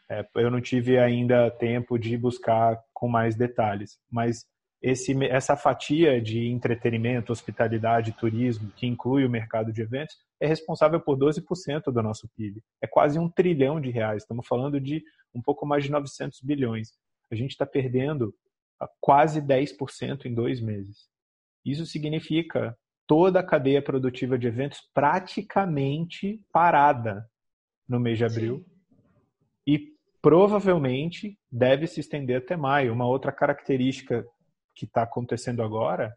É, 0.08 0.26
eu 0.36 0.50
não 0.50 0.60
tive 0.60 0.98
ainda 0.98 1.50
tempo 1.50 1.98
de 1.98 2.16
buscar 2.16 2.78
com 2.92 3.08
mais 3.08 3.36
detalhes, 3.36 3.98
mas 4.10 4.46
esse, 4.84 5.16
essa 5.24 5.56
fatia 5.56 6.20
de 6.20 6.46
entretenimento, 6.46 7.32
hospitalidade, 7.32 8.12
turismo, 8.12 8.70
que 8.76 8.86
inclui 8.86 9.24
o 9.24 9.30
mercado 9.30 9.72
de 9.72 9.80
eventos, 9.80 10.14
é 10.38 10.46
responsável 10.46 11.00
por 11.00 11.16
12% 11.16 11.84
do 11.84 12.02
nosso 12.02 12.28
PIB. 12.36 12.62
É 12.82 12.86
quase 12.86 13.18
um 13.18 13.26
trilhão 13.26 13.80
de 13.80 13.88
reais. 13.90 14.22
Estamos 14.22 14.46
falando 14.46 14.78
de 14.78 15.02
um 15.34 15.40
pouco 15.40 15.64
mais 15.64 15.84
de 15.84 15.90
900 15.90 16.38
bilhões. 16.42 16.92
A 17.32 17.34
gente 17.34 17.52
está 17.52 17.64
perdendo 17.64 18.34
quase 19.00 19.40
10% 19.40 20.26
em 20.26 20.34
dois 20.34 20.60
meses. 20.60 21.08
Isso 21.64 21.86
significa 21.86 22.76
toda 23.06 23.40
a 23.40 23.46
cadeia 23.46 23.80
produtiva 23.80 24.38
de 24.38 24.48
eventos 24.48 24.82
praticamente 24.92 26.42
parada 26.52 27.26
no 27.88 27.98
mês 27.98 28.18
de 28.18 28.26
abril. 28.26 28.58
Sim. 28.58 28.64
E 29.66 29.94
provavelmente 30.20 31.38
deve 31.50 31.86
se 31.86 32.00
estender 32.00 32.36
até 32.36 32.54
maio. 32.54 32.92
Uma 32.92 33.06
outra 33.06 33.32
característica 33.32 34.26
que 34.74 34.84
está 34.84 35.02
acontecendo 35.02 35.62
agora 35.62 36.16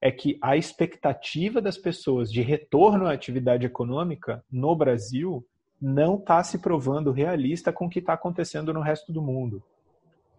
é 0.00 0.10
que 0.10 0.38
a 0.42 0.56
expectativa 0.56 1.62
das 1.62 1.78
pessoas 1.78 2.30
de 2.30 2.42
retorno 2.42 3.06
à 3.06 3.12
atividade 3.12 3.64
econômica 3.64 4.44
no 4.50 4.76
Brasil 4.76 5.46
não 5.80 6.16
está 6.16 6.42
se 6.44 6.58
provando 6.58 7.10
realista 7.10 7.72
com 7.72 7.86
o 7.86 7.88
que 7.88 8.00
está 8.00 8.12
acontecendo 8.12 8.72
no 8.72 8.80
resto 8.80 9.12
do 9.12 9.22
mundo. 9.22 9.62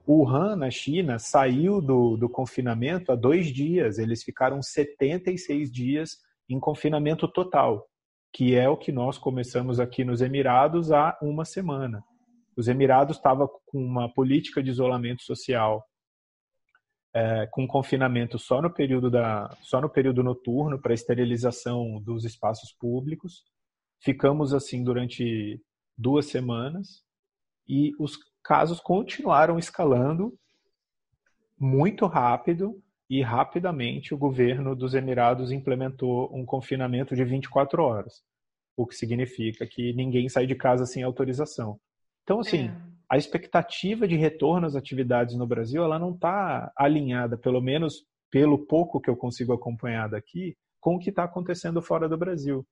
Wuhan, 0.08 0.56
na 0.56 0.70
China, 0.70 1.18
saiu 1.18 1.82
do, 1.82 2.16
do 2.16 2.30
confinamento 2.30 3.12
há 3.12 3.16
dois 3.16 3.48
dias. 3.48 3.98
Eles 3.98 4.24
ficaram 4.24 4.62
76 4.62 5.72
dias 5.72 6.18
em 6.48 6.60
confinamento 6.60 7.28
total, 7.28 7.88
que 8.32 8.56
é 8.56 8.70
o 8.70 8.78
que 8.78 8.92
nós 8.92 9.18
começamos 9.18 9.80
aqui 9.80 10.04
nos 10.04 10.22
Emirados 10.22 10.92
há 10.92 11.18
uma 11.22 11.44
semana. 11.44 12.04
Os 12.56 12.68
Emirados 12.68 13.18
estavam 13.18 13.50
com 13.66 13.84
uma 13.84 14.08
política 14.14 14.62
de 14.62 14.70
isolamento 14.70 15.24
social 15.24 15.84
é, 17.16 17.48
com 17.48 17.66
confinamento 17.66 18.38
só 18.38 18.62
no 18.62 18.70
período 18.70 19.10
da 19.10 19.50
só 19.62 19.80
no 19.80 19.90
período 19.90 20.22
noturno 20.22 20.78
para 20.78 20.94
esterilização 20.94 22.02
dos 22.02 22.26
espaços 22.26 22.74
públicos. 22.74 23.46
Ficamos 24.02 24.54
assim 24.54 24.84
durante 24.84 25.62
duas 25.98 26.26
semanas 26.26 27.06
e 27.66 27.94
os 27.98 28.18
casos 28.44 28.82
continuaram 28.82 29.58
escalando 29.58 30.38
muito 31.58 32.06
rápido 32.06 32.84
e 33.10 33.22
rapidamente 33.22 34.14
o 34.14 34.18
governo 34.18 34.76
dos 34.76 34.94
Emirados 34.94 35.54
implementou 35.54 36.30
um 36.36 36.46
confinamento 36.46 37.16
de 37.16 37.24
24 37.24 37.82
horas, 37.82 38.22
o 38.76 38.86
que 38.86 38.94
significa 38.94 39.66
que 39.66 39.94
ninguém 39.94 40.28
sai 40.28 40.46
de 40.46 40.56
casa 40.56 40.86
sem 40.86 41.02
autorização. 41.02 41.80
Então, 42.24 42.42
assim, 42.42 42.68
é 42.68 42.95
a 43.10 43.18
expectativa 43.18 44.08
de 44.08 44.16
retorno 44.16 44.66
às 44.66 44.76
atividades 44.76 45.36
no 45.36 45.48
Brasil 45.48 45.84
ela 45.84 46.00
não 46.00 46.12
está 46.12 46.72
alinhada, 46.76 47.38
pelo 47.38 47.62
menos 47.62 48.04
pelo 48.32 48.66
pouco 48.66 49.00
que 49.00 49.10
eu 49.10 49.16
consigo 49.16 49.54
acompanhar 49.54 50.10
daqui, 50.10 50.56
com 50.80 50.96
o 50.96 51.00
que 51.00 51.10
está 51.10 51.24
acontecendo 51.24 51.82
fora 51.82 52.10
do 52.10 52.18
Brasil. 52.18 52.66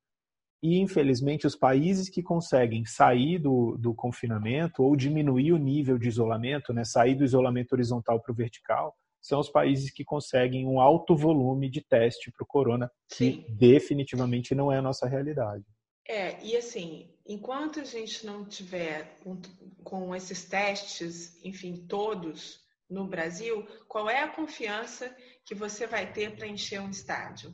E, 0.61 0.79
infelizmente, 0.79 1.45
os 1.45 1.55
países 1.55 2.09
que 2.09 2.23
conseguem 2.23 2.86
sair 2.86 3.38
do, 3.38 3.77
do 3.77 3.93
confinamento 3.93 4.81
ou 4.81 4.95
diminuir 4.95 5.51
o 5.51 5.57
nível 5.57 5.97
de 5.97 6.07
isolamento, 6.07 6.71
né, 6.73 6.84
sair 6.86 7.15
do 7.15 7.23
isolamento 7.23 7.73
horizontal 7.73 8.21
para 8.21 8.31
o 8.31 8.36
vertical, 8.36 8.95
são 9.21 9.39
os 9.39 9.49
países 9.49 9.91
que 9.91 10.03
conseguem 10.03 10.67
um 10.67 10.79
alto 10.79 11.15
volume 11.15 11.69
de 11.69 11.81
teste 11.81 12.31
para 12.31 12.43
o 12.43 12.47
corona, 12.47 12.91
que 13.09 13.15
Sim. 13.15 13.45
definitivamente 13.49 14.53
não 14.53 14.71
é 14.71 14.77
a 14.77 14.81
nossa 14.81 15.07
realidade. 15.07 15.65
É, 16.07 16.41
e 16.43 16.57
assim, 16.57 17.09
enquanto 17.26 17.80
a 17.80 17.84
gente 17.84 18.26
não 18.26 18.45
tiver 18.45 19.19
com, 19.24 19.41
com 19.84 20.15
esses 20.15 20.45
testes, 20.45 21.39
enfim, 21.43 21.86
todos 21.88 22.61
no 22.89 23.07
Brasil, 23.07 23.65
qual 23.88 24.09
é 24.09 24.21
a 24.21 24.28
confiança 24.28 25.15
que 25.45 25.55
você 25.55 25.88
vai 25.88 26.11
ter 26.11 26.36
para 26.36 26.47
encher 26.47 26.82
um 26.82 26.89
estádio? 26.89 27.53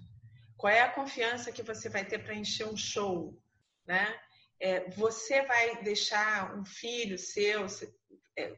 Qual 0.57 0.71
é 0.71 0.81
a 0.81 0.91
confiança 0.91 1.51
que 1.51 1.63
você 1.63 1.87
vai 1.87 2.03
ter 2.03 2.23
para 2.23 2.35
encher 2.35 2.67
um 2.67 2.75
show? 2.75 3.41
Né? 3.85 4.13
É, 4.59 4.89
você 4.89 5.41
vai 5.43 5.81
deixar 5.83 6.57
um 6.57 6.65
filho 6.65 7.17
seu 7.17 7.69
se, 7.69 7.93
é, 8.37 8.57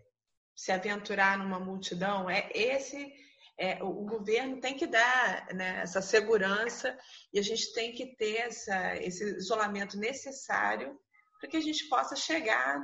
se 0.55 0.71
aventurar 0.71 1.37
numa 1.37 1.59
multidão? 1.59 2.29
É 2.29 2.49
esse 2.53 3.13
é, 3.61 3.77
o 3.83 3.93
governo 4.05 4.59
tem 4.59 4.75
que 4.75 4.87
dar 4.87 5.53
né, 5.53 5.81
essa 5.83 6.01
segurança 6.01 6.97
e 7.31 7.37
a 7.37 7.43
gente 7.43 7.71
tem 7.73 7.93
que 7.93 8.15
ter 8.15 8.37
essa, 8.37 8.97
esse 8.97 9.23
isolamento 9.37 9.99
necessário 9.99 10.99
para 11.39 11.47
que 11.47 11.57
a 11.57 11.61
gente 11.61 11.87
possa 11.87 12.15
chegar 12.15 12.83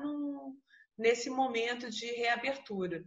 nesse 0.95 1.31
momento 1.31 1.89
de 1.89 2.05
reabertura. 2.11 3.03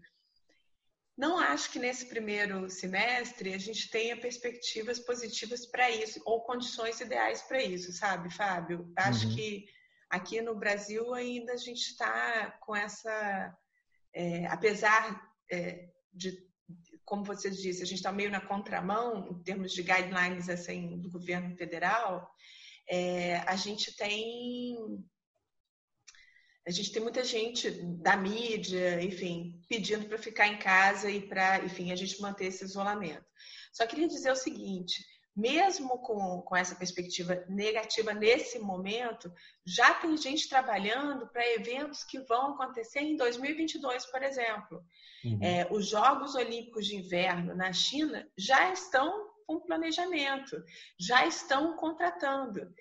Não 1.16 1.38
acho 1.38 1.70
que 1.70 1.78
nesse 1.78 2.06
primeiro 2.06 2.68
semestre 2.68 3.54
a 3.54 3.58
gente 3.58 3.88
tenha 3.88 4.20
perspectivas 4.20 4.98
positivas 4.98 5.64
para 5.64 5.88
isso, 5.92 6.20
ou 6.24 6.42
condições 6.42 7.00
ideais 7.00 7.40
para 7.42 7.62
isso, 7.62 7.92
sabe, 7.92 8.34
Fábio? 8.34 8.92
Acho 8.96 9.28
uhum. 9.28 9.36
que 9.36 9.66
aqui 10.08 10.42
no 10.42 10.56
Brasil 10.56 11.14
ainda 11.14 11.52
a 11.52 11.56
gente 11.56 11.82
está 11.82 12.50
com 12.62 12.74
essa. 12.74 13.56
É, 14.12 14.46
apesar 14.46 15.22
é, 15.52 15.88
de 16.12 16.49
como 17.10 17.24
você 17.24 17.50
disse, 17.50 17.82
a 17.82 17.84
gente 17.84 17.96
está 17.96 18.12
meio 18.12 18.30
na 18.30 18.40
contramão 18.40 19.28
em 19.32 19.42
termos 19.42 19.72
de 19.72 19.82
guidelines 19.82 20.48
assim, 20.48 20.96
do 21.00 21.10
governo 21.10 21.56
federal, 21.56 22.32
é, 22.88 23.38
a 23.38 23.56
gente 23.56 23.96
tem 23.96 24.76
a 26.64 26.70
gente 26.70 26.92
tem 26.92 27.02
muita 27.02 27.24
gente 27.24 27.68
da 28.00 28.16
mídia, 28.16 29.02
enfim, 29.02 29.60
pedindo 29.68 30.06
para 30.06 30.18
ficar 30.18 30.46
em 30.46 30.58
casa 30.58 31.10
e 31.10 31.26
para, 31.26 31.64
enfim, 31.64 31.90
a 31.90 31.96
gente 31.96 32.20
manter 32.20 32.46
esse 32.46 32.64
isolamento. 32.64 33.26
Só 33.72 33.84
queria 33.88 34.06
dizer 34.06 34.30
o 34.30 34.36
seguinte: 34.36 35.04
mesmo 35.40 35.98
com, 35.98 36.42
com 36.42 36.56
essa 36.56 36.74
perspectiva 36.74 37.44
negativa 37.48 38.12
nesse 38.12 38.58
momento, 38.58 39.32
já 39.64 39.94
tem 39.94 40.16
gente 40.16 40.48
trabalhando 40.48 41.26
para 41.28 41.54
eventos 41.54 42.04
que 42.04 42.20
vão 42.20 42.52
acontecer 42.52 43.00
em 43.00 43.16
2022, 43.16 44.06
por 44.06 44.22
exemplo. 44.22 44.84
Uhum. 45.24 45.38
É, 45.42 45.66
os 45.70 45.88
Jogos 45.88 46.34
Olímpicos 46.34 46.86
de 46.86 46.96
Inverno 46.96 47.54
na 47.54 47.72
China 47.72 48.28
já 48.36 48.70
estão 48.70 49.30
com 49.46 49.60
planejamento, 49.60 50.62
já 50.98 51.26
estão 51.26 51.74
contratando. 51.76 52.72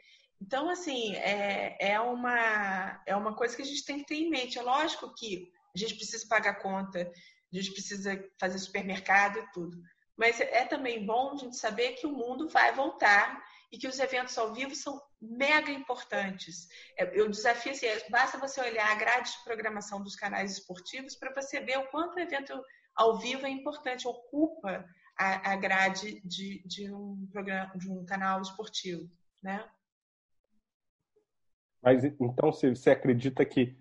Então, 0.41 0.69
assim, 0.69 1.15
é, 1.15 1.77
é, 1.79 1.99
uma, 1.99 3.01
é 3.05 3.15
uma 3.15 3.35
coisa 3.35 3.55
que 3.55 3.61
a 3.61 3.65
gente 3.65 3.85
tem 3.85 3.99
que 3.99 4.05
ter 4.05 4.15
em 4.15 4.29
mente. 4.29 4.57
É 4.57 4.61
lógico 4.61 5.13
que 5.15 5.51
a 5.75 5.77
gente 5.77 5.95
precisa 5.95 6.27
pagar 6.27 6.61
conta, 6.61 6.99
a 7.01 7.55
gente 7.55 7.71
precisa 7.71 8.23
fazer 8.39 8.57
supermercado 8.59 9.39
e 9.39 9.51
tudo. 9.51 9.77
Mas 10.19 10.41
é 10.41 10.65
também 10.65 11.05
bom 11.05 11.31
a 11.31 11.37
gente 11.37 11.55
saber 11.55 11.93
que 11.93 12.05
o 12.05 12.11
mundo 12.11 12.49
vai 12.49 12.73
voltar 12.73 13.41
e 13.71 13.77
que 13.77 13.87
os 13.87 13.99
eventos 13.99 14.37
ao 14.37 14.53
vivo 14.53 14.75
são 14.75 15.01
mega 15.21 15.71
importantes. 15.71 16.67
É, 16.97 17.09
eu 17.17 17.29
desafio 17.29 17.71
assim, 17.71 17.85
basta 18.09 18.37
você 18.37 18.59
olhar 18.59 18.91
a 18.91 18.95
grade 18.95 19.31
de 19.31 19.43
programação 19.45 20.03
dos 20.03 20.17
canais 20.17 20.51
esportivos 20.51 21.15
para 21.15 21.33
você 21.33 21.61
ver 21.61 21.79
o 21.79 21.87
quanto 21.87 22.17
o 22.17 22.19
evento 22.19 22.61
ao 22.93 23.17
vivo 23.17 23.45
é 23.45 23.49
importante, 23.49 24.09
ocupa 24.09 24.85
a, 25.17 25.53
a 25.53 25.55
grade 25.55 26.19
de, 26.25 26.61
de, 26.67 26.93
um 26.93 27.25
programa, 27.31 27.71
de 27.77 27.89
um 27.89 28.05
canal 28.05 28.41
esportivo, 28.41 29.09
né? 29.41 29.65
Mas 31.81 32.03
então 32.03 32.51
você 32.51 32.89
acredita 32.89 33.45
que 33.45 33.78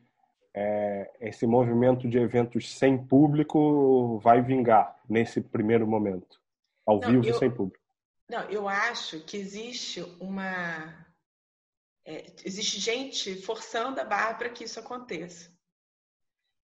é, 0.61 1.13
esse 1.21 1.47
movimento 1.47 2.09
de 2.09 2.19
eventos 2.19 2.77
sem 2.77 2.99
público 2.99 4.19
vai 4.19 4.43
vingar 4.43 5.01
nesse 5.09 5.41
primeiro 5.41 5.87
momento, 5.87 6.41
ao 6.85 6.99
não, 6.99 7.13
vivo 7.13 7.29
eu, 7.29 7.39
sem 7.39 7.49
público? 7.49 7.85
Não, 8.29 8.43
eu 8.51 8.69
acho 8.69 9.25
que 9.25 9.37
existe 9.37 10.03
uma. 10.19 11.07
É, 12.05 12.27
existe 12.45 12.81
gente 12.81 13.37
forçando 13.37 14.01
a 14.01 14.05
barra 14.05 14.35
para 14.35 14.51
que 14.51 14.65
isso 14.65 14.81
aconteça. 14.81 15.49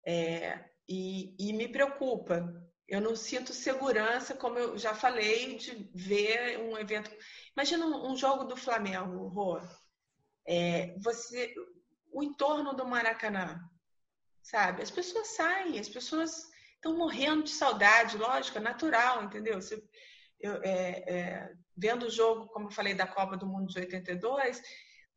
É, 0.06 0.64
e, 0.88 1.36
e, 1.38 1.52
me 1.52 1.68
preocupa. 1.68 2.50
Eu 2.88 3.00
não 3.00 3.14
sinto 3.14 3.52
segurança, 3.52 4.34
como 4.34 4.58
eu 4.58 4.78
já 4.78 4.94
falei, 4.94 5.56
de 5.56 5.90
ver 5.94 6.58
um 6.60 6.78
evento. 6.78 7.10
Imagina 7.54 7.84
um, 7.84 8.12
um 8.12 8.16
jogo 8.16 8.44
do 8.44 8.56
Flamengo, 8.56 9.28
Rô. 9.28 9.60
É, 10.46 10.94
você, 10.98 11.54
o 12.10 12.22
entorno 12.22 12.74
do 12.74 12.86
Maracanã 12.86 13.60
sabe? 14.42 14.82
As 14.82 14.90
pessoas 14.90 15.28
saem, 15.28 15.78
as 15.78 15.88
pessoas 15.88 16.50
estão 16.74 16.96
morrendo 16.96 17.44
de 17.44 17.50
saudade, 17.50 18.18
lógico, 18.18 18.58
é 18.58 18.60
natural, 18.60 19.24
entendeu? 19.24 19.60
Você, 19.60 19.82
eu, 20.40 20.60
é, 20.62 21.04
é, 21.06 21.52
vendo 21.76 22.06
o 22.06 22.10
jogo, 22.10 22.48
como 22.48 22.66
eu 22.66 22.72
falei, 22.72 22.94
da 22.94 23.06
Copa 23.06 23.36
do 23.36 23.46
Mundo 23.46 23.68
de 23.68 23.78
82, 23.78 24.60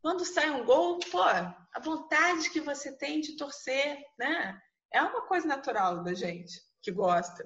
quando 0.02 0.24
sai 0.24 0.52
um 0.52 0.64
gol, 0.64 1.00
pô, 1.12 1.22
a 1.24 1.80
vontade 1.84 2.52
que 2.52 2.62
você 2.62 2.96
tem 2.96 3.20
de 3.22 3.36
torcer, 3.36 3.98
né? 4.20 4.62
É 4.94 5.02
uma 5.02 5.26
coisa 5.26 5.48
natural 5.48 6.04
da 6.04 6.14
gente 6.14 6.62
que 6.82 6.92
gosta. 6.92 7.44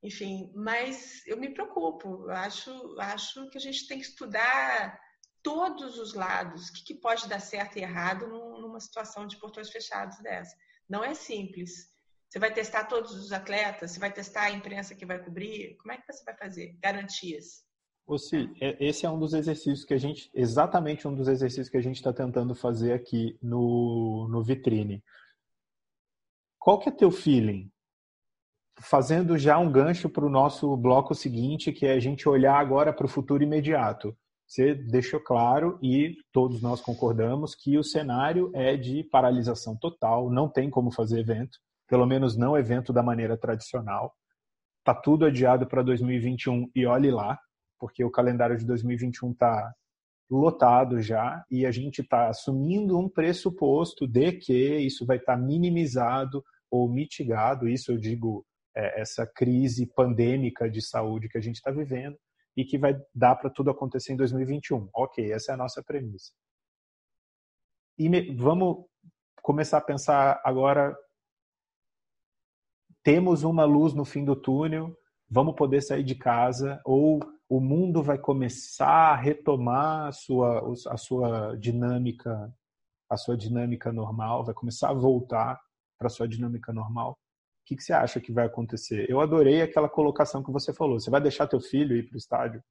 Enfim, 0.00 0.52
mas 0.54 1.26
eu 1.26 1.36
me 1.36 1.52
preocupo. 1.52 2.26
Eu 2.28 2.30
acho, 2.30 3.00
acho 3.00 3.50
que 3.50 3.58
a 3.58 3.60
gente 3.60 3.88
tem 3.88 3.98
que 3.98 4.06
estudar 4.06 5.00
todos 5.42 5.98
os 5.98 6.14
lados, 6.14 6.68
o 6.68 6.72
que, 6.74 6.84
que 6.84 6.94
pode 6.94 7.28
dar 7.28 7.40
certo 7.40 7.76
e 7.76 7.82
errado 7.82 8.28
numa 8.28 8.78
situação 8.78 9.26
de 9.26 9.36
portões 9.38 9.68
fechados 9.68 10.16
dessa. 10.18 10.56
Não 10.88 11.02
é 11.04 11.14
simples. 11.14 11.92
Você 12.28 12.38
vai 12.38 12.52
testar 12.52 12.84
todos 12.84 13.12
os 13.12 13.32
atletas? 13.32 13.92
Você 13.92 14.00
vai 14.00 14.12
testar 14.12 14.42
a 14.42 14.50
imprensa 14.50 14.94
que 14.94 15.06
vai 15.06 15.22
cobrir? 15.22 15.76
Como 15.76 15.92
é 15.92 15.96
que 15.96 16.12
você 16.12 16.24
vai 16.24 16.36
fazer? 16.36 16.76
Garantias. 16.82 17.64
Você, 18.06 18.50
é, 18.60 18.76
esse 18.84 19.06
é 19.06 19.10
um 19.10 19.18
dos 19.18 19.32
exercícios 19.32 19.84
que 19.84 19.94
a 19.94 19.98
gente, 19.98 20.30
exatamente 20.34 21.08
um 21.08 21.14
dos 21.14 21.28
exercícios 21.28 21.70
que 21.70 21.76
a 21.76 21.80
gente 21.80 21.96
está 21.96 22.12
tentando 22.12 22.54
fazer 22.54 22.92
aqui 22.92 23.38
no, 23.40 24.28
no 24.28 24.42
Vitrine. 24.42 25.02
Qual 26.58 26.78
que 26.78 26.88
é 26.88 26.92
teu 26.92 27.10
feeling? 27.10 27.70
Fazendo 28.80 29.38
já 29.38 29.56
um 29.58 29.70
gancho 29.70 30.10
para 30.10 30.24
o 30.24 30.30
nosso 30.30 30.76
bloco 30.76 31.14
seguinte, 31.14 31.72
que 31.72 31.86
é 31.86 31.92
a 31.92 32.00
gente 32.00 32.28
olhar 32.28 32.58
agora 32.58 32.92
para 32.92 33.06
o 33.06 33.08
futuro 33.08 33.42
imediato. 33.42 34.16
Você 34.54 34.72
deixou 34.72 35.18
claro 35.18 35.80
e 35.82 36.14
todos 36.32 36.62
nós 36.62 36.80
concordamos 36.80 37.56
que 37.56 37.76
o 37.76 37.82
cenário 37.82 38.52
é 38.54 38.76
de 38.76 39.02
paralisação 39.02 39.76
total, 39.76 40.30
não 40.30 40.48
tem 40.48 40.70
como 40.70 40.92
fazer 40.92 41.18
evento, 41.18 41.58
pelo 41.88 42.06
menos 42.06 42.36
não 42.36 42.56
evento 42.56 42.92
da 42.92 43.02
maneira 43.02 43.36
tradicional. 43.36 44.14
Tá 44.84 44.94
tudo 44.94 45.24
adiado 45.24 45.66
para 45.66 45.82
2021 45.82 46.70
e 46.72 46.86
olhe 46.86 47.10
lá, 47.10 47.36
porque 47.80 48.04
o 48.04 48.10
calendário 48.12 48.56
de 48.56 48.64
2021 48.64 49.32
está 49.32 49.74
lotado 50.30 51.02
já 51.02 51.44
e 51.50 51.66
a 51.66 51.72
gente 51.72 52.02
está 52.02 52.28
assumindo 52.28 52.96
um 52.96 53.08
pressuposto 53.08 54.06
de 54.06 54.34
que 54.34 54.76
isso 54.76 55.04
vai 55.04 55.16
estar 55.16 55.34
tá 55.34 55.42
minimizado 55.42 56.44
ou 56.70 56.88
mitigado. 56.88 57.68
Isso 57.68 57.90
eu 57.90 57.98
digo 57.98 58.46
é, 58.76 59.00
essa 59.00 59.26
crise 59.26 59.84
pandêmica 59.96 60.70
de 60.70 60.80
saúde 60.80 61.28
que 61.28 61.38
a 61.38 61.42
gente 61.42 61.56
está 61.56 61.72
vivendo 61.72 62.16
e 62.56 62.64
que 62.64 62.78
vai 62.78 63.00
dar 63.14 63.36
para 63.36 63.50
tudo 63.50 63.70
acontecer 63.70 64.12
em 64.12 64.16
2021. 64.16 64.88
Ok, 64.94 65.32
essa 65.32 65.52
é 65.52 65.54
a 65.54 65.58
nossa 65.58 65.82
premissa. 65.82 66.32
E 67.98 68.08
me, 68.08 68.34
vamos 68.34 68.84
começar 69.42 69.78
a 69.78 69.82
pensar 69.82 70.40
agora. 70.44 70.96
Temos 73.02 73.42
uma 73.42 73.64
luz 73.64 73.92
no 73.92 74.04
fim 74.04 74.24
do 74.24 74.34
túnel, 74.34 74.96
vamos 75.28 75.54
poder 75.54 75.82
sair 75.82 76.02
de 76.02 76.14
casa 76.14 76.80
ou 76.84 77.20
o 77.48 77.60
mundo 77.60 78.02
vai 78.02 78.18
começar 78.18 79.12
a 79.12 79.16
retomar 79.16 80.08
a 80.08 80.12
sua, 80.12 80.72
a 80.88 80.96
sua 80.96 81.56
dinâmica, 81.56 82.52
a 83.08 83.16
sua 83.16 83.36
dinâmica 83.36 83.92
normal, 83.92 84.44
vai 84.44 84.54
começar 84.54 84.88
a 84.90 84.94
voltar 84.94 85.60
para 85.98 86.06
a 86.06 86.10
sua 86.10 86.26
dinâmica 86.26 86.72
normal. 86.72 87.18
O 87.64 87.66
que, 87.66 87.76
que, 87.76 87.82
você 87.82 87.94
acha 87.94 88.20
que 88.20 88.30
vai 88.30 88.44
acontecer? 88.44 89.08
Eu 89.08 89.20
adorei 89.20 89.62
aquela 89.62 89.88
colocação 89.88 90.42
que 90.42 90.52
você 90.52 90.70
falou. 90.70 91.00
Você 91.00 91.08
vai 91.08 91.20
deixar 91.20 91.46
teu 91.46 91.60
filho 91.60 91.96
ir 91.96 92.02
para 92.02 92.14
o 92.14 92.18
estádio? 92.18 92.62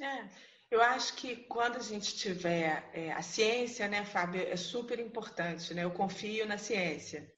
É, 0.00 0.28
eu 0.70 0.80
acho 0.80 1.16
que 1.16 1.34
quando 1.34 1.76
a 1.76 1.80
gente 1.80 2.14
tiver 2.14 2.88
é, 2.94 3.10
a 3.10 3.20
ciência, 3.20 3.88
né, 3.88 4.04
Fábio, 4.04 4.42
é 4.42 4.54
super 4.54 5.00
importante. 5.00 5.74
Né? 5.74 5.82
Eu 5.82 5.90
confio 5.90 6.46
na 6.46 6.56
ciência. 6.56 7.28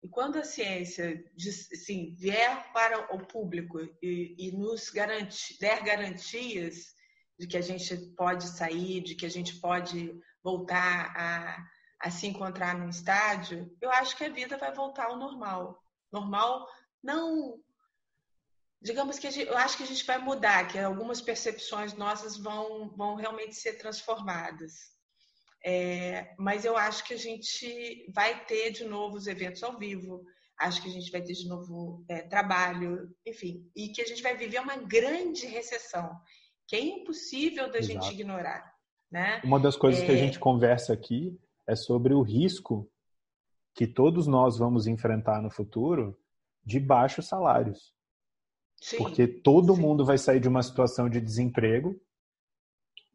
E 0.00 0.08
quando 0.08 0.36
a 0.36 0.44
ciência 0.44 1.24
assim, 1.72 2.14
vier 2.14 2.72
para 2.72 3.12
o 3.12 3.26
público 3.26 3.80
e, 4.00 4.36
e 4.38 4.52
nos 4.52 4.90
garantir, 4.90 5.58
der 5.58 5.82
garantias 5.82 6.94
de 7.36 7.48
que 7.48 7.56
a 7.56 7.60
gente 7.60 7.96
pode 8.16 8.46
sair, 8.46 9.00
de 9.00 9.16
que 9.16 9.26
a 9.26 9.30
gente 9.30 9.58
pode 9.60 10.14
voltar 10.40 11.12
a, 11.16 11.66
a 12.00 12.10
se 12.10 12.26
encontrar 12.26 12.76
num 12.76 12.88
estádio, 12.88 13.74
eu 13.80 13.90
acho 13.90 14.16
que 14.16 14.24
a 14.24 14.28
vida 14.28 14.56
vai 14.56 14.72
voltar 14.72 15.06
ao 15.06 15.16
normal. 15.16 15.82
Normal, 16.12 16.66
não. 17.02 17.58
Digamos 18.80 19.18
que 19.18 19.30
gente, 19.30 19.48
eu 19.48 19.56
acho 19.56 19.76
que 19.76 19.82
a 19.82 19.86
gente 19.86 20.04
vai 20.04 20.18
mudar, 20.18 20.68
que 20.68 20.78
algumas 20.78 21.20
percepções 21.20 21.94
nossas 21.94 22.36
vão, 22.36 22.94
vão 22.94 23.14
realmente 23.14 23.54
ser 23.54 23.74
transformadas. 23.78 24.94
É, 25.64 26.34
mas 26.38 26.66
eu 26.66 26.76
acho 26.76 27.02
que 27.04 27.14
a 27.14 27.18
gente 27.18 28.06
vai 28.14 28.44
ter 28.44 28.70
de 28.70 28.84
novo 28.84 29.16
os 29.16 29.26
eventos 29.26 29.62
ao 29.62 29.78
vivo, 29.78 30.22
acho 30.58 30.82
que 30.82 30.88
a 30.88 30.92
gente 30.92 31.10
vai 31.10 31.22
ter 31.22 31.32
de 31.32 31.48
novo 31.48 32.04
é, 32.06 32.20
trabalho, 32.20 33.10
enfim, 33.26 33.66
e 33.74 33.88
que 33.88 34.02
a 34.02 34.06
gente 34.06 34.22
vai 34.22 34.36
viver 34.36 34.60
uma 34.60 34.76
grande 34.76 35.46
recessão, 35.46 36.14
que 36.68 36.76
é 36.76 36.80
impossível 36.80 37.70
da 37.70 37.78
Exato. 37.78 38.04
gente 38.04 38.12
ignorar. 38.12 38.74
Né? 39.10 39.40
Uma 39.44 39.60
das 39.60 39.76
coisas 39.76 40.02
é... 40.02 40.06
que 40.06 40.12
a 40.12 40.16
é. 40.16 40.18
gente 40.18 40.38
conversa 40.38 40.92
aqui 40.92 41.38
é 41.66 41.74
sobre 41.74 42.14
o 42.14 42.22
risco 42.22 42.90
que 43.74 43.86
todos 43.86 44.26
nós 44.26 44.58
vamos 44.58 44.86
enfrentar 44.86 45.42
no 45.42 45.50
futuro 45.50 46.16
de 46.64 46.78
baixos 46.78 47.26
salários. 47.26 47.92
Sim, 48.80 48.98
Porque 48.98 49.26
todo 49.26 49.74
sim. 49.74 49.80
mundo 49.80 50.04
vai 50.04 50.18
sair 50.18 50.40
de 50.40 50.48
uma 50.48 50.62
situação 50.62 51.08
de 51.08 51.20
desemprego 51.20 51.98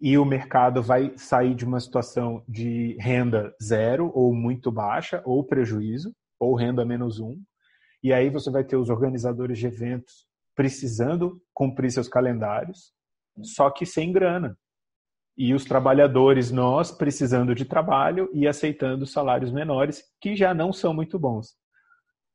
e 0.02 0.18
o 0.18 0.26
mercado 0.26 0.82
vai 0.82 1.18
sair 1.18 1.54
de 1.54 1.66
uma 1.66 1.80
situação 1.80 2.44
de 2.48 2.96
renda 3.00 3.54
zero 3.62 4.12
ou 4.16 4.34
muito 4.34 4.72
baixa, 4.72 5.22
ou 5.26 5.44
prejuízo, 5.44 6.16
ou 6.40 6.56
renda 6.56 6.86
menos 6.86 7.20
um. 7.20 7.42
E 8.02 8.14
aí 8.14 8.30
você 8.30 8.50
vai 8.50 8.64
ter 8.64 8.78
os 8.78 8.90
organizadores 8.90 9.60
de 9.60 9.68
eventos 9.68 10.26
precisando 10.56 11.42
cumprir 11.54 11.92
seus 11.92 12.08
calendários, 12.08 12.94
só 13.44 13.70
que 13.70 13.86
sem 13.86 14.12
grana. 14.12 14.58
E 15.40 15.54
os 15.54 15.64
trabalhadores, 15.64 16.52
nós, 16.52 16.92
precisando 16.92 17.56
de 17.56 17.64
trabalho 17.64 18.30
e 18.34 18.46
aceitando 18.46 19.08
salários 19.08 19.54
menores, 19.54 20.04
que 20.20 20.36
já 20.36 20.54
não 20.54 20.74
são 20.74 20.94
muito 20.94 21.18
bons. 21.18 21.56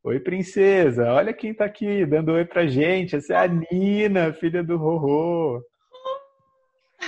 Oi, 0.02 0.18
princesa, 0.18 1.12
olha 1.12 1.34
quem 1.34 1.50
está 1.50 1.66
aqui 1.66 2.06
dando 2.06 2.32
oi 2.32 2.46
pra 2.46 2.66
gente. 2.66 3.14
Essa 3.14 3.34
é 3.34 3.36
a 3.36 3.46
Nina, 3.46 4.32
filha 4.32 4.64
do 4.64 4.78
Rorô. 4.78 5.62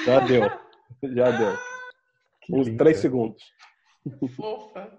Já 0.04 0.20
deu. 0.20 0.42
Já 1.14 1.30
deu. 1.30 1.58
Uns 2.52 2.76
três 2.76 2.98
segundos. 2.98 3.42
Fofa. 4.36 4.92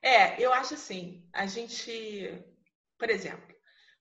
É, 0.00 0.40
eu 0.40 0.52
acho 0.52 0.74
assim, 0.74 1.24
a 1.32 1.44
gente, 1.44 2.40
por 2.96 3.10
exemplo, 3.10 3.52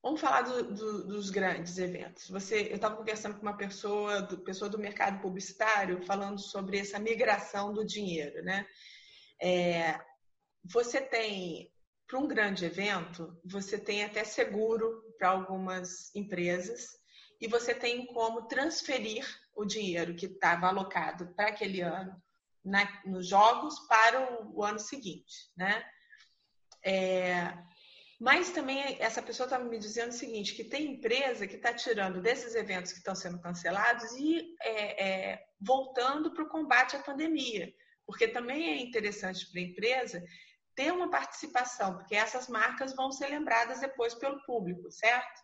vamos 0.01 0.21
falar 0.21 0.41
do, 0.41 0.73
do, 0.73 1.07
dos 1.07 1.29
grandes 1.29 1.77
eventos. 1.77 2.29
Você, 2.29 2.69
eu 2.69 2.75
estava 2.75 2.95
conversando 2.95 3.35
com 3.35 3.41
uma 3.41 3.57
pessoa 3.57 4.21
do, 4.21 4.39
pessoa 4.39 4.69
do 4.69 4.79
mercado 4.79 5.21
publicitário 5.21 6.01
falando 6.05 6.39
sobre 6.39 6.79
essa 6.79 6.99
migração 6.99 7.73
do 7.73 7.85
dinheiro, 7.85 8.43
né? 8.43 8.65
É, 9.41 9.99
você 10.63 11.01
tem 11.01 11.71
para 12.07 12.19
um 12.19 12.27
grande 12.27 12.65
evento, 12.65 13.39
você 13.45 13.77
tem 13.77 14.03
até 14.03 14.23
seguro 14.23 15.03
para 15.17 15.29
algumas 15.29 16.13
empresas 16.15 16.97
e 17.39 17.47
você 17.47 17.73
tem 17.73 18.07
como 18.07 18.47
transferir 18.47 19.25
o 19.55 19.63
dinheiro 19.63 20.15
que 20.15 20.25
estava 20.25 20.67
alocado 20.67 21.27
para 21.35 21.49
aquele 21.49 21.81
ano 21.81 22.19
na, 22.65 23.01
nos 23.05 23.27
jogos 23.27 23.79
para 23.87 24.41
o, 24.41 24.57
o 24.57 24.63
ano 24.63 24.79
seguinte, 24.79 25.51
né? 25.55 25.83
É, 26.83 27.53
mas 28.19 28.51
também 28.51 28.97
essa 28.99 29.21
pessoa 29.21 29.45
estava 29.45 29.63
me 29.63 29.79
dizendo 29.79 30.09
o 30.09 30.13
seguinte, 30.13 30.53
que 30.53 30.63
tem 30.65 30.91
empresa 30.91 31.47
que 31.47 31.55
está 31.55 31.73
tirando 31.73 32.21
desses 32.21 32.53
eventos 32.53 32.91
que 32.91 32.97
estão 32.97 33.15
sendo 33.15 33.39
cancelados 33.39 34.11
e 34.17 34.55
é, 34.61 35.07
é, 35.07 35.45
voltando 35.59 36.33
para 36.33 36.43
o 36.43 36.49
combate 36.49 36.97
à 36.97 36.99
pandemia. 36.99 37.73
Porque 38.05 38.27
também 38.27 38.71
é 38.71 38.81
interessante 38.81 39.49
para 39.49 39.61
a 39.61 39.63
empresa 39.63 40.21
ter 40.75 40.91
uma 40.91 41.09
participação, 41.09 41.95
porque 41.95 42.15
essas 42.15 42.49
marcas 42.49 42.93
vão 42.93 43.09
ser 43.09 43.27
lembradas 43.27 43.79
depois 43.79 44.13
pelo 44.13 44.43
público, 44.43 44.91
certo? 44.91 45.41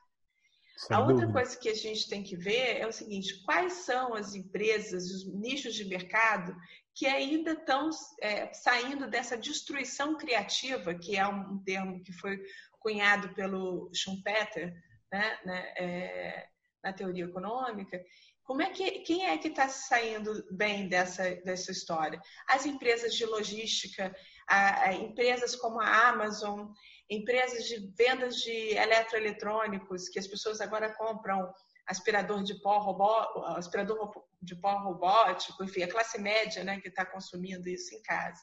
Sem 0.76 0.98
a 0.98 1.00
outra 1.00 1.28
dúvida. 1.28 1.34
coisa 1.34 1.58
que 1.58 1.70
a 1.70 1.74
gente 1.74 2.10
tem 2.10 2.24
que 2.24 2.36
ver 2.36 2.78
é 2.78 2.86
o 2.86 2.92
seguinte: 2.92 3.42
quais 3.44 3.72
são 3.72 4.14
as 4.14 4.36
empresas, 4.36 5.06
os 5.12 5.34
nichos 5.34 5.74
de 5.76 5.86
mercado 5.86 6.54
que 6.96 7.06
ainda 7.06 7.52
estão 7.52 7.90
é, 8.22 8.52
saindo 8.54 9.10
dessa 9.10 9.38
destruição 9.38 10.18
criativa, 10.18 10.96
que 10.96 11.18
é 11.18 11.28
um 11.28 11.62
termo 11.62 12.02
que 12.02 12.14
foi 12.14 12.42
cunhado 12.80 13.34
pelo 13.34 13.92
Schumpeter 13.94 14.74
né, 15.12 15.40
né, 15.44 15.74
é, 15.78 16.48
na 16.82 16.94
teoria 16.94 17.26
econômica. 17.26 18.02
Como 18.46 18.62
é 18.62 18.70
que 18.70 19.00
quem 19.00 19.26
é 19.26 19.38
que 19.38 19.50
está 19.50 19.68
saindo 19.68 20.46
bem 20.52 20.88
dessa, 20.88 21.36
dessa 21.44 21.72
história? 21.72 22.22
As 22.48 22.66
empresas 22.66 23.14
de 23.14 23.26
logística, 23.26 24.16
a, 24.48 24.90
a, 24.90 24.94
empresas 24.94 25.56
como 25.56 25.82
a 25.82 26.10
Amazon, 26.10 26.68
empresas 27.10 27.66
de 27.66 27.92
vendas 27.98 28.38
de 28.38 28.76
eletroeletrônicos, 28.76 30.08
que 30.08 30.20
as 30.20 30.28
pessoas 30.28 30.62
agora 30.62 30.94
compram 30.96 31.52
aspirador 31.88 32.44
de 32.44 32.56
pó, 32.62 32.80
robô, 32.80 33.12
aspirador 33.56 34.12
de 34.42 34.56
pó 34.56 34.78
robótico, 34.80 35.64
enfim, 35.64 35.84
a 35.84 35.92
classe 35.92 36.20
média 36.20 36.64
né, 36.64 36.80
que 36.80 36.88
está 36.88 37.06
consumindo 37.06 37.68
isso 37.70 37.94
em 37.96 38.02
casa. 38.02 38.42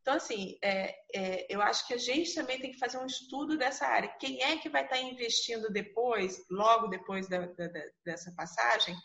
Então, 0.00 0.14
assim, 0.14 0.58
é, 0.62 0.94
é, 1.14 1.46
eu 1.48 1.62
acho 1.62 1.86
que 1.86 1.94
a 1.94 1.98
gente 1.98 2.34
também 2.34 2.60
tem 2.60 2.72
que 2.72 2.78
fazer 2.78 2.98
um 2.98 3.06
estudo 3.06 3.56
dessa 3.56 3.86
área. 3.86 4.08
Quem 4.18 4.42
é 4.42 4.58
que 4.58 4.68
vai 4.68 4.82
estar 4.82 4.96
tá 4.96 5.02
investindo 5.02 5.70
depois, 5.70 6.44
logo 6.50 6.88
depois 6.88 7.28
da, 7.28 7.46
da, 7.46 7.68
dessa 8.04 8.32
passagem, 8.32 8.96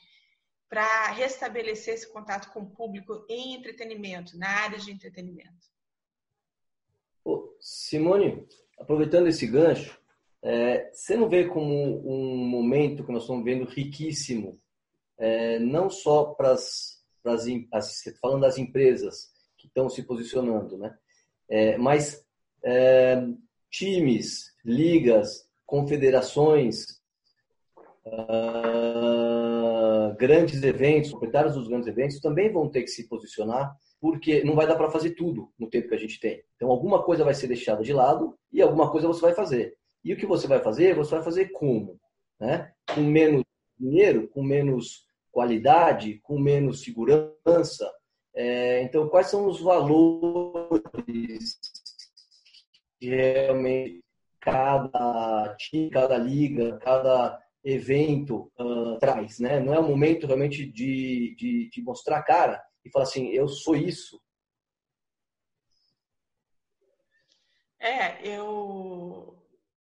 para 0.68 1.12
restabelecer 1.12 1.94
esse 1.94 2.12
contato 2.12 2.52
com 2.52 2.62
o 2.62 2.70
público 2.72 3.26
em 3.30 3.54
entretenimento, 3.54 4.38
na 4.38 4.50
área 4.50 4.80
de 4.80 4.92
entretenimento? 4.92 5.68
Simone, 7.60 8.48
aproveitando 8.80 9.28
esse 9.28 9.46
gancho, 9.46 10.00
é, 10.44 10.90
você 10.92 11.16
não 11.16 11.28
vê 11.30 11.46
como 11.46 12.02
um 12.08 12.38
momento 12.48 13.04
que 13.04 13.12
nós 13.12 13.24
estamos 13.24 13.44
vendo 13.44 13.66
riquíssimo, 13.66 14.60
é, 15.18 15.60
não 15.60 15.90
só 15.90 16.26
para 16.26 16.52
as 16.52 16.98
as, 17.72 18.04
falando 18.22 18.42
das 18.42 18.58
empresas 18.58 19.32
que 19.58 19.68
estão 19.68 19.90
se 19.90 20.04
posicionando, 20.04 20.78
né? 20.78 20.96
É, 21.50 21.78
mas 21.78 22.26
é, 22.64 23.22
times, 23.70 24.54
ligas, 24.64 25.48
confederações, 25.66 27.02
uh, 28.06 28.86
grandes 30.18 30.62
eventos, 30.64 31.12
proprietários 31.12 31.56
dos 31.56 31.68
grandes 31.68 31.88
eventos 31.88 32.20
também 32.20 32.52
vão 32.52 32.70
ter 32.70 32.84
que 32.84 32.90
se 32.90 33.08
posicionar, 33.08 33.76
porque 34.00 34.44
não 34.44 34.56
vai 34.56 34.68
dar 34.68 34.76
para 34.76 34.92
fazer 34.92 35.12
tudo 35.12 35.52
no 35.58 35.70
tempo 35.70 35.90
que 35.90 35.96
a 35.96 36.00
gente 36.00 36.20
tem. 36.20 36.44
Então, 36.56 36.70
alguma 36.70 37.04
coisa 37.04 37.24
vai 37.24 37.34
ser 37.34 37.48
deixada 37.48 37.82
de 37.84 37.94
lado 37.94 38.38
e 38.52 38.62
alguma 38.62 38.92
coisa 38.92 39.08
você 39.08 39.22
vai 39.22 39.34
fazer. 39.34 39.76
E 40.08 40.14
o 40.14 40.18
que 40.18 40.26
você 40.26 40.48
vai 40.48 40.64
fazer? 40.64 40.96
Você 40.96 41.16
vai 41.16 41.22
fazer 41.22 41.50
como? 41.50 42.00
Né? 42.40 42.74
Com 42.96 43.02
menos 43.02 43.44
dinheiro, 43.78 44.30
com 44.30 44.42
menos 44.42 45.06
qualidade, 45.30 46.20
com 46.20 46.40
menos 46.40 46.82
segurança. 46.82 47.94
É, 48.34 48.84
então, 48.84 49.10
quais 49.10 49.28
são 49.28 49.48
os 49.48 49.60
valores 49.60 51.60
que 52.98 53.10
realmente 53.10 54.02
cada 54.40 55.54
time, 55.60 55.90
cada 55.90 56.18
liga, 56.18 56.78
cada 56.78 57.38
evento 57.62 58.50
uh, 58.58 58.98
traz, 59.00 59.40
né? 59.40 59.60
Não 59.60 59.74
é 59.74 59.80
o 59.80 59.88
momento 59.88 60.26
realmente 60.26 60.66
de, 60.66 61.36
de, 61.36 61.70
de 61.70 61.82
mostrar 61.82 62.20
a 62.20 62.24
cara 62.24 62.64
e 62.86 62.90
falar 62.90 63.04
assim, 63.04 63.28
eu 63.28 63.50
sou 63.50 63.76
isso. 63.76 64.22
É, 67.78 68.26
eu 68.26 69.37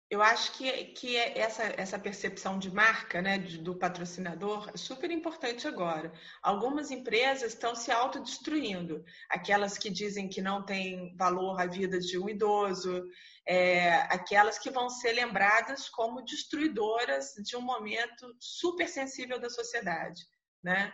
eu 0.10 0.22
acho 0.22 0.54
que, 0.54 0.72
que 0.86 1.18
é 1.18 1.38
essa, 1.38 1.64
essa 1.64 2.00
percepção 2.00 2.58
de 2.58 2.74
marca, 2.74 3.22
né, 3.22 3.38
do 3.38 3.76
patrocinador, 3.76 4.70
é 4.74 4.78
super 4.78 5.12
importante 5.12 5.68
agora. 5.68 6.14
Algumas 6.42 6.92
empresas 6.92 7.54
estão 7.54 7.76
se 7.76 7.92
autodestruindo. 7.92 9.04
Aquelas 9.30 9.78
que 9.78 9.90
dizem 9.90 10.30
que 10.30 10.42
não 10.42 10.64
tem 10.64 11.14
valor 11.18 11.60
a 11.60 11.66
vida 11.66 12.00
de 12.00 12.18
um 12.18 12.30
idoso, 12.30 13.04
é, 13.46 13.96
aquelas 14.04 14.58
que 14.58 14.70
vão 14.70 14.90
ser 14.90 15.12
lembradas 15.12 15.90
como 15.90 16.24
destruidoras 16.24 17.34
de 17.44 17.58
um 17.58 17.62
momento 17.62 18.34
super 18.40 18.88
sensível 18.88 19.40
da 19.42 19.50
sociedade. 19.50 20.22
Né? 20.64 20.94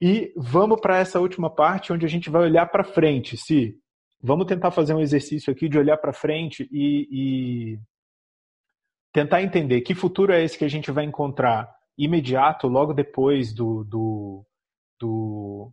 E 0.00 0.32
vamos 0.36 0.80
para 0.80 0.98
essa 0.98 1.20
última 1.20 1.48
parte, 1.48 1.92
onde 1.92 2.04
a 2.04 2.08
gente 2.08 2.28
vai 2.28 2.42
olhar 2.42 2.66
para 2.66 2.82
frente. 2.82 3.36
Se 3.36 3.76
vamos 4.20 4.46
tentar 4.46 4.72
fazer 4.72 4.94
um 4.94 5.00
exercício 5.00 5.52
aqui 5.52 5.68
de 5.68 5.78
olhar 5.78 5.96
para 5.96 6.12
frente 6.12 6.68
e, 6.72 7.08
e 7.10 7.78
tentar 9.12 9.42
entender 9.42 9.80
que 9.82 9.94
futuro 9.94 10.32
é 10.32 10.42
esse 10.42 10.58
que 10.58 10.64
a 10.64 10.68
gente 10.68 10.90
vai 10.90 11.04
encontrar 11.04 11.72
imediato, 11.96 12.66
logo 12.66 12.92
depois 12.92 13.52
do, 13.52 13.84
do, 13.84 14.44
do 14.98 15.72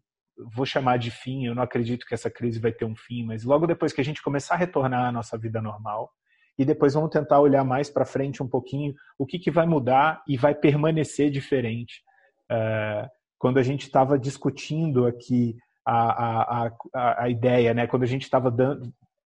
vou 0.53 0.65
chamar 0.65 0.97
de 0.97 1.11
fim, 1.11 1.45
eu 1.45 1.55
não 1.55 1.63
acredito 1.63 2.05
que 2.05 2.13
essa 2.13 2.29
crise 2.29 2.59
vai 2.59 2.71
ter 2.71 2.85
um 2.85 2.95
fim, 2.95 3.23
mas 3.23 3.43
logo 3.43 3.67
depois 3.67 3.93
que 3.93 4.01
a 4.01 4.03
gente 4.03 4.21
começar 4.21 4.55
a 4.55 4.57
retornar 4.57 5.07
à 5.07 5.11
nossa 5.11 5.37
vida 5.37 5.61
normal, 5.61 6.11
e 6.57 6.65
depois 6.65 6.93
vamos 6.93 7.09
tentar 7.09 7.39
olhar 7.39 7.63
mais 7.63 7.89
para 7.89 8.05
frente 8.05 8.43
um 8.43 8.47
pouquinho 8.47 8.93
o 9.17 9.25
que, 9.25 9.39
que 9.39 9.49
vai 9.49 9.65
mudar 9.65 10.21
e 10.27 10.35
vai 10.35 10.53
permanecer 10.53 11.31
diferente. 11.31 12.03
Uh, 12.51 13.07
quando 13.37 13.57
a 13.59 13.63
gente 13.63 13.83
estava 13.83 14.19
discutindo 14.19 15.05
aqui 15.05 15.55
a, 15.85 16.65
a, 16.65 16.71
a, 16.93 17.23
a, 17.23 17.29
ideia, 17.29 17.73
né? 17.73 17.87
quando 17.87 18.03
a 18.03 18.07
gente 18.07 18.23
estava 18.23 18.53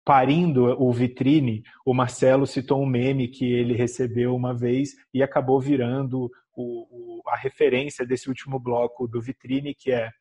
parindo 0.04 0.66
o 0.78 0.92
vitrine, 0.92 1.64
o 1.86 1.94
Marcelo 1.94 2.46
citou 2.46 2.84
um 2.84 2.86
meme 2.86 3.30
que 3.30 3.46
ele 3.46 3.74
recebeu 3.74 4.36
uma 4.36 4.54
vez 4.54 4.96
e 5.14 5.24
acabou 5.24 5.60
virando 5.62 6.30
o, 6.54 7.22
o, 7.22 7.22
a 7.30 7.38
referência 7.38 8.06
desse 8.06 8.28
último 8.28 8.60
bloco 8.60 9.08
do 9.08 9.22
vitrine, 9.22 9.74
que 9.74 9.92
é 9.92 10.12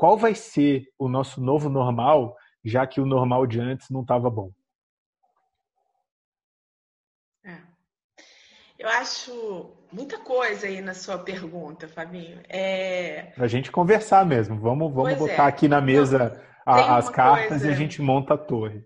qual 0.00 0.16
vai 0.16 0.34
ser 0.34 0.90
o 0.98 1.10
nosso 1.10 1.42
novo 1.42 1.68
normal, 1.68 2.34
já 2.64 2.86
que 2.86 3.02
o 3.02 3.04
normal 3.04 3.46
de 3.46 3.60
antes 3.60 3.90
não 3.90 4.00
estava 4.00 4.30
bom? 4.30 4.50
É. 7.44 7.58
Eu 8.78 8.88
acho 8.88 9.76
muita 9.92 10.18
coisa 10.18 10.66
aí 10.66 10.80
na 10.80 10.94
sua 10.94 11.18
pergunta, 11.18 11.86
Fabinho. 11.86 12.40
É... 12.48 13.24
Para 13.34 13.44
a 13.44 13.48
gente 13.48 13.70
conversar 13.70 14.24
mesmo. 14.24 14.58
Vamos, 14.58 14.90
vamos 14.90 15.18
botar 15.18 15.44
é. 15.44 15.48
aqui 15.48 15.68
na 15.68 15.82
mesa 15.82 16.42
a, 16.64 16.96
as 16.96 17.10
cartas 17.10 17.48
coisa... 17.48 17.68
e 17.68 17.70
a 17.70 17.76
gente 17.76 18.00
monta 18.00 18.32
a 18.32 18.38
torre. 18.38 18.82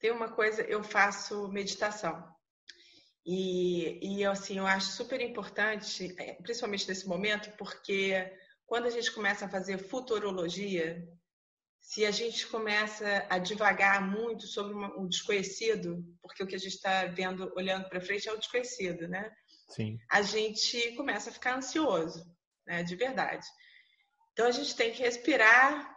Tem 0.00 0.10
uma 0.10 0.30
coisa, 0.30 0.62
eu 0.62 0.82
faço 0.82 1.46
meditação. 1.48 2.24
E, 3.26 4.16
e 4.20 4.24
assim, 4.24 4.56
eu 4.56 4.66
acho 4.66 4.92
super 4.92 5.20
importante, 5.20 6.16
é, 6.18 6.32
principalmente 6.42 6.88
nesse 6.88 7.06
momento, 7.06 7.54
porque 7.58 8.32
quando 8.72 8.86
a 8.86 8.90
gente 8.90 9.12
começa 9.12 9.44
a 9.44 9.50
fazer 9.50 9.76
futurologia, 9.76 11.06
se 11.78 12.06
a 12.06 12.10
gente 12.10 12.46
começa 12.46 13.26
a 13.28 13.36
divagar 13.36 14.00
muito 14.00 14.46
sobre 14.46 14.72
o 14.96 15.06
desconhecido, 15.06 16.02
porque 16.22 16.42
o 16.42 16.46
que 16.46 16.54
a 16.54 16.58
gente 16.58 16.76
está 16.76 17.04
vendo, 17.04 17.52
olhando 17.54 17.86
para 17.90 18.00
frente, 18.00 18.30
é 18.30 18.32
o 18.32 18.38
desconhecido, 18.38 19.06
né? 19.06 19.30
Sim. 19.68 19.98
A 20.10 20.22
gente 20.22 20.96
começa 20.96 21.28
a 21.28 21.32
ficar 21.34 21.58
ansioso, 21.58 22.24
né? 22.66 22.82
De 22.82 22.96
verdade. 22.96 23.46
Então 24.32 24.46
a 24.46 24.50
gente 24.50 24.74
tem 24.74 24.90
que 24.90 25.02
respirar 25.02 25.94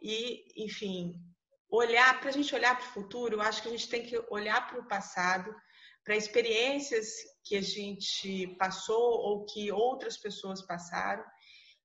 e, 0.00 0.64
enfim, 0.64 1.20
olhar 1.68 2.18
para 2.18 2.30
a 2.30 2.32
gente 2.32 2.54
olhar 2.54 2.78
para 2.78 2.88
o 2.88 2.92
futuro. 2.94 3.36
Eu 3.36 3.42
acho 3.42 3.60
que 3.60 3.68
a 3.68 3.72
gente 3.72 3.90
tem 3.90 4.06
que 4.06 4.18
olhar 4.30 4.66
para 4.66 4.80
o 4.80 4.88
passado, 4.88 5.54
para 6.02 6.16
experiências 6.16 7.10
que 7.44 7.56
a 7.56 7.62
gente 7.62 8.56
passou 8.58 9.20
ou 9.20 9.44
que 9.44 9.70
outras 9.70 10.16
pessoas 10.16 10.62
passaram 10.62 11.22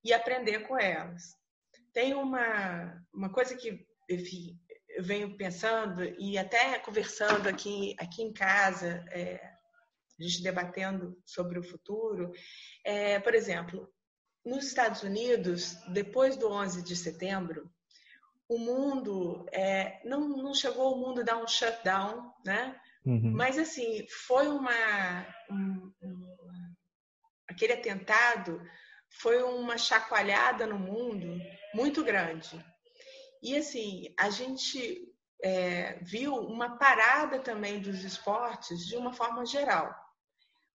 e 0.04 0.12
aprender 0.12 0.60
com 0.60 0.78
elas. 0.78 1.36
Tem 1.92 2.14
uma, 2.14 3.04
uma 3.12 3.30
coisa 3.30 3.56
que, 3.56 3.86
enfim, 4.08 4.58
eu 4.88 5.02
venho 5.02 5.36
pensando 5.36 6.02
e 6.18 6.36
até 6.38 6.78
conversando 6.78 7.48
aqui, 7.48 7.94
aqui 7.98 8.22
em 8.22 8.32
casa, 8.32 9.04
é, 9.10 9.40
a 10.18 10.22
gente 10.22 10.42
debatendo 10.42 11.16
sobre 11.24 11.58
o 11.58 11.62
futuro. 11.62 12.32
É, 12.84 13.18
por 13.18 13.34
exemplo, 13.34 13.88
nos 14.44 14.66
Estados 14.66 15.02
Unidos, 15.02 15.74
depois 15.92 16.36
do 16.36 16.50
11 16.50 16.82
de 16.82 16.96
setembro, 16.96 17.70
o 18.48 18.58
mundo 18.58 19.46
é, 19.52 20.00
não, 20.04 20.28
não 20.28 20.54
chegou 20.54 20.94
o 20.94 20.98
mundo 20.98 21.20
a 21.20 21.24
dar 21.24 21.36
um 21.36 21.46
shutdown, 21.46 22.32
né? 22.44 22.78
Uhum. 23.04 23.32
Mas 23.32 23.58
assim 23.58 24.06
foi 24.26 24.48
uma 24.48 25.26
um, 25.50 25.92
um, 26.02 26.74
aquele 27.48 27.74
atentado 27.74 28.60
foi 29.10 29.42
uma 29.42 29.76
chacoalhada 29.76 30.66
no 30.66 30.78
mundo 30.78 31.40
muito 31.74 32.02
grande. 32.04 32.64
E 33.42 33.56
assim 33.56 34.14
a 34.18 34.30
gente 34.30 35.08
é, 35.42 35.98
viu 36.02 36.34
uma 36.34 36.76
parada 36.78 37.38
também 37.40 37.80
dos 37.80 38.04
esportes 38.04 38.86
de 38.86 38.96
uma 38.96 39.12
forma 39.12 39.44
geral. 39.44 39.94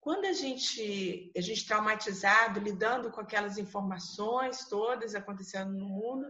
Quando 0.00 0.24
a 0.24 0.32
gente 0.32 1.32
a 1.36 1.40
gente 1.40 1.66
traumatizado 1.66 2.58
lidando 2.58 3.10
com 3.10 3.20
aquelas 3.20 3.58
informações 3.58 4.68
todas 4.68 5.14
acontecendo 5.14 5.72
no 5.72 5.88
mundo, 5.88 6.26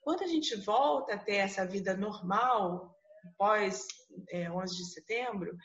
quando 0.00 0.22
a 0.22 0.26
gente 0.26 0.54
volta 0.56 1.14
a 1.14 1.18
ter 1.18 1.36
essa 1.36 1.66
vida 1.66 1.96
normal, 1.96 2.94
pós 3.38 3.86
é, 4.30 4.50
11 4.50 4.76
de 4.76 4.92
setembro, 4.92 5.56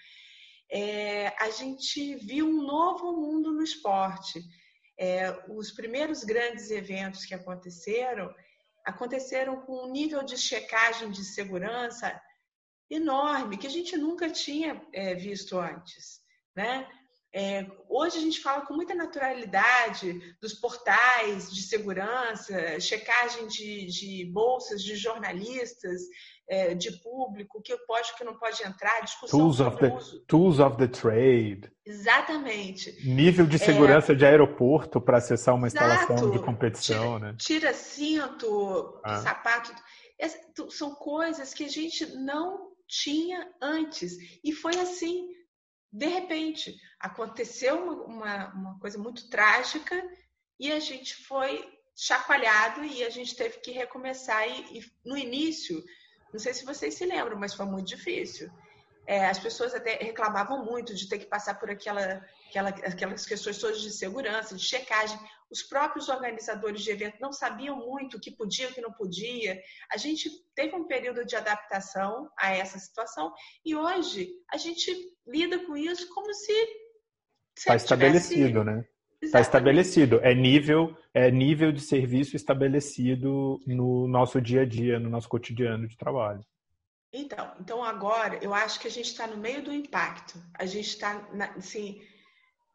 é, 0.71 1.27
a 1.43 1.49
gente 1.49 2.15
viu 2.15 2.47
um 2.47 2.63
novo 2.63 3.11
mundo 3.11 3.51
no 3.51 3.63
esporte. 3.63 4.39
É, 4.99 5.31
os 5.47 5.71
primeiros 5.71 6.23
grandes 6.23 6.69
eventos 6.69 7.25
que 7.25 7.33
aconteceram, 7.33 8.33
aconteceram 8.85 9.61
com 9.61 9.85
um 9.85 9.91
nível 9.91 10.23
de 10.23 10.37
checagem 10.37 11.09
de 11.09 11.23
segurança 11.23 12.21
enorme, 12.89 13.57
que 13.57 13.67
a 13.67 13.69
gente 13.69 13.95
nunca 13.95 14.29
tinha 14.29 14.81
é, 14.91 15.15
visto 15.15 15.57
antes. 15.57 16.19
Né? 16.55 16.85
É, 17.31 17.63
hoje 17.87 18.17
a 18.17 18.21
gente 18.21 18.41
fala 18.41 18.65
com 18.65 18.73
muita 18.73 18.95
naturalidade 18.95 20.35
dos 20.41 20.53
portais 20.53 21.51
de 21.51 21.61
segurança, 21.61 22.79
checagem 22.79 23.47
de, 23.47 23.85
de 23.85 24.25
bolsas 24.31 24.83
de 24.83 24.95
jornalistas, 24.95 26.01
é, 26.49 26.73
de 26.73 26.91
público, 27.03 27.59
o 27.59 27.61
que 27.61 27.77
pode, 27.85 28.11
o 28.11 28.15
que 28.15 28.23
não 28.23 28.35
pode 28.35 28.65
entrar, 28.65 29.01
discussão 29.01 29.39
tools 29.39 29.59
of 29.59 29.77
the, 29.77 29.93
uso. 29.93 30.19
Tools 30.21 30.59
of 30.59 30.77
the 30.77 30.87
trade. 30.87 31.71
Exatamente. 31.85 33.07
Nível 33.07 33.45
de 33.45 33.59
segurança 33.59 34.13
é, 34.13 34.15
de 34.15 34.25
aeroporto 34.25 34.99
para 34.99 35.19
acessar 35.19 35.53
uma 35.53 35.67
instalação 35.67 36.15
exato. 36.15 36.31
de 36.31 36.39
competição, 36.39 37.17
tira, 37.17 37.19
né? 37.19 37.35
Tira 37.37 37.73
cinto, 37.73 38.99
ah. 39.03 39.21
sapato. 39.21 39.71
São 40.69 40.95
coisas 40.95 41.53
que 41.53 41.63
a 41.63 41.69
gente 41.69 42.07
não 42.15 42.71
tinha 42.87 43.47
antes. 43.61 44.17
E 44.43 44.51
foi 44.51 44.75
assim 44.79 45.29
de 45.91 46.05
repente, 46.05 46.75
aconteceu 46.99 47.77
uma, 47.77 48.03
uma, 48.05 48.47
uma, 48.53 48.79
coisa 48.79 48.97
muito 48.97 49.29
trágica 49.29 49.95
e 50.59 50.71
a 50.71 50.79
gente 50.79 51.15
foi 51.15 51.67
chacoalhado 51.95 52.83
e 52.83 53.03
a 53.03 53.09
gente 53.09 53.35
teve 53.35 53.59
que 53.59 53.71
recomeçar. 53.71 54.47
E, 54.47 54.79
e 54.79 54.85
no 55.05 55.17
início, 55.17 55.83
não 56.33 56.39
sei 56.39 56.53
se 56.53 56.65
vocês 56.65 56.95
se 56.95 57.05
lembram, 57.05 57.37
mas 57.37 57.53
foi 57.53 57.65
muito 57.65 57.87
difícil. 57.87 58.49
É, 59.07 59.25
as 59.25 59.39
pessoas 59.39 59.73
até 59.73 59.95
reclamavam 59.95 60.63
muito 60.63 60.93
de 60.93 61.09
ter 61.09 61.17
que 61.17 61.25
passar 61.25 61.55
por 61.55 61.67
aquela, 61.71 62.23
aquela, 62.47 62.69
aquelas 62.69 63.25
questões 63.25 63.57
todas 63.57 63.81
de 63.81 63.91
segurança, 63.91 64.55
de 64.55 64.63
checagem. 64.63 65.17
Os 65.49 65.63
próprios 65.63 66.09
organizadores 66.09 66.83
de 66.83 66.91
evento 66.91 67.19
não 67.19 67.33
sabiam 67.33 67.75
muito 67.75 68.17
o 68.17 68.19
que 68.19 68.29
podia, 68.29 68.69
o 68.69 68.71
que 68.71 68.81
não 68.81 68.91
podia. 68.91 69.59
A 69.91 69.97
gente 69.97 70.29
teve 70.53 70.75
um 70.75 70.85
período 70.85 71.25
de 71.25 71.35
adaptação 71.35 72.29
a 72.37 72.51
essa 72.51 72.77
situação 72.77 73.33
e 73.65 73.75
hoje 73.75 74.29
a 74.51 74.57
gente 74.57 74.95
lida 75.25 75.57
com 75.65 75.75
isso 75.75 76.07
como 76.13 76.31
se 76.31 76.53
está 77.55 77.75
estabelecido, 77.75 78.63
né? 78.63 78.85
Está 79.21 79.41
estabelecido. 79.41 80.19
É 80.21 80.33
nível, 80.33 80.97
é 81.13 81.29
nível 81.29 81.71
de 81.71 81.81
serviço 81.81 82.35
estabelecido 82.35 83.59
no 83.67 84.07
nosso 84.07 84.41
dia 84.41 84.61
a 84.61 84.65
dia, 84.65 84.99
no 84.99 85.09
nosso 85.09 85.27
cotidiano 85.27 85.87
de 85.87 85.97
trabalho. 85.97 86.41
Então, 87.11 87.55
então 87.59 87.83
agora 87.83 88.39
eu 88.41 88.53
acho 88.53 88.79
que 88.79 88.87
a 88.87 88.91
gente 88.91 89.07
está 89.07 89.27
no 89.27 89.37
meio 89.37 89.63
do 89.63 89.73
impacto. 89.73 90.41
A 90.53 90.65
gente 90.65 90.87
está 90.87 91.27
assim 91.57 92.01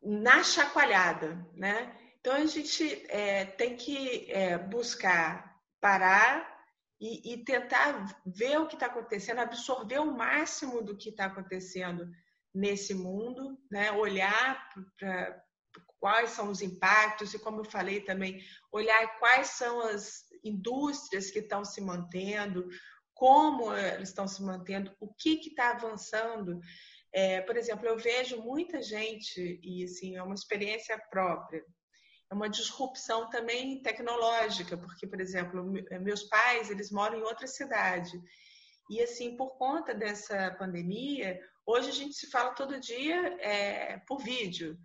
na 0.02 0.42
chacoalhada, 0.42 1.46
né? 1.54 1.92
Então 2.20 2.34
a 2.34 2.46
gente 2.46 3.04
é, 3.08 3.44
tem 3.44 3.76
que 3.76 4.30
é, 4.30 4.58
buscar 4.58 5.54
parar 5.80 6.54
e, 7.00 7.34
e, 7.34 7.44
tentar 7.44 8.18
ver 8.24 8.58
o 8.58 8.66
que 8.66 8.74
está 8.74 8.86
acontecendo, 8.86 9.40
absorver 9.40 9.98
o 9.98 10.16
máximo 10.16 10.80
do 10.80 10.96
que 10.96 11.10
está 11.10 11.26
acontecendo 11.26 12.08
nesse 12.54 12.94
mundo, 12.94 13.58
né? 13.70 13.90
Olhar 13.92 14.68
para 14.98 15.42
quais 15.98 16.30
são 16.30 16.50
os 16.50 16.62
impactos 16.62 17.34
e, 17.34 17.38
como 17.38 17.60
eu 17.60 17.64
falei 17.64 18.00
também, 18.02 18.42
olhar 18.70 19.18
quais 19.18 19.48
são 19.48 19.80
as 19.80 20.24
indústrias 20.44 21.30
que 21.30 21.38
estão 21.38 21.64
se 21.64 21.80
mantendo, 21.80 22.68
como 23.14 23.74
eles 23.74 24.10
estão 24.10 24.28
se 24.28 24.42
mantendo, 24.42 24.94
o 25.00 25.12
que 25.14 25.40
está 25.48 25.70
avançando. 25.70 26.60
É, 27.12 27.40
por 27.40 27.56
exemplo, 27.56 27.86
eu 27.86 27.96
vejo 27.96 28.42
muita 28.42 28.82
gente, 28.82 29.60
e 29.62 29.84
assim, 29.84 30.16
é 30.16 30.22
uma 30.22 30.34
experiência 30.34 30.98
própria, 31.10 31.64
é 32.30 32.34
uma 32.34 32.48
disrupção 32.48 33.30
também 33.30 33.80
tecnológica, 33.82 34.76
porque, 34.76 35.06
por 35.06 35.20
exemplo, 35.20 35.64
meus 36.00 36.24
pais, 36.24 36.70
eles 36.70 36.90
moram 36.90 37.18
em 37.18 37.22
outra 37.22 37.46
cidade. 37.46 38.20
E, 38.90 39.00
assim, 39.00 39.36
por 39.36 39.56
conta 39.56 39.94
dessa 39.94 40.50
pandemia, 40.58 41.40
hoje 41.66 41.88
a 41.90 41.92
gente 41.92 42.14
se 42.14 42.30
fala 42.30 42.54
todo 42.54 42.80
dia 42.80 43.16
é, 43.40 43.98
por 44.06 44.18
vídeo, 44.18 44.76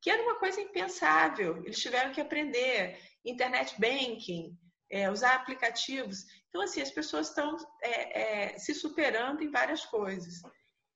que 0.00 0.10
era 0.10 0.22
uma 0.22 0.38
coisa 0.38 0.60
impensável. 0.60 1.58
Eles 1.64 1.78
tiveram 1.78 2.12
que 2.12 2.20
aprender 2.20 2.98
internet 3.24 3.74
banking, 3.80 4.56
é, 4.90 5.10
usar 5.10 5.34
aplicativos. 5.34 6.24
Então, 6.48 6.62
assim, 6.62 6.80
as 6.80 6.90
pessoas 6.90 7.28
estão 7.28 7.56
é, 7.82 8.52
é, 8.52 8.58
se 8.58 8.74
superando 8.74 9.42
em 9.42 9.50
várias 9.50 9.84
coisas. 9.84 10.40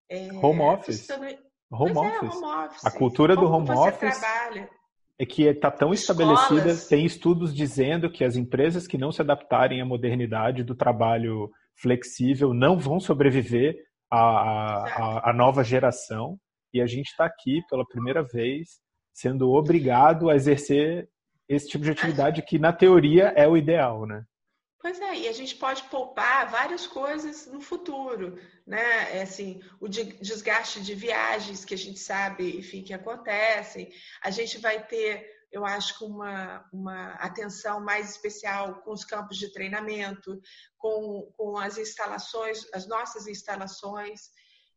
É, 0.08 0.32
home 0.32 0.60
office. 0.60 1.00
Estando... 1.00 1.26
Home, 1.70 1.92
é, 1.92 2.18
office. 2.18 2.36
home, 2.36 2.66
office. 2.66 2.84
A 2.84 2.90
cultura 2.90 3.34
Como 3.34 3.48
do 3.48 3.54
home 3.54 3.70
office 3.70 4.18
trabalha? 4.20 4.70
é 5.18 5.26
que 5.26 5.44
está 5.44 5.70
tão 5.70 5.92
Escolas. 5.92 6.40
estabelecida. 6.40 6.88
Tem 6.88 7.04
estudos 7.04 7.54
dizendo 7.54 8.10
que 8.10 8.24
as 8.24 8.36
empresas 8.36 8.86
que 8.86 8.98
não 8.98 9.12
se 9.12 9.22
adaptarem 9.22 9.80
à 9.80 9.84
modernidade 9.84 10.62
do 10.62 10.74
trabalho 10.74 11.50
flexível 11.76 12.52
não 12.52 12.78
vão 12.78 13.00
sobreviver 13.00 13.76
à, 14.12 14.84
à, 14.84 15.30
à 15.30 15.32
nova 15.32 15.64
geração. 15.64 16.38
E 16.72 16.80
a 16.80 16.86
gente 16.86 17.08
está 17.08 17.24
aqui 17.24 17.62
pela 17.68 17.86
primeira 17.86 18.22
vez 18.22 18.80
sendo 19.12 19.50
obrigado 19.50 20.28
a 20.28 20.34
exercer 20.34 21.08
esse 21.48 21.68
tipo 21.68 21.84
de 21.84 21.90
atividade 21.90 22.42
que, 22.42 22.58
na 22.58 22.72
teoria, 22.72 23.32
é 23.36 23.46
o 23.46 23.56
ideal, 23.56 24.06
né? 24.06 24.24
Pois 24.80 25.00
é, 25.00 25.14
e 25.14 25.28
a 25.28 25.32
gente 25.32 25.54
pode 25.54 25.84
poupar 25.84 26.50
várias 26.50 26.88
coisas 26.88 27.46
no 27.46 27.60
futuro, 27.60 28.36
né? 28.66 29.16
É 29.16 29.22
assim, 29.22 29.60
o 29.78 29.86
desgaste 29.86 30.82
de 30.82 30.94
viagens 30.94 31.64
que 31.64 31.74
a 31.74 31.78
gente 31.78 32.00
sabe, 32.00 32.58
enfim, 32.58 32.82
que 32.82 32.92
acontecem. 32.92 33.92
A 34.24 34.30
gente 34.30 34.58
vai 34.58 34.84
ter, 34.84 35.24
eu 35.52 35.66
acho, 35.66 36.06
uma, 36.06 36.64
uma 36.72 37.12
atenção 37.14 37.80
mais 37.80 38.10
especial 38.10 38.80
com 38.82 38.92
os 38.92 39.04
campos 39.04 39.36
de 39.36 39.52
treinamento, 39.52 40.40
com, 40.78 41.30
com 41.36 41.58
as 41.58 41.76
instalações, 41.76 42.64
as 42.72 42.86
nossas 42.88 43.26
instalações, 43.26 44.30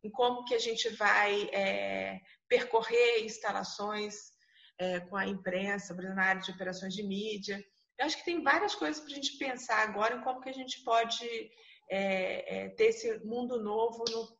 em 0.04 0.10
como 0.10 0.44
que 0.44 0.54
a 0.54 0.58
gente 0.58 0.90
vai 0.90 1.48
é, 1.52 2.20
percorrer 2.46 3.24
instalações 3.24 4.14
é, 4.78 5.00
com 5.00 5.16
a 5.16 5.26
imprensa, 5.26 5.94
na 5.94 6.22
área 6.22 6.42
de 6.42 6.52
operações 6.52 6.92
de 6.94 7.02
mídia. 7.02 7.64
Eu 7.98 8.04
acho 8.04 8.18
que 8.18 8.26
tem 8.26 8.42
várias 8.42 8.74
coisas 8.74 9.02
para 9.02 9.12
a 9.12 9.14
gente 9.14 9.38
pensar 9.38 9.82
agora 9.82 10.16
em 10.16 10.20
como 10.20 10.42
que 10.42 10.50
a 10.50 10.54
gente 10.54 10.84
pode 10.84 11.26
é, 11.90 12.64
é, 12.64 12.68
ter 12.70 12.86
esse 12.88 13.18
mundo 13.24 13.62
novo 13.62 14.04
no 14.10 14.36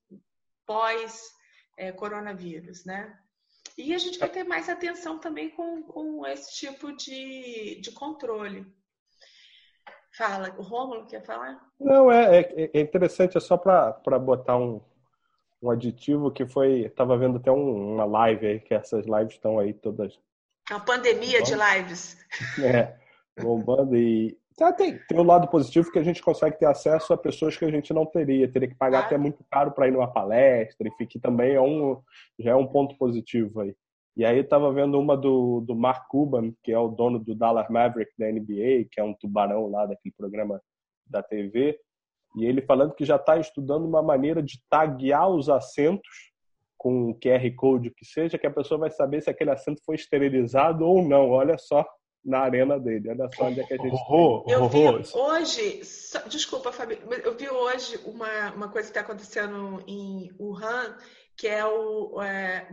pós-coronavírus, 0.66 2.84
né? 2.84 3.16
E 3.76 3.92
a 3.92 3.98
gente 3.98 4.18
vai 4.18 4.28
ter 4.28 4.44
mais 4.44 4.68
atenção 4.68 5.18
também 5.18 5.50
com, 5.50 5.82
com 5.82 6.26
esse 6.26 6.54
tipo 6.54 6.96
de, 6.96 7.78
de 7.80 7.92
controle. 7.92 8.66
Fala, 10.16 10.54
o 10.56 10.62
Rômulo 10.62 11.06
quer 11.06 11.22
falar? 11.22 11.60
Não, 11.78 12.10
é, 12.10 12.40
é, 12.40 12.70
é 12.72 12.80
interessante, 12.80 13.36
é 13.36 13.40
só 13.40 13.58
para 13.58 14.18
botar 14.18 14.56
um, 14.56 14.80
um 15.60 15.70
aditivo 15.70 16.30
que 16.30 16.46
foi. 16.46 16.86
Estava 16.86 17.18
vendo 17.18 17.36
até 17.36 17.52
um, 17.52 17.94
uma 17.94 18.06
live 18.06 18.46
aí, 18.46 18.60
que 18.60 18.72
essas 18.72 19.04
lives 19.04 19.34
estão 19.34 19.58
aí 19.58 19.74
todas. 19.74 20.18
É 20.70 20.74
uma 20.74 20.84
pandemia 20.84 21.42
de 21.42 21.52
lives. 21.54 22.16
É, 22.62 22.96
bombando 23.42 23.94
e. 23.94 24.38
Ah, 24.60 24.72
tem, 24.72 24.98
tem 25.06 25.18
um 25.18 25.22
lado 25.22 25.48
positivo 25.48 25.92
que 25.92 25.98
a 25.98 26.02
gente 26.02 26.22
consegue 26.22 26.58
ter 26.58 26.64
acesso 26.64 27.12
a 27.12 27.18
pessoas 27.18 27.56
que 27.56 27.64
a 27.64 27.70
gente 27.70 27.92
não 27.92 28.06
teria, 28.06 28.50
teria 28.50 28.68
que 28.68 28.74
pagar 28.74 29.04
até 29.04 29.18
muito 29.18 29.44
caro 29.50 29.70
para 29.70 29.86
ir 29.86 29.90
numa 29.90 30.10
palestra, 30.10 30.88
enfim, 30.88 31.04
que 31.04 31.20
também 31.20 31.54
é 31.54 31.60
um, 31.60 32.00
já 32.38 32.52
é 32.52 32.54
um 32.54 32.66
ponto 32.66 32.96
positivo 32.96 33.60
aí. 33.60 33.74
E 34.16 34.24
aí 34.24 34.38
estava 34.38 34.72
vendo 34.72 34.98
uma 34.98 35.14
do, 35.14 35.60
do 35.60 35.76
Mark 35.76 36.08
Cuban, 36.08 36.54
que 36.62 36.72
é 36.72 36.78
o 36.78 36.88
dono 36.88 37.18
do 37.18 37.34
Dallas 37.34 37.68
Maverick 37.68 38.12
da 38.18 38.32
NBA, 38.32 38.88
que 38.90 38.98
é 38.98 39.04
um 39.04 39.12
tubarão 39.12 39.68
lá 39.68 39.84
daquele 39.84 40.14
programa 40.16 40.58
da 41.06 41.22
TV, 41.22 41.78
e 42.34 42.46
ele 42.46 42.62
falando 42.62 42.94
que 42.94 43.04
já 43.04 43.16
está 43.16 43.36
estudando 43.36 43.86
uma 43.86 44.02
maneira 44.02 44.42
de 44.42 44.58
taguear 44.70 45.28
os 45.28 45.50
assentos 45.50 46.32
com 46.78 47.10
um 47.10 47.14
QR 47.14 47.54
Code 47.56 47.90
que 47.90 48.06
seja, 48.06 48.38
que 48.38 48.46
a 48.46 48.50
pessoa 48.50 48.78
vai 48.78 48.90
saber 48.90 49.22
se 49.22 49.28
aquele 49.28 49.50
assento 49.50 49.82
foi 49.84 49.96
esterilizado 49.96 50.86
ou 50.86 51.02
não. 51.06 51.30
Olha 51.30 51.58
só 51.58 51.86
na 52.26 52.40
arena 52.40 52.78
dele. 52.78 53.08
Olha 53.08 53.30
só 53.34 53.44
onde 53.44 53.60
é 53.60 53.64
que 53.64 53.74
a 53.74 53.76
gente. 53.76 53.94
Oh, 54.08 54.44
oh, 54.44 54.50
eu 54.50 54.68
vi 54.68 54.84
hoje, 55.14 55.80
desculpa, 56.28 56.72
Fabi, 56.72 56.98
eu 57.22 57.36
vi 57.36 57.48
hoje 57.48 57.98
uma, 58.04 58.50
uma 58.52 58.68
coisa 58.68 58.88
que 58.90 58.98
está 58.98 59.00
acontecendo 59.00 59.82
em 59.86 60.30
Wuhan, 60.38 60.98
que 61.36 61.46
é 61.46 61.64
o. 61.64 62.20
É, 62.20 62.68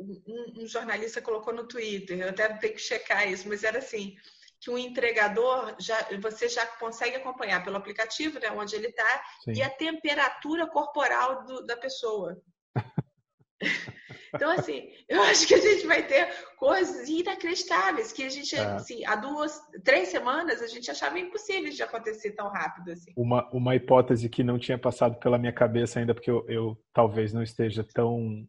um, 0.00 0.62
um, 0.62 0.66
jornalista 0.66 1.22
colocou 1.22 1.52
no 1.52 1.66
Twitter, 1.66 2.20
eu 2.20 2.28
até 2.28 2.48
tenho 2.54 2.74
que 2.74 2.80
checar 2.80 3.30
isso, 3.30 3.48
mas 3.48 3.64
era 3.64 3.78
assim. 3.78 4.16
Que 4.60 4.70
um 4.70 4.78
entregador 4.78 5.76
já 5.78 5.96
você 6.20 6.48
já 6.48 6.66
consegue 6.66 7.14
acompanhar 7.16 7.62
pelo 7.62 7.76
aplicativo, 7.76 8.40
né, 8.40 8.50
onde 8.50 8.74
ele 8.74 8.88
está, 8.88 9.22
e 9.46 9.62
a 9.62 9.70
temperatura 9.70 10.66
corporal 10.66 11.44
do, 11.44 11.64
da 11.64 11.76
pessoa. 11.76 12.36
Então, 14.34 14.50
assim, 14.50 14.88
eu 15.08 15.22
acho 15.22 15.46
que 15.46 15.54
a 15.54 15.60
gente 15.60 15.86
vai 15.86 16.06
ter 16.06 16.28
coisas 16.56 17.08
inacreditáveis 17.08 18.12
que 18.12 18.22
a 18.22 18.28
gente, 18.28 18.54
é. 18.56 18.60
assim, 18.60 19.04
há 19.04 19.16
duas, 19.16 19.60
três 19.84 20.08
semanas 20.08 20.60
a 20.62 20.66
gente 20.66 20.90
achava 20.90 21.18
impossível 21.18 21.70
de 21.70 21.82
acontecer 21.82 22.32
tão 22.32 22.48
rápido 22.48 22.90
assim. 22.92 23.12
Uma, 23.16 23.48
uma 23.50 23.74
hipótese 23.74 24.28
que 24.28 24.42
não 24.42 24.58
tinha 24.58 24.78
passado 24.78 25.18
pela 25.18 25.38
minha 25.38 25.52
cabeça 25.52 26.00
ainda, 26.00 26.14
porque 26.14 26.30
eu, 26.30 26.44
eu 26.48 26.78
talvez 26.92 27.32
não 27.32 27.42
esteja 27.42 27.84
tão, 27.94 28.46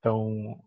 tão 0.00 0.58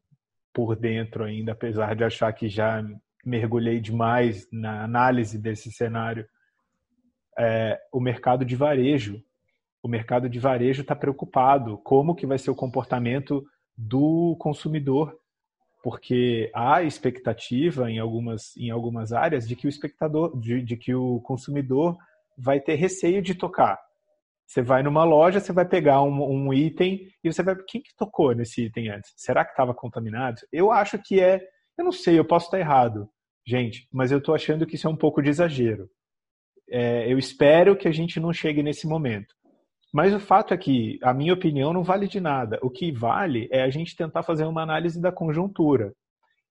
por 0.54 0.76
dentro 0.76 1.24
ainda, 1.24 1.52
apesar 1.52 1.96
de 1.96 2.04
achar 2.04 2.34
que 2.34 2.50
já 2.50 2.84
mergulhei 3.24 3.80
demais 3.80 4.48
na 4.52 4.84
análise 4.84 5.38
desse 5.38 5.72
cenário, 5.72 6.28
é, 7.38 7.80
o 7.92 8.00
mercado 8.00 8.44
de 8.44 8.56
varejo. 8.56 9.22
O 9.84 9.88
mercado 9.88 10.28
de 10.28 10.40
varejo 10.40 10.82
está 10.82 10.96
preocupado 10.96 11.78
como 11.80 12.16
que 12.16 12.26
vai 12.26 12.38
ser 12.38 12.50
o 12.50 12.56
comportamento 12.56 13.46
do 13.78 14.36
consumidor, 14.40 15.16
porque 15.84 16.52
há 16.54 16.82
expectativa 16.82 17.90
em 17.90 18.00
algumas, 18.00 18.58
em 18.58 18.72
algumas 18.72 19.14
áreas 19.14 19.48
de 19.48 19.56
que 19.56 19.68
o 19.68 19.70
espectador, 19.70 20.38
de, 20.40 20.62
de 20.62 20.76
que 20.76 20.96
o 20.96 21.22
consumidor 21.22 21.96
vai 22.38 22.60
ter 22.60 22.76
receio 22.76 23.22
de 23.22 23.36
tocar. 23.36 23.80
Você 24.46 24.62
vai 24.62 24.82
numa 24.82 25.04
loja, 25.04 25.40
você 25.40 25.52
vai 25.52 25.68
pegar 25.68 26.02
um, 26.02 26.24
um, 26.24 26.54
item 26.54 27.12
e 27.22 27.32
você 27.32 27.44
vai. 27.44 27.56
Quem 27.68 27.82
que 27.82 27.94
tocou 27.96 28.34
nesse 28.34 28.66
item 28.66 28.90
antes? 28.90 29.12
Será 29.18 29.44
que 29.44 29.52
estava 29.52 29.74
contaminado? 29.74 30.42
Eu 30.52 30.72
acho 30.72 30.98
que 31.00 31.20
é. 31.20 31.42
Eu 31.78 31.84
não 31.84 31.92
sei, 31.92 32.18
eu 32.18 32.26
posso 32.26 32.46
estar 32.46 32.60
errado, 32.60 33.08
gente, 33.46 33.88
mas 33.92 34.12
eu 34.12 34.18
estou 34.18 34.34
achando 34.34 34.66
que 34.66 34.76
isso 34.76 34.88
é 34.88 34.90
um 34.90 34.96
pouco 34.96 35.22
de 35.22 35.30
exagero. 35.30 35.90
É, 36.70 37.12
eu 37.12 37.18
espero 37.20 37.78
que 37.78 37.88
a 37.88 37.92
gente 37.92 38.20
não 38.20 38.34
chegue 38.34 38.64
nesse 38.64 38.88
momento. 38.88 39.36
Mas 39.98 40.14
o 40.14 40.20
fato 40.20 40.54
é 40.54 40.58
que 40.58 41.00
a 41.02 41.12
minha 41.12 41.34
opinião 41.34 41.74
não 41.74 41.82
vale 41.82 42.08
de 42.08 42.22
nada. 42.22 42.60
O 42.62 42.70
que 42.70 42.92
vale 42.92 43.50
é 43.52 43.64
a 43.64 43.70
gente 43.72 43.96
tentar 43.96 44.22
fazer 44.22 44.46
uma 44.46 44.62
análise 44.62 45.02
da 45.02 45.12
conjuntura. 45.12 45.92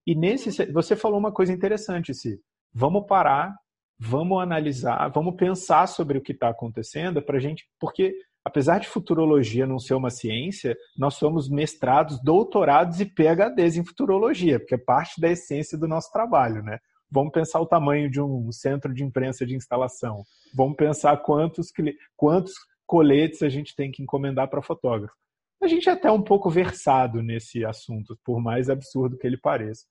E 0.04 0.16
nesse, 0.16 0.66
você 0.72 0.96
falou 0.96 1.16
uma 1.16 1.30
coisa 1.30 1.52
interessante, 1.52 2.12
Si. 2.12 2.40
Vamos 2.74 3.06
parar, 3.06 3.54
vamos 4.00 4.42
analisar, 4.42 5.08
vamos 5.10 5.36
pensar 5.36 5.86
sobre 5.86 6.18
o 6.18 6.20
que 6.20 6.32
está 6.32 6.48
acontecendo 6.48 7.22
para 7.22 7.36
a 7.36 7.40
gente, 7.40 7.64
porque 7.78 8.16
apesar 8.44 8.80
de 8.80 8.88
futurologia 8.88 9.64
não 9.64 9.78
ser 9.78 9.94
uma 9.94 10.10
ciência, 10.10 10.76
nós 10.98 11.14
somos 11.14 11.48
mestrados, 11.48 12.20
doutorados 12.24 13.00
e 13.00 13.06
PhDs 13.06 13.76
em 13.76 13.84
futurologia, 13.84 14.58
porque 14.58 14.74
é 14.74 14.78
parte 14.78 15.20
da 15.20 15.30
essência 15.30 15.78
do 15.78 15.86
nosso 15.86 16.10
trabalho, 16.10 16.64
né? 16.64 16.80
Vamos 17.08 17.30
pensar 17.30 17.60
o 17.60 17.66
tamanho 17.66 18.10
de 18.10 18.20
um 18.20 18.50
centro 18.50 18.92
de 18.92 19.04
imprensa 19.04 19.46
de 19.46 19.54
instalação. 19.54 20.24
Vamos 20.52 20.74
pensar 20.74 21.16
quantos, 21.18 21.68
quantos 22.16 22.52
coletes 22.86 23.42
a 23.42 23.48
gente 23.48 23.74
tem 23.74 23.90
que 23.90 24.02
encomendar 24.02 24.48
para 24.48 24.62
fotógrafo. 24.62 25.14
A 25.62 25.66
gente 25.66 25.88
é 25.88 25.92
até 25.92 26.10
um 26.10 26.22
pouco 26.22 26.50
versado 26.50 27.22
nesse 27.22 27.64
assunto, 27.64 28.18
por 28.24 28.40
mais 28.40 28.68
absurdo 28.68 29.16
que 29.16 29.26
ele 29.26 29.38
pareça. 29.38 29.86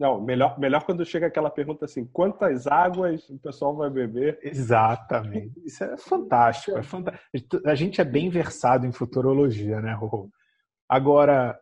Não, 0.00 0.20
melhor, 0.20 0.58
melhor 0.58 0.84
quando 0.84 1.06
chega 1.06 1.28
aquela 1.28 1.48
pergunta 1.48 1.84
assim: 1.84 2.04
quantas 2.06 2.66
águas 2.66 3.28
o 3.30 3.38
pessoal 3.38 3.76
vai 3.76 3.88
beber? 3.88 4.38
Exatamente. 4.42 5.52
Isso 5.64 5.84
é 5.84 5.96
fantástico. 5.96 6.76
É 6.76 6.82
fantástico. 6.82 7.60
A 7.64 7.74
gente 7.76 8.00
é 8.00 8.04
bem 8.04 8.28
versado 8.28 8.84
em 8.84 8.92
futurologia, 8.92 9.80
né, 9.80 9.92
Rô? 9.92 10.28
Agora, 10.88 11.56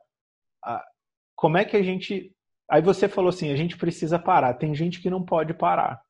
como 1.37 1.59
é 1.59 1.67
que 1.67 1.77
a 1.77 1.83
gente. 1.83 2.35
Aí 2.71 2.81
você 2.81 3.09
falou 3.09 3.29
assim: 3.29 3.53
a 3.53 3.57
gente 3.57 3.77
precisa 3.77 4.19
parar. 4.19 4.55
Tem 4.55 4.75
gente 4.75 5.03
que 5.03 5.11
não 5.11 5.23
pode 5.23 5.53
parar. 5.53 6.01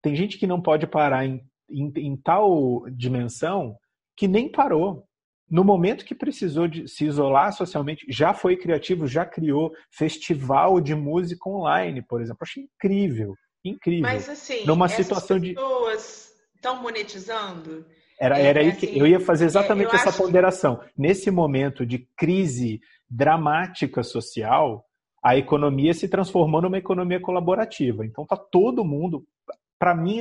Tem 0.00 0.14
gente 0.14 0.38
que 0.38 0.46
não 0.46 0.62
pode 0.62 0.86
parar 0.86 1.26
em 1.26 1.44
em, 1.70 1.92
em 1.96 2.16
tal 2.16 2.84
dimensão 2.90 3.76
que 4.16 4.28
nem 4.28 4.50
parou. 4.50 5.04
No 5.48 5.64
momento 5.64 6.04
que 6.04 6.14
precisou 6.14 6.68
de 6.68 6.86
se 6.86 7.06
isolar 7.06 7.52
socialmente, 7.52 8.06
já 8.08 8.32
foi 8.32 8.56
criativo, 8.56 9.06
já 9.06 9.24
criou 9.24 9.72
festival 9.90 10.80
de 10.80 10.94
música 10.94 11.48
online, 11.48 12.02
por 12.02 12.20
exemplo. 12.20 12.38
Achei 12.42 12.64
incrível, 12.64 13.34
incrível. 13.64 14.02
Mas 14.02 14.28
assim, 14.28 14.64
numa 14.64 14.88
situação 14.88 15.40
de 15.40 15.54
pessoas 15.54 16.32
estão 16.54 16.80
monetizando. 16.80 17.84
Era, 18.20 18.38
é, 18.38 18.46
era 18.46 18.62
é, 18.62 18.66
aí 18.66 18.76
que 18.76 18.86
assim, 18.86 18.98
eu 18.98 19.06
ia 19.06 19.18
fazer 19.18 19.46
exatamente 19.46 19.92
é, 19.92 19.96
essa 19.96 20.12
ponderação. 20.12 20.76
Que... 20.76 20.90
Nesse 20.96 21.30
momento 21.30 21.84
de 21.84 22.06
crise 22.16 22.80
dramática 23.08 24.02
social, 24.02 24.84
a 25.22 25.36
economia 25.36 25.92
se 25.94 26.08
transformou 26.08 26.62
numa 26.62 26.78
economia 26.78 27.18
colaborativa. 27.18 28.04
Então 28.04 28.24
tá 28.24 28.36
todo 28.36 28.84
mundo, 28.84 29.26
para 29.78 29.94
mim, 29.94 30.20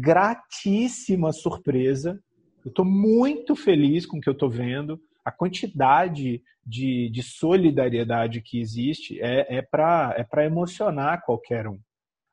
gratíssima 0.00 1.32
surpresa. 1.32 2.20
Eu 2.64 2.70
estou 2.70 2.84
muito 2.84 3.54
feliz 3.54 4.04
com 4.04 4.18
o 4.18 4.20
que 4.20 4.28
eu 4.28 4.32
estou 4.32 4.50
vendo. 4.50 5.00
A 5.24 5.30
quantidade 5.30 6.42
de, 6.66 7.10
de 7.10 7.22
solidariedade 7.22 8.40
que 8.42 8.58
existe 8.60 9.20
é, 9.20 9.58
é 9.58 9.62
para 9.62 10.14
é 10.18 10.44
emocionar 10.46 11.22
qualquer 11.24 11.68
um. 11.68 11.78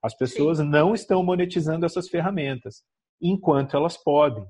As 0.01 0.15
pessoas 0.15 0.57
Sim. 0.57 0.65
não 0.65 0.95
estão 0.95 1.23
monetizando 1.23 1.85
essas 1.85 2.09
ferramentas 2.09 2.83
enquanto 3.21 3.77
elas 3.77 3.95
podem. 3.95 4.43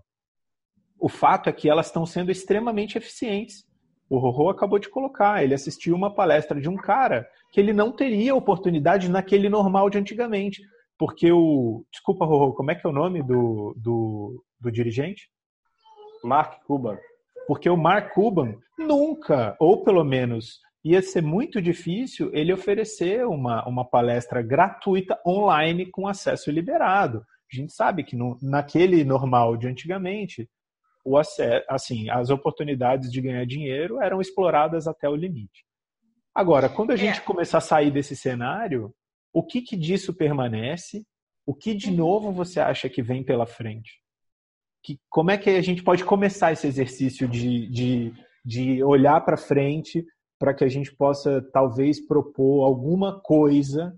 O 0.98 1.10
fato 1.10 1.50
é 1.50 1.52
que 1.52 1.70
elas 1.70 1.88
estão 1.88 2.06
sendo 2.06 2.32
extremamente 2.32 2.98
eficientes. 2.98 3.66
O 4.10 4.18
Rorô 4.18 4.50
acabou 4.50 4.80
de 4.80 4.90
colocar, 4.90 5.44
ele 5.44 5.54
assistiu 5.54 5.96
uma 5.96 6.14
palestra 6.14 6.60
de 6.60 6.70
um 6.70 6.76
cara 6.76 7.28
que 7.52 7.60
ele 7.60 7.74
não 7.74 7.92
teria 7.92 8.36
oportunidade 8.36 9.10
naquele 9.10 9.50
normal 9.50 9.90
de 9.90 9.98
antigamente. 9.98 10.62
Porque 11.02 11.32
o. 11.32 11.84
Desculpa, 11.92 12.26
Rorô, 12.26 12.54
como 12.54 12.70
é 12.70 12.76
que 12.76 12.86
é 12.86 12.90
o 12.92 12.94
nome 12.94 13.24
do, 13.24 13.74
do, 13.76 14.46
do 14.60 14.72
dirigente? 14.72 15.32
Mark 16.24 16.62
Cuban. 16.68 16.96
Porque 17.48 17.68
o 17.68 17.76
Mark 17.76 18.14
Cuban 18.14 18.54
nunca, 18.78 19.56
ou 19.60 19.84
pelo 19.84 20.04
menos 20.04 20.60
ia 20.86 21.02
ser 21.02 21.24
muito 21.24 21.60
difícil 21.60 22.30
ele 22.36 22.54
oferecer 22.54 23.26
uma, 23.26 23.68
uma 23.68 23.84
palestra 23.84 24.44
gratuita 24.44 25.20
online 25.26 25.88
com 25.90 26.08
acesso 26.08 26.52
liberado. 26.52 27.26
A 27.52 27.56
gente 27.56 27.74
sabe 27.74 28.04
que 28.04 28.16
no, 28.16 28.38
naquele 28.40 29.04
normal 29.04 29.58
de 29.58 29.68
antigamente, 29.68 30.48
o 31.04 31.18
acesso, 31.18 31.66
assim, 31.68 32.12
as 32.12 32.30
oportunidades 32.30 33.12
de 33.12 33.22
ganhar 33.22 33.46
dinheiro 33.48 34.00
eram 34.00 34.22
exploradas 34.22 34.88
até 34.88 35.10
o 35.10 35.16
limite. 35.16 35.66
Agora, 36.34 36.70
quando 36.70 36.92
a 36.92 36.96
gente 36.96 37.18
é. 37.18 37.24
começar 37.24 37.58
a 37.58 37.62
sair 37.62 37.90
desse 37.90 38.16
cenário, 38.16 38.94
o 39.34 39.44
que, 39.44 39.62
que 39.62 39.76
disso 39.76 40.14
permanece? 40.14 41.06
O 41.46 41.54
que 41.54 41.74
de 41.74 41.90
uhum. 41.90 41.98
novo 41.98 42.32
você 42.32 42.60
acha 42.60 42.90
que 42.90 43.02
vem 43.02 43.24
pela 43.24 43.46
frente? 43.46 44.02
Que, 44.84 45.00
como 45.10 45.32
é 45.32 45.38
que 45.38 45.50
a 45.50 45.62
gente 45.62 45.84
pode 45.84 46.04
começar 46.04 46.52
esse 46.52 46.68
exercício 46.68 47.28
de, 47.28 47.68
de, 47.70 48.14
de 48.44 48.84
olhar 48.84 49.22
para 49.22 49.38
frente 49.38 50.06
para 50.40 50.54
que 50.56 50.64
a 50.64 50.68
gente 50.68 50.92
possa 50.96 51.42
talvez 51.54 52.04
propor 52.06 52.66
alguma 52.66 53.22
coisa 53.22 53.96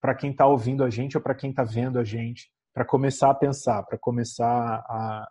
para 0.00 0.14
quem 0.14 0.32
está 0.32 0.46
ouvindo 0.46 0.82
a 0.82 0.90
gente 0.90 1.16
ou 1.16 1.22
para 1.22 1.34
quem 1.34 1.50
está 1.50 1.62
vendo 1.62 1.98
a 1.98 2.04
gente, 2.04 2.50
para 2.74 2.84
começar 2.84 3.30
a 3.30 3.34
pensar, 3.34 3.82
para 3.84 3.96
começar 3.96 4.84
a, 4.88 5.28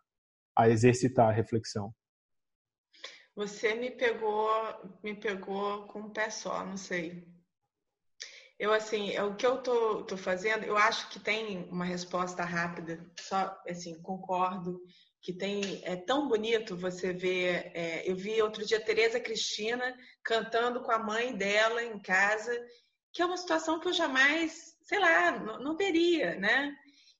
a 0.57 0.69
exercitar 0.69 1.29
a 1.29 1.31
reflexão? 1.31 1.93
Você 3.35 3.75
me 3.75 3.91
pegou, 3.91 4.49
me 5.03 5.13
pegou 5.13 5.87
com 5.87 5.99
um 5.99 6.09
pé 6.09 6.29
só, 6.29 6.65
não 6.65 6.77
sei. 6.77 7.27
Eu, 8.57 8.71
assim, 8.73 9.11
é 9.11 9.21
o 9.21 9.35
que 9.35 9.45
eu 9.45 9.61
tô, 9.61 10.03
tô 10.03 10.15
fazendo, 10.15 10.63
eu 10.63 10.77
acho 10.77 11.09
que 11.09 11.19
tem 11.19 11.67
uma 11.69 11.83
resposta 11.83 12.43
rápida, 12.43 13.05
só, 13.19 13.55
assim, 13.67 14.01
concordo 14.01 14.79
que 15.21 15.33
tem, 15.33 15.81
é 15.83 15.95
tão 15.95 16.27
bonito 16.27 16.77
você 16.77 17.11
ver, 17.11 17.71
é, 17.73 18.09
eu 18.09 18.15
vi 18.15 18.41
outro 18.41 18.65
dia 18.65 18.79
Tereza 18.79 19.19
Cristina 19.19 19.97
cantando 20.23 20.83
com 20.83 20.91
a 20.91 20.99
mãe 20.99 21.35
dela 21.35 21.83
em 21.83 21.99
casa, 21.99 22.55
que 23.11 23.21
é 23.21 23.25
uma 23.25 23.35
situação 23.35 23.79
que 23.79 23.87
eu 23.87 23.93
jamais, 23.93 24.75
sei 24.83 24.99
lá, 24.99 25.31
não, 25.31 25.59
não 25.59 25.75
veria, 25.75 26.35
né? 26.35 26.71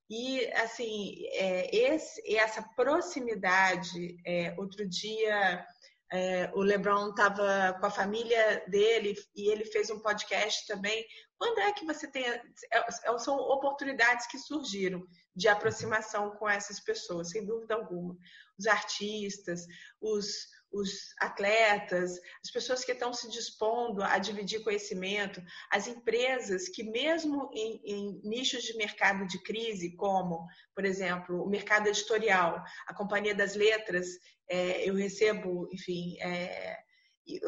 E, 0.07 0.45
assim, 0.53 1.15
é, 1.33 1.75
esse, 1.75 2.36
essa 2.38 2.61
proximidade, 2.75 4.15
é, 4.23 4.53
outro 4.55 4.88
dia 4.88 5.65
é, 6.12 6.51
o 6.53 6.62
LeBron 6.62 7.10
estava 7.10 7.74
com 7.80 7.86
a 7.86 7.91
família 7.91 8.64
dele 8.68 9.16
e 9.36 9.49
ele 9.51 9.66
fez 9.66 9.89
um 9.89 9.99
podcast 9.99 10.68
também. 10.68 11.06
Quando 11.38 11.60
é 11.60 11.74
que 11.74 11.86
você 11.86 12.08
tem. 12.08 12.26
É, 12.26 12.41
é, 12.72 13.18
são 13.18 13.36
oportunidades 13.36 14.28
que 14.28 14.38
surgiram 14.38 15.06
de 15.36 15.47
aproximação 15.47 16.32
com 16.38 16.47
essas 16.47 16.80
pessoas, 16.80 17.32
sem 17.32 17.45
dúvida 17.45 17.76
alguma. 17.76 18.16
Os 18.58 18.68
artistas, 18.68 19.66
os, 19.99 20.47
os 20.76 21.15
atletas, 21.19 22.19
as 22.43 22.51
pessoas 22.51 22.84
que 22.84 22.91
estão 22.91 23.13
se 23.13 23.30
dispondo 23.30 24.03
a 24.03 24.17
dividir 24.17 24.63
conhecimento, 24.63 25.41
as 25.71 25.88
empresas 25.88 26.67
que, 26.67 26.84
mesmo 26.84 27.49
em, 27.53 27.82
em, 27.86 28.21
nichos 28.23 28.63
de 28.63 28.76
mercado 28.76 29.26
de 29.26 29.41
crise, 29.41 29.95
como, 29.95 30.45
por 30.76 30.84
exemplo, 30.84 31.41
o 31.41 31.49
mercado 31.49 31.88
editorial, 31.88 32.61
a 32.88 32.93
Companhia 32.93 33.34
das 33.34 33.55
Letras, 33.55 34.07
é, 34.49 34.88
eu 34.88 34.95
recebo, 34.95 35.69
enfim, 35.71 36.17
é, 36.19 36.78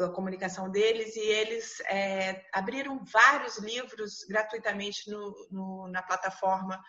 a 0.00 0.08
comunicação 0.08 0.70
deles 0.70 1.14
e 1.14 1.20
eles 1.20 1.80
é, 1.82 2.44
abriram 2.52 3.04
vários 3.04 3.58
livros 3.58 4.24
gratuitamente 4.28 5.08
no, 5.10 5.48
no, 5.50 5.88
na 5.88 6.02
plataforma 6.02 6.82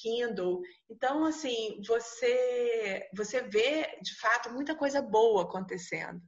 Kindle. 0.00 0.60
Então, 0.88 1.24
assim, 1.24 1.80
você, 1.86 3.08
você 3.14 3.42
vê, 3.42 3.98
de 4.02 4.18
fato, 4.18 4.50
muita 4.52 4.74
coisa 4.74 5.02
boa 5.02 5.42
acontecendo. 5.42 6.20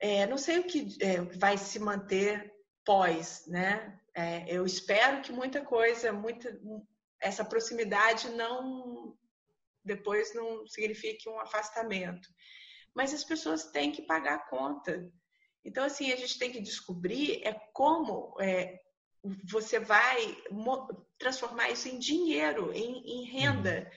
É, 0.00 0.26
não 0.26 0.38
sei 0.38 0.58
o 0.58 0.64
que 0.64 0.96
é, 1.00 1.20
vai 1.38 1.56
se 1.56 1.78
manter 1.78 2.52
pós, 2.84 3.44
né? 3.46 3.98
É, 4.14 4.44
eu 4.48 4.66
espero 4.66 5.22
que 5.22 5.32
muita 5.32 5.64
coisa, 5.64 6.12
muita, 6.12 6.58
essa 7.20 7.44
proximidade 7.44 8.28
não 8.30 9.16
depois 9.84 10.34
não 10.34 10.66
signifique 10.66 11.28
um 11.28 11.40
afastamento. 11.40 12.28
Mas 12.94 13.12
as 13.12 13.24
pessoas 13.24 13.70
têm 13.70 13.90
que 13.90 14.02
pagar 14.02 14.34
a 14.34 14.48
conta. 14.48 15.10
Então, 15.64 15.84
assim, 15.84 16.12
a 16.12 16.16
gente 16.16 16.38
tem 16.38 16.52
que 16.52 16.60
descobrir 16.60 17.40
é 17.44 17.52
como 17.72 18.34
é, 18.40 18.81
você 19.44 19.78
vai 19.78 20.36
transformar 21.18 21.70
isso 21.70 21.88
em 21.88 21.98
dinheiro, 21.98 22.72
em, 22.72 23.02
em 23.06 23.24
renda, 23.24 23.84
uhum. 23.84 23.90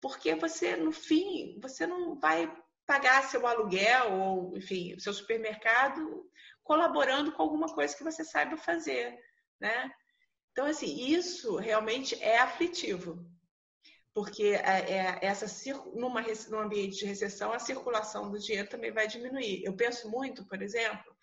porque 0.00 0.34
você, 0.34 0.76
no 0.76 0.92
fim, 0.92 1.58
você 1.60 1.86
não 1.86 2.18
vai 2.18 2.50
pagar 2.86 3.24
seu 3.24 3.46
aluguel 3.46 4.12
ou, 4.12 4.56
enfim, 4.56 4.98
seu 4.98 5.12
supermercado 5.12 6.26
colaborando 6.62 7.32
com 7.32 7.42
alguma 7.42 7.72
coisa 7.74 7.96
que 7.96 8.04
você 8.04 8.24
saiba 8.24 8.56
fazer, 8.56 9.18
né? 9.60 9.92
Então, 10.52 10.66
assim, 10.66 10.94
isso 11.06 11.56
realmente 11.56 12.22
é 12.22 12.38
aflitivo, 12.38 13.26
porque 14.14 14.48
é, 14.62 14.92
é, 14.92 15.18
essa 15.22 15.46
numa 15.94 16.22
num 16.50 16.58
ambiente 16.58 16.98
de 16.98 17.06
recessão 17.06 17.52
a 17.52 17.58
circulação 17.58 18.30
do 18.30 18.38
dinheiro 18.38 18.68
também 18.68 18.92
vai 18.92 19.06
diminuir. 19.06 19.64
Eu 19.64 19.74
penso 19.74 20.10
muito, 20.10 20.46
por 20.46 20.60
exemplo, 20.60 21.16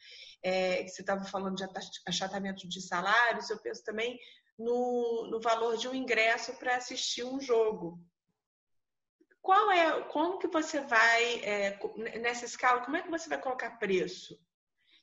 é, 0.44 0.88
você 0.88 1.02
estava 1.02 1.24
falando 1.26 1.56
de 1.56 1.66
achatamento 2.06 2.68
de 2.68 2.82
salários, 2.82 3.50
eu 3.50 3.60
penso 3.60 3.84
também 3.84 4.20
no, 4.58 5.28
no 5.30 5.40
valor 5.40 5.78
de 5.78 5.88
um 5.88 5.96
ingresso 5.96 6.54
para 6.58 6.76
assistir 6.76 7.24
um 7.24 7.40
jogo. 7.40 8.00
Qual 9.42 9.72
é, 9.72 10.04
como 10.04 10.38
que 10.38 10.48
você 10.48 10.82
vai, 10.82 11.44
é, 11.44 11.80
nessa 12.20 12.46
escala, 12.46 12.82
como 12.82 12.98
é 12.98 13.02
que 13.02 13.10
você 13.10 13.30
vai 13.30 13.42
colocar 13.42 13.78
preço? 13.78 14.38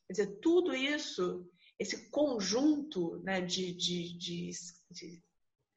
Quer 0.06 0.12
dizer, 0.12 0.40
tudo 0.40 0.74
isso, 0.74 1.50
esse 1.78 2.10
conjunto 2.10 3.18
né, 3.22 3.40
de, 3.40 3.72
de, 3.72 4.16
de, 4.16 4.50
de 4.90 5.24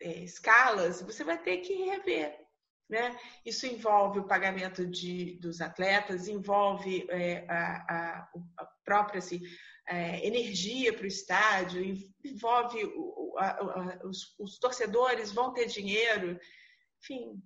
é, 0.02 0.24
escalas, 0.24 1.02
você 1.02 1.24
vai 1.24 1.42
ter 1.42 1.58
que 1.58 1.74
rever. 1.74 2.49
Né? 2.90 3.16
Isso 3.46 3.68
envolve 3.68 4.20
o 4.20 4.28
pagamento 4.28 4.84
de, 4.86 5.38
dos 5.40 5.62
atletas, 5.62 6.28
envolve 6.28 7.06
é, 7.12 7.46
a, 7.48 7.76
a, 7.88 8.30
a, 8.58 8.66
própria 8.84 9.20
assim, 9.20 9.42
é, 9.88 10.26
energia 10.26 10.92
para 10.92 11.04
o 11.04 11.08
estádio, 11.08 11.84
envolve 12.26 12.84
o, 12.96 13.36
a, 13.38 14.00
os, 14.04 14.36
os, 14.40 14.58
torcedores 14.58 15.32
vão 15.32 15.54
ter 15.54 15.68
dinheiro, 15.68 16.40
enfim, 17.00 17.40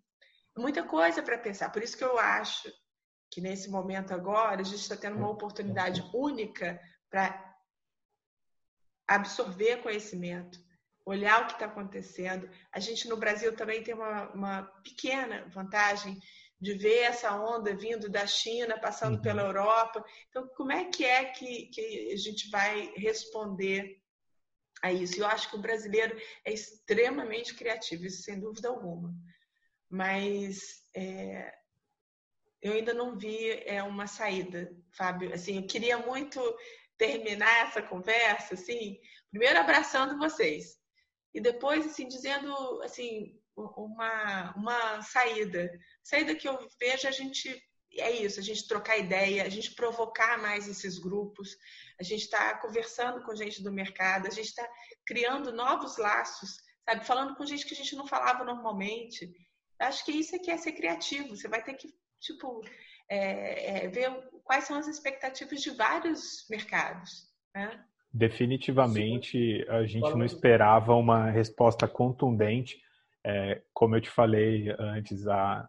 muita 0.57 0.81
coisa 0.83 1.21
para 1.21 1.37
pensar. 1.37 1.69
Por 1.71 1.83
isso 1.83 1.97
que 1.97 2.05
eu 2.05 2.17
acho 2.17 2.71
que 3.29 3.41
nesse 3.41 3.69
momento 3.69 4.13
agora 4.13 4.61
a 4.61 4.63
gente 4.63 4.79
está 4.79 4.95
tendo 4.95 5.17
uma 5.17 5.29
oportunidade 5.29 6.01
única 6.13 6.79
para 7.09 7.53
absorver 9.07 9.81
conhecimento, 9.81 10.57
olhar 11.05 11.41
o 11.41 11.47
que 11.47 11.53
está 11.53 11.65
acontecendo. 11.65 12.49
A 12.71 12.79
gente 12.79 13.07
no 13.07 13.17
Brasil 13.17 13.55
também 13.55 13.83
tem 13.83 13.93
uma, 13.93 14.29
uma, 14.31 14.63
pequena 14.83 15.45
vantagem 15.49 16.17
de 16.59 16.73
ver 16.73 16.99
essa 16.99 17.35
onda 17.35 17.75
vindo 17.75 18.09
da 18.09 18.25
China, 18.25 18.79
passando 18.79 19.15
uhum. 19.15 19.21
pela 19.21 19.41
Europa. 19.41 20.03
Então, 20.29 20.47
como 20.55 20.71
é 20.71 20.85
que 20.85 21.03
é 21.03 21.25
que, 21.25 21.67
que 21.67 22.11
a 22.13 22.17
gente 22.17 22.49
vai 22.49 22.93
responder 22.95 24.01
a 24.81 24.91
isso? 24.91 25.19
Eu 25.19 25.27
acho 25.27 25.49
que 25.49 25.57
o 25.57 25.61
brasileiro 25.61 26.17
é 26.45 26.53
extremamente 26.53 27.53
criativo, 27.53 28.05
isso 28.05 28.23
sem 28.23 28.39
dúvida 28.39 28.69
alguma. 28.69 29.13
Mas 29.89 30.87
é, 30.95 31.53
eu 32.61 32.73
ainda 32.73 32.93
não 32.93 33.17
vi 33.17 33.51
é, 33.65 33.83
uma 33.83 34.07
saída, 34.07 34.73
Fábio. 34.95 35.33
Assim, 35.33 35.57
eu 35.57 35.67
queria 35.67 35.97
muito 35.97 36.39
terminar 36.97 37.67
essa 37.67 37.81
conversa, 37.81 38.53
assim, 38.53 38.97
primeiro 39.29 39.59
abraçando 39.59 40.17
vocês, 40.17 40.77
e 41.33 41.41
depois 41.41 41.85
assim 41.85 42.07
dizendo 42.07 42.81
assim 42.83 43.39
uma, 43.55 44.53
uma 44.55 45.01
saída. 45.01 45.71
Saída 46.03 46.35
que 46.35 46.47
eu 46.47 46.57
vejo 46.79 47.07
a 47.07 47.11
gente 47.11 47.61
é 47.95 48.11
isso, 48.11 48.39
a 48.39 48.43
gente 48.43 48.67
trocar 48.67 48.97
ideia, 48.97 49.43
a 49.43 49.49
gente 49.49 49.75
provocar 49.75 50.41
mais 50.41 50.67
esses 50.67 50.97
grupos, 50.97 51.55
a 51.99 52.03
gente 52.03 52.21
está 52.23 52.57
conversando 52.57 53.23
com 53.23 53.35
gente 53.35 53.61
do 53.61 53.71
mercado, 53.71 54.27
a 54.27 54.31
gente 54.31 54.47
está 54.47 54.67
criando 55.05 55.51
novos 55.51 55.97
laços, 55.97 56.57
sabe? 56.83 57.05
Falando 57.05 57.35
com 57.35 57.45
gente 57.45 57.65
que 57.65 57.73
a 57.73 57.77
gente 57.77 57.95
não 57.95 58.07
falava 58.07 58.43
normalmente. 58.43 59.31
Acho 59.79 60.03
que 60.05 60.11
isso 60.11 60.35
é 60.35 60.39
que 60.39 60.49
é 60.49 60.57
ser 60.57 60.71
criativo. 60.71 61.35
Você 61.35 61.47
vai 61.47 61.63
ter 61.63 61.75
que, 61.75 61.93
tipo, 62.19 62.61
é, 63.07 63.85
é, 63.85 63.87
ver 63.89 64.11
quais 64.43 64.63
são 64.65 64.77
as 64.77 64.87
expectativas 64.87 65.61
de 65.61 65.71
vários 65.71 66.47
mercados, 66.49 67.31
né? 67.53 67.85
Definitivamente, 68.13 69.65
a 69.67 69.85
gente 69.85 70.11
não 70.15 70.23
esperava 70.23 70.93
uma 70.93 71.31
resposta 71.31 71.87
contundente. 71.87 72.79
É, 73.25 73.61
como 73.73 73.95
eu 73.95 74.01
te 74.01 74.09
falei 74.09 74.69
antes, 74.77 75.27
a, 75.27 75.67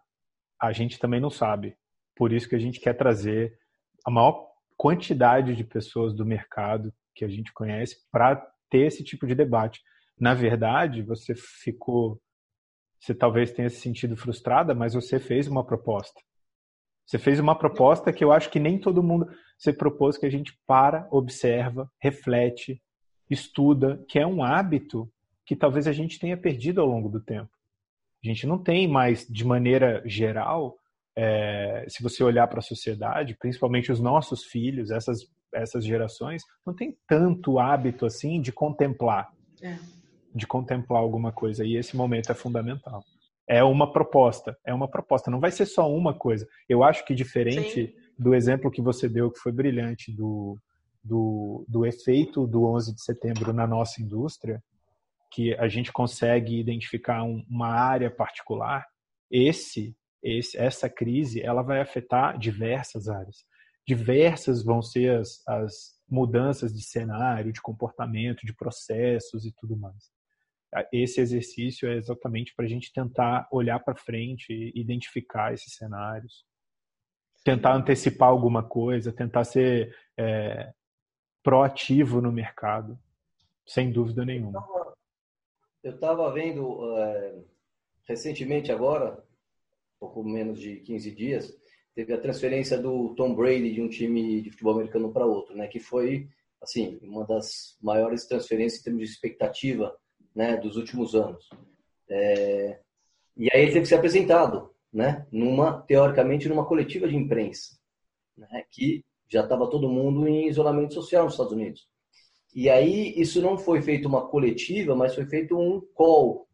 a 0.61 0.71
gente 0.71 0.99
também 0.99 1.19
não 1.19 1.31
sabe. 1.31 1.75
Por 2.15 2.31
isso 2.31 2.47
que 2.47 2.55
a 2.55 2.59
gente 2.59 2.79
quer 2.79 2.93
trazer 2.93 3.57
a 4.05 4.11
maior 4.11 4.47
quantidade 4.77 5.55
de 5.55 5.63
pessoas 5.63 6.13
do 6.13 6.25
mercado 6.25 6.93
que 7.15 7.25
a 7.25 7.27
gente 7.27 7.51
conhece 7.51 7.97
para 8.11 8.35
ter 8.69 8.85
esse 8.85 9.03
tipo 9.03 9.25
de 9.25 9.33
debate. 9.33 9.81
Na 10.19 10.33
verdade, 10.33 11.01
você 11.01 11.33
ficou, 11.33 12.21
você 12.99 13.15
talvez 13.15 13.51
tenha 13.51 13.69
se 13.69 13.77
sentido 13.77 14.15
frustrada, 14.15 14.75
mas 14.75 14.93
você 14.93 15.19
fez 15.19 15.47
uma 15.47 15.65
proposta. 15.65 16.21
Você 17.05 17.17
fez 17.17 17.39
uma 17.39 17.57
proposta 17.57 18.11
que 18.13 18.23
eu 18.23 18.31
acho 18.31 18.49
que 18.49 18.59
nem 18.59 18.79
todo 18.79 19.03
mundo. 19.03 19.27
Você 19.57 19.73
propôs 19.73 20.17
que 20.17 20.25
a 20.25 20.29
gente 20.29 20.57
para, 20.67 21.07
observa, 21.11 21.89
reflete, 21.99 22.81
estuda, 23.29 24.03
que 24.07 24.19
é 24.19 24.27
um 24.27 24.43
hábito 24.43 25.09
que 25.45 25.55
talvez 25.55 25.87
a 25.87 25.91
gente 25.91 26.19
tenha 26.19 26.37
perdido 26.37 26.81
ao 26.81 26.87
longo 26.87 27.09
do 27.09 27.19
tempo. 27.19 27.49
A 28.23 28.27
gente 28.27 28.47
não 28.47 28.57
tem 28.57 28.87
mais, 28.87 29.27
de 29.27 29.45
maneira 29.45 30.01
geral, 30.05 30.77
é, 31.15 31.85
se 31.87 32.01
você 32.01 32.23
olhar 32.23 32.47
para 32.47 32.59
a 32.59 32.63
sociedade, 32.63 33.37
principalmente 33.39 33.91
os 33.91 33.99
nossos 33.99 34.43
filhos, 34.43 34.91
essas, 34.91 35.19
essas 35.53 35.85
gerações, 35.85 36.43
não 36.65 36.73
tem 36.73 36.97
tanto 37.07 37.59
hábito 37.59 38.05
assim 38.05 38.41
de 38.41 38.51
contemplar. 38.51 39.31
É. 39.61 39.77
De 40.33 40.45
contemplar 40.45 41.01
alguma 41.01 41.31
coisa. 41.31 41.63
E 41.63 41.77
esse 41.77 41.95
momento 41.95 42.31
é 42.31 42.35
fundamental 42.35 43.03
é 43.47 43.63
uma 43.63 43.91
proposta, 43.91 44.57
é 44.65 44.73
uma 44.73 44.87
proposta, 44.87 45.29
não 45.29 45.39
vai 45.39 45.51
ser 45.51 45.65
só 45.65 45.91
uma 45.91 46.13
coisa. 46.13 46.47
Eu 46.67 46.83
acho 46.83 47.05
que 47.05 47.13
diferente 47.13 47.87
Sim. 47.87 47.93
Do 48.17 48.33
exemplo 48.33 48.71
que 48.71 48.81
você 48.81 49.07
deu, 49.09 49.31
que 49.31 49.39
foi 49.39 49.51
brilhante, 49.51 50.11
do, 50.11 50.57
do, 51.03 51.65
do 51.67 51.85
efeito 51.85 52.47
do 52.47 52.65
11 52.65 52.95
de 52.95 53.03
setembro 53.03 53.53
na 53.53 53.67
nossa 53.67 54.01
indústria, 54.01 54.63
que 55.31 55.53
a 55.55 55.67
gente 55.67 55.91
consegue 55.91 56.59
identificar 56.59 57.23
um, 57.23 57.45
uma 57.49 57.69
área 57.69 58.09
particular, 58.09 58.85
esse, 59.29 59.95
esse, 60.23 60.57
essa 60.57 60.89
crise, 60.89 61.41
ela 61.41 61.61
vai 61.61 61.81
afetar 61.81 62.37
diversas 62.37 63.09
áreas. 63.09 63.45
Diversas 63.87 64.63
vão 64.63 64.81
ser 64.81 65.19
as, 65.19 65.43
as 65.47 65.95
mudanças 66.09 66.73
de 66.73 66.81
cenário, 66.81 67.51
de 67.51 67.61
comportamento, 67.61 68.45
de 68.45 68.53
processos 68.53 69.45
e 69.45 69.51
tudo 69.51 69.75
mais 69.75 70.15
esse 70.91 71.21
exercício 71.21 71.87
é 71.87 71.95
exatamente 71.95 72.53
para 72.55 72.65
a 72.65 72.67
gente 72.67 72.91
tentar 72.91 73.47
olhar 73.51 73.79
para 73.79 73.95
frente 73.95 74.51
e 74.51 74.79
identificar 74.79 75.53
esses 75.53 75.73
cenários, 75.75 76.43
tentar 77.45 77.75
antecipar 77.75 78.29
alguma 78.29 78.63
coisa, 78.63 79.13
tentar 79.13 79.43
ser 79.43 79.95
é, 80.17 80.73
proativo 81.43 82.19
no 82.19 82.31
mercado, 82.31 82.97
sem 83.63 83.91
dúvida 83.91 84.25
nenhuma. 84.25 84.65
Eu 85.83 85.93
estava 85.93 86.31
vendo 86.31 86.97
é, 86.97 87.35
recentemente 88.07 88.71
agora, 88.71 89.23
pouco 89.99 90.23
menos 90.23 90.59
de 90.59 90.77
15 90.77 91.11
dias, 91.11 91.55
teve 91.93 92.11
a 92.13 92.19
transferência 92.19 92.79
do 92.79 93.13
Tom 93.13 93.35
Brady 93.35 93.73
de 93.73 93.81
um 93.81 93.89
time 93.89 94.41
de 94.41 94.49
futebol 94.49 94.73
americano 94.73 95.13
para 95.13 95.27
outro, 95.27 95.55
né? 95.55 95.67
Que 95.67 95.79
foi 95.79 96.27
assim 96.59 96.97
uma 97.03 97.23
das 97.25 97.77
maiores 97.79 98.25
transferências 98.25 98.81
em 98.81 98.85
termos 98.85 99.03
de 99.03 99.13
expectativa 99.13 99.95
né, 100.35 100.57
dos 100.57 100.77
últimos 100.77 101.13
anos. 101.13 101.47
É, 102.09 102.79
e 103.37 103.49
aí 103.53 103.61
ele 103.61 103.71
teve 103.71 103.81
que 103.81 103.87
ser 103.87 103.95
apresentado, 103.95 104.74
né, 104.95 105.27
numa, 105.29 105.81
teoricamente, 105.81 106.47
numa 106.47 106.65
coletiva 106.65 107.05
de 107.05 107.17
imprensa. 107.17 107.77
né, 108.37 108.63
que 108.71 109.03
já 109.27 109.41
estava 109.41 109.69
todo 109.69 109.89
mundo 109.89 110.25
em 110.27 110.47
isolamento 110.47 110.93
social 110.93 111.25
nos 111.25 111.33
Estados 111.33 111.51
Unidos. 111.51 111.87
E 112.53 112.69
aí 112.69 113.13
isso 113.17 113.41
não 113.41 113.57
foi 113.57 113.81
feito 113.81 114.07
uma 114.07 114.27
coletiva, 114.27 114.95
mas 114.95 115.13
foi 115.13 115.25
feito 115.25 115.57
um 115.57 115.81
call, 115.93 116.47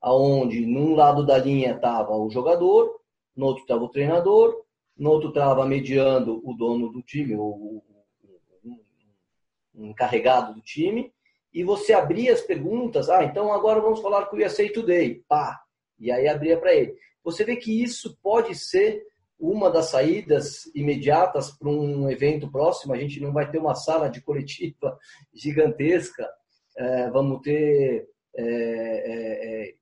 aonde 0.00 0.64
num 0.64 0.94
lado 0.94 1.26
da 1.26 1.36
linha 1.36 1.74
estava 1.74 2.16
o 2.16 2.30
jogador, 2.30 3.00
no 3.34 3.46
outro 3.46 3.62
estava 3.62 3.82
o 3.82 3.88
treinador, 3.88 4.64
no 4.96 5.10
outro 5.10 5.30
estava 5.30 5.66
mediando 5.66 6.40
o 6.48 6.54
dono 6.54 6.92
do 6.92 7.02
time, 7.02 7.34
o, 7.34 7.82
um 9.74 9.86
encarregado 9.86 10.54
do 10.54 10.60
time, 10.60 11.12
e 11.52 11.64
você 11.64 11.92
abria 11.92 12.32
as 12.32 12.40
perguntas, 12.40 13.08
ah, 13.08 13.24
então 13.24 13.52
agora 13.52 13.80
vamos 13.80 14.00
falar 14.00 14.26
com 14.26 14.36
o 14.36 14.44
USA 14.44 14.72
Today, 14.72 15.24
pá, 15.26 15.60
e 15.98 16.12
aí 16.12 16.28
abria 16.28 16.56
para 16.56 16.72
ele. 16.72 16.96
Você 17.24 17.42
vê 17.42 17.56
que 17.56 17.82
isso 17.82 18.16
pode 18.22 18.54
ser 18.54 19.02
uma 19.38 19.70
das 19.70 19.86
saídas 19.86 20.66
imediatas 20.74 21.50
para 21.50 21.68
um 21.68 22.08
evento 22.08 22.50
próximo. 22.50 22.92
A 22.92 22.98
gente 22.98 23.18
não 23.18 23.32
vai 23.32 23.50
ter 23.50 23.58
uma 23.58 23.74
sala 23.74 24.08
de 24.08 24.20
coletiva 24.20 24.98
gigantesca, 25.34 26.30
é, 26.76 27.10
vamos 27.10 27.40
ter 27.40 28.08
é, 28.36 28.44
é, 28.44 29.68
é 29.70 29.74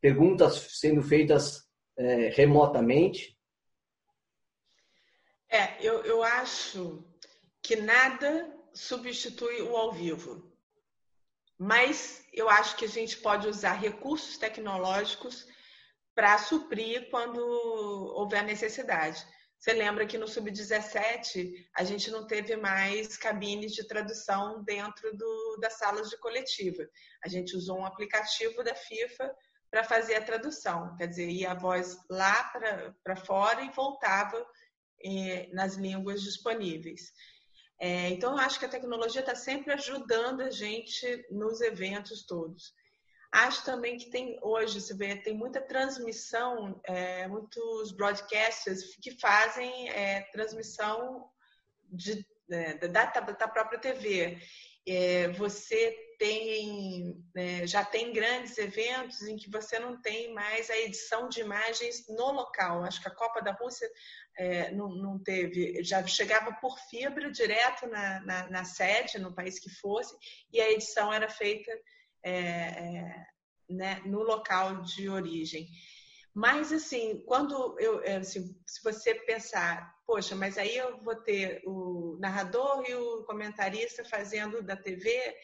perguntas 0.00 0.54
sendo 0.70 1.02
feitas 1.02 1.68
é, 1.96 2.28
remotamente. 2.30 3.38
É, 5.48 5.76
eu, 5.84 6.02
eu 6.04 6.22
acho 6.22 7.04
que 7.60 7.76
nada 7.76 8.50
substitui 8.72 9.62
o 9.62 9.76
ao 9.76 9.92
vivo. 9.92 10.50
Mas 11.58 12.24
eu 12.32 12.48
acho 12.48 12.76
que 12.76 12.86
a 12.86 12.88
gente 12.88 13.18
pode 13.18 13.46
usar 13.46 13.72
recursos 13.74 14.38
tecnológicos 14.38 15.46
para 16.20 16.36
suprir 16.36 17.08
quando 17.08 17.38
houver 18.14 18.44
necessidade. 18.44 19.26
Você 19.58 19.72
lembra 19.72 20.04
que 20.04 20.18
no 20.18 20.28
Sub-17 20.28 21.50
a 21.74 21.82
gente 21.82 22.10
não 22.10 22.26
teve 22.26 22.56
mais 22.56 23.16
cabines 23.16 23.72
de 23.72 23.88
tradução 23.88 24.62
dentro 24.62 25.16
do, 25.16 25.56
das 25.62 25.78
salas 25.78 26.10
de 26.10 26.18
coletiva. 26.18 26.86
A 27.24 27.28
gente 27.30 27.56
usou 27.56 27.78
um 27.78 27.86
aplicativo 27.86 28.62
da 28.62 28.74
FIFA 28.74 29.34
para 29.70 29.82
fazer 29.82 30.16
a 30.16 30.22
tradução. 30.22 30.94
Quer 30.98 31.06
dizer, 31.06 31.30
ia 31.30 31.52
a 31.52 31.58
voz 31.58 31.96
lá 32.10 32.52
para 33.02 33.16
fora 33.16 33.62
e 33.62 33.70
voltava 33.70 34.46
eh, 35.02 35.48
nas 35.54 35.76
línguas 35.76 36.20
disponíveis. 36.20 37.00
É, 37.80 38.10
então, 38.10 38.32
eu 38.32 38.38
acho 38.40 38.58
que 38.58 38.66
a 38.66 38.70
tecnologia 38.70 39.22
está 39.22 39.34
sempre 39.34 39.72
ajudando 39.72 40.42
a 40.42 40.50
gente 40.50 41.26
nos 41.30 41.62
eventos 41.62 42.26
todos. 42.26 42.74
Acho 43.32 43.64
também 43.64 43.96
que 43.96 44.10
tem 44.10 44.38
hoje, 44.42 44.80
se 44.80 44.92
vê, 44.94 45.14
tem 45.14 45.34
muita 45.34 45.60
transmissão, 45.60 46.80
é, 46.84 47.28
muitos 47.28 47.92
broadcasters 47.92 48.96
que 48.96 49.12
fazem 49.20 49.88
é, 49.90 50.22
transmissão 50.32 51.30
de, 51.84 52.26
é, 52.50 52.74
da, 52.88 53.04
da, 53.04 53.48
própria 53.48 53.78
TV. 53.78 54.36
É, 54.86 55.28
você 55.28 55.96
tem, 56.18 57.24
é, 57.36 57.66
já 57.66 57.84
tem 57.84 58.12
grandes 58.12 58.58
eventos 58.58 59.22
em 59.22 59.36
que 59.36 59.48
você 59.48 59.78
não 59.78 60.00
tem 60.02 60.34
mais 60.34 60.68
a 60.68 60.76
edição 60.78 61.28
de 61.28 61.40
imagens 61.40 62.08
no 62.08 62.32
local. 62.32 62.82
Acho 62.82 63.00
que 63.00 63.08
a 63.08 63.14
Copa 63.14 63.40
da 63.40 63.52
Rússia 63.52 63.88
é, 64.36 64.72
não, 64.72 64.88
não, 64.88 65.22
teve, 65.22 65.84
já 65.84 66.04
chegava 66.04 66.52
por 66.54 66.76
fibra 66.88 67.30
direto 67.30 67.86
na, 67.86 68.20
na, 68.20 68.50
na, 68.50 68.64
sede, 68.64 69.18
no 69.18 69.32
país 69.32 69.60
que 69.60 69.70
fosse, 69.70 70.16
e 70.52 70.60
a 70.60 70.70
edição 70.72 71.12
era 71.12 71.28
feita 71.28 71.70
é, 72.22 72.32
é, 72.32 73.26
né, 73.68 74.02
no 74.04 74.22
local 74.22 74.82
de 74.82 75.08
origem. 75.08 75.68
Mas, 76.34 76.72
assim, 76.72 77.22
quando 77.26 77.78
eu, 77.80 78.02
é, 78.02 78.16
assim, 78.16 78.54
se 78.66 78.82
você 78.82 79.14
pensar, 79.14 79.92
poxa, 80.06 80.36
mas 80.36 80.56
aí 80.56 80.76
eu 80.76 81.02
vou 81.02 81.16
ter 81.16 81.62
o 81.66 82.16
narrador 82.20 82.84
e 82.88 82.94
o 82.94 83.24
comentarista 83.24 84.04
fazendo 84.04 84.62
da 84.62 84.76
TV, 84.76 85.34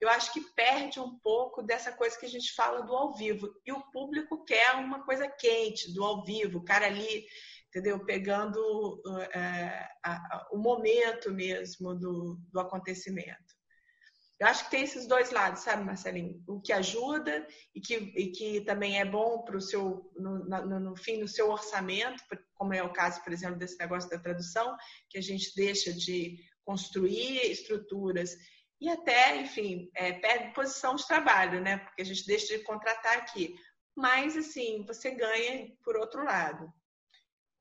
eu 0.00 0.08
acho 0.08 0.32
que 0.32 0.40
perde 0.56 0.98
um 0.98 1.16
pouco 1.20 1.62
dessa 1.62 1.92
coisa 1.92 2.18
que 2.18 2.26
a 2.26 2.28
gente 2.28 2.52
fala 2.54 2.82
do 2.82 2.92
ao 2.92 3.14
vivo. 3.14 3.54
E 3.64 3.72
o 3.72 3.80
público 3.92 4.44
quer 4.44 4.74
uma 4.74 5.04
coisa 5.04 5.28
quente, 5.28 5.94
do 5.94 6.02
ao 6.02 6.24
vivo, 6.24 6.58
o 6.58 6.64
cara 6.64 6.86
ali, 6.86 7.24
entendeu? 7.68 8.04
Pegando 8.04 8.58
uh, 8.58 9.10
uh, 9.10 9.22
uh, 9.22 10.56
o 10.56 10.58
momento 10.58 11.30
mesmo 11.30 11.94
do, 11.94 12.36
do 12.50 12.58
acontecimento. 12.58 13.51
Eu 14.42 14.48
acho 14.48 14.64
que 14.64 14.72
tem 14.72 14.82
esses 14.82 15.06
dois 15.06 15.30
lados, 15.30 15.62
sabe, 15.62 15.84
Marcelinho? 15.84 16.42
O 16.48 16.60
que 16.60 16.72
ajuda 16.72 17.46
e 17.72 17.80
que, 17.80 17.94
e 17.94 18.32
que 18.32 18.60
também 18.62 18.98
é 18.98 19.04
bom 19.04 19.42
para 19.42 19.56
o 19.56 19.60
seu, 19.60 20.10
no, 20.16 20.44
no, 20.44 20.80
no, 20.80 20.96
fim, 20.96 21.18
no 21.18 21.28
seu 21.28 21.48
orçamento, 21.48 22.20
como 22.54 22.74
é 22.74 22.82
o 22.82 22.92
caso, 22.92 23.22
por 23.22 23.32
exemplo, 23.32 23.56
desse 23.56 23.78
negócio 23.78 24.10
da 24.10 24.18
tradução, 24.18 24.76
que 25.08 25.16
a 25.16 25.22
gente 25.22 25.54
deixa 25.54 25.92
de 25.92 26.38
construir 26.64 27.52
estruturas 27.52 28.36
e 28.80 28.88
até, 28.88 29.36
enfim, 29.36 29.88
é, 29.94 30.14
perde 30.14 30.52
posição 30.54 30.96
de 30.96 31.06
trabalho, 31.06 31.60
né? 31.60 31.76
Porque 31.76 32.02
a 32.02 32.04
gente 32.04 32.26
deixa 32.26 32.58
de 32.58 32.64
contratar 32.64 33.18
aqui. 33.18 33.54
Mas, 33.94 34.36
assim, 34.36 34.84
você 34.84 35.12
ganha 35.12 35.72
por 35.84 35.96
outro 35.96 36.24
lado. 36.24 36.68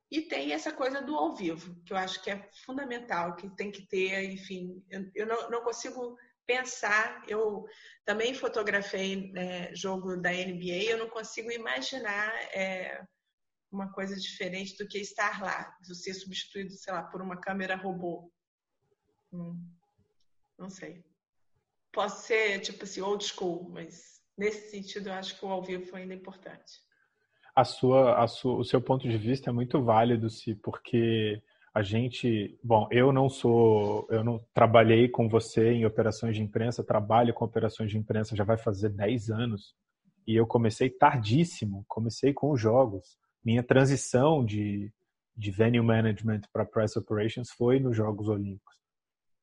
E 0.10 0.24
tem 0.24 0.52
essa 0.52 0.72
coisa 0.72 0.99
do 0.99 1.16
ao 1.16 1.36
vivo, 1.36 1.80
que 1.86 1.94
eu 1.94 1.98
acho 1.98 2.24
que 2.24 2.32
é 2.32 2.49
fundamental, 2.66 3.36
que 3.36 3.48
tem 3.56 3.70
que 3.70 3.88
ter, 3.88 4.32
enfim, 4.32 4.84
eu, 4.90 5.12
eu 5.14 5.28
não, 5.28 5.52
não 5.52 5.64
consigo 5.64 6.18
pensar. 6.52 7.23
Eu 7.28 7.65
também 8.06 8.34
fotografei 8.34 9.32
né, 9.32 9.73
jogo 9.73 10.18
da 10.18 10.32
NBA, 10.32 10.84
eu 10.90 10.98
não 10.98 11.10
consigo 11.10 11.52
imaginar 11.52 12.32
é, 12.53 13.02
uma 13.72 13.91
coisa 13.91 14.15
diferente 14.15 14.78
do 14.78 14.88
que 14.88 14.99
estar 14.99 15.41
lá, 15.41 15.76
de 15.82 15.95
ser 15.95 16.14
substituído, 16.14 16.72
sei 16.72 16.94
lá, 16.94 17.03
por 17.03 17.22
uma 17.22 17.40
câmera 17.40 17.76
robô. 17.76 18.32
Hum, 19.32 19.57
não 20.57 20.69
sei. 20.69 21.03
Posso 21.91 22.28
ser, 22.28 22.60
tipo 22.60 22.84
assim, 22.84 23.02
old 23.02 23.23
school, 23.23 23.69
mas 23.69 24.22
nesse 24.38 24.72
sentido 24.72 25.10
eu 25.10 25.14
acho 25.14 25.38
que 25.38 25.45
o 25.45 25.49
ao 25.49 25.64
vivo 25.64 25.86
foi 25.86 26.02
ainda 26.02 26.14
importante. 26.14 26.82
A 27.56 27.65
sua, 27.65 28.22
a 28.22 28.28
sua, 28.28 28.56
o 28.56 28.64
seu 28.64 28.82
ponto 28.82 29.07
de 29.07 29.18
vista 29.18 29.49
é 29.49 29.53
muito 29.53 29.84
válido, 29.84 30.30
se 30.30 30.56
porque 30.56 31.41
a 31.73 31.81
gente, 31.81 32.60
bom, 32.61 32.88
eu 32.91 33.14
não 33.14 33.30
sou, 33.30 34.06
eu 34.10 34.23
não 34.23 34.43
trabalhei 34.53 35.07
com 35.07 35.30
você 35.30 35.72
em 35.72 35.85
operações 35.85 36.35
de 36.35 36.43
imprensa, 36.43 36.84
trabalho 36.84 37.34
com 37.34 37.45
operações 37.45 37.89
de 37.89 37.98
imprensa 37.98 38.35
já 38.35 38.43
vai 38.43 38.57
fazer 38.57 38.89
10 38.89 39.30
anos. 39.30 39.73
E 40.27 40.35
eu 40.35 40.45
comecei 40.45 40.89
tardíssimo, 40.89 41.85
comecei 41.88 42.34
com 42.34 42.52
os 42.52 42.60
jogos. 42.60 43.18
Minha 43.43 43.64
transição 43.64 44.43
de, 44.43 44.91
de 45.35 45.49
venue 45.49 45.81
management 45.81 46.41
para 46.52 46.65
press 46.65 46.95
operations 46.95 47.49
foi 47.49 47.80
nos 47.80 47.95
Jogos 47.95 48.27
Olímpicos. 48.27 48.76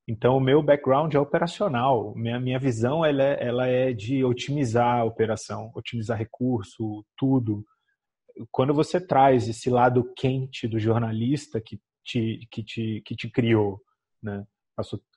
Então, 0.06 0.36
o 0.36 0.40
meu 0.40 0.62
background 0.62 1.12
é 1.14 1.18
operacional. 1.18 2.14
Minha, 2.14 2.38
minha 2.38 2.58
visão 2.58 3.04
ela 3.04 3.22
é, 3.22 3.46
ela 3.46 3.66
é 3.66 3.92
de 3.92 4.24
otimizar 4.24 5.00
a 5.00 5.04
operação, 5.04 5.70
otimizar 5.74 6.16
recurso, 6.16 7.04
tudo. 7.16 7.64
Quando 8.50 8.72
você 8.72 9.00
traz 9.00 9.48
esse 9.48 9.68
lado 9.68 10.12
quente 10.16 10.68
do 10.68 10.78
jornalista 10.78 11.60
que 11.60 11.80
te, 12.08 12.48
que 12.50 12.62
te, 12.62 13.02
que 13.04 13.14
te 13.14 13.28
criou, 13.28 13.80
né? 14.22 14.46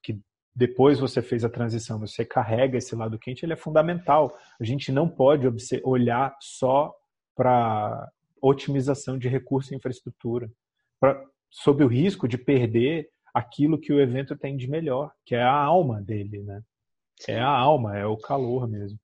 que 0.04 0.20
depois 0.54 1.00
você 1.00 1.22
fez 1.22 1.46
a 1.46 1.50
transição, 1.50 2.00
você 2.00 2.26
carrega 2.26 2.78
esse 2.78 2.94
lado 2.96 3.18
quente, 3.18 3.46
ele 3.46 3.54
é 3.54 3.58
fundamental. 3.58 4.38
A 4.60 4.64
gente 4.66 4.92
não 4.92 5.08
pode 5.08 5.48
olhar 5.84 6.36
só 6.42 6.94
para 7.36 8.12
otimização 8.42 9.18
de 9.18 9.30
recurso 9.30 9.74
e 9.74 9.78
infraestrutura, 9.78 10.52
pra, 11.00 11.24
sob 11.50 11.84
o 11.84 11.88
risco 11.88 12.28
de 12.28 12.38
perder 12.38 13.10
aquilo 13.34 13.80
que 13.80 13.94
o 13.94 14.00
evento 14.02 14.36
tem 14.36 14.58
de 14.58 14.70
melhor, 14.70 15.14
que 15.26 15.36
é 15.36 15.42
a 15.42 15.54
alma 15.54 16.02
dele, 16.02 16.44
né? 16.44 16.62
É 17.28 17.40
a 17.40 17.48
alma, 17.48 17.98
é 17.98 18.06
o 18.06 18.18
calor 18.18 18.68
mesmo. 18.68 19.00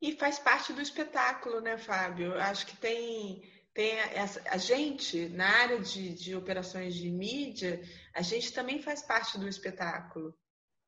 E 0.00 0.12
faz 0.12 0.38
parte 0.38 0.72
do 0.72 0.80
espetáculo, 0.80 1.60
né, 1.60 1.76
Fábio? 1.78 2.34
Acho 2.34 2.66
que 2.66 2.76
tem 2.76 3.42
tem 3.74 3.98
essa, 4.14 4.40
a 4.50 4.56
gente, 4.58 5.28
na 5.30 5.48
área 5.48 5.80
de, 5.80 6.14
de 6.14 6.36
operações 6.36 6.94
de 6.94 7.10
mídia, 7.10 7.80
a 8.14 8.20
gente 8.20 8.52
também 8.52 8.82
faz 8.82 9.02
parte 9.02 9.38
do 9.38 9.48
espetáculo, 9.48 10.34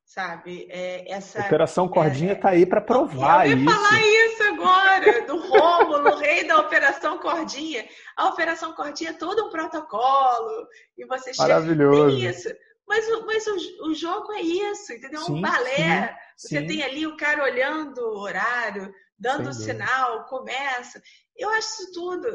sabe? 0.05 0.67
É, 0.69 1.11
essa, 1.11 1.41
Operação 1.41 1.87
Cordinha 1.87 2.33
está 2.33 2.51
é, 2.51 2.57
aí 2.57 2.65
para 2.65 2.81
provar 2.81 3.47
eu 3.47 3.57
ia 3.57 3.63
isso. 3.63 3.73
falar 3.73 4.01
isso 4.01 4.43
agora, 4.43 5.25
do 5.25 5.37
Rômulo, 5.47 6.15
rei 6.19 6.47
da 6.47 6.59
Operação 6.59 7.17
Cordinha. 7.17 7.87
A 8.15 8.27
Operação 8.29 8.73
Cordinha 8.73 9.09
é 9.09 9.13
todo 9.13 9.47
um 9.47 9.49
protocolo, 9.49 10.67
e 10.95 11.05
você 11.05 11.31
Maravilhoso. 11.37 12.19
chega... 12.19 12.31
isso. 12.31 12.49
Mas, 12.87 13.09
mas 13.25 13.47
o, 13.47 13.89
o 13.89 13.95
jogo 13.95 14.31
é 14.33 14.41
isso, 14.41 14.93
entendeu? 14.93 15.21
Sim, 15.21 15.33
um 15.33 15.41
balé. 15.41 16.15
Sim, 16.37 16.47
você 16.49 16.59
sim. 16.59 16.67
tem 16.67 16.83
ali 16.83 17.07
o 17.07 17.17
cara 17.17 17.43
olhando 17.43 17.97
o 17.97 18.19
horário, 18.19 18.93
dando 19.17 19.53
sinal, 19.53 20.25
começa. 20.25 21.01
Eu 21.35 21.49
acho 21.49 21.83
isso 21.83 21.93
tudo. 21.93 22.27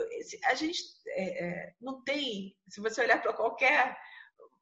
A 0.46 0.54
gente 0.54 0.78
é, 1.08 1.44
é, 1.44 1.74
não 1.80 2.02
tem, 2.02 2.56
se 2.68 2.80
você 2.80 3.02
olhar 3.02 3.20
para 3.20 3.32
qualquer 3.32 3.96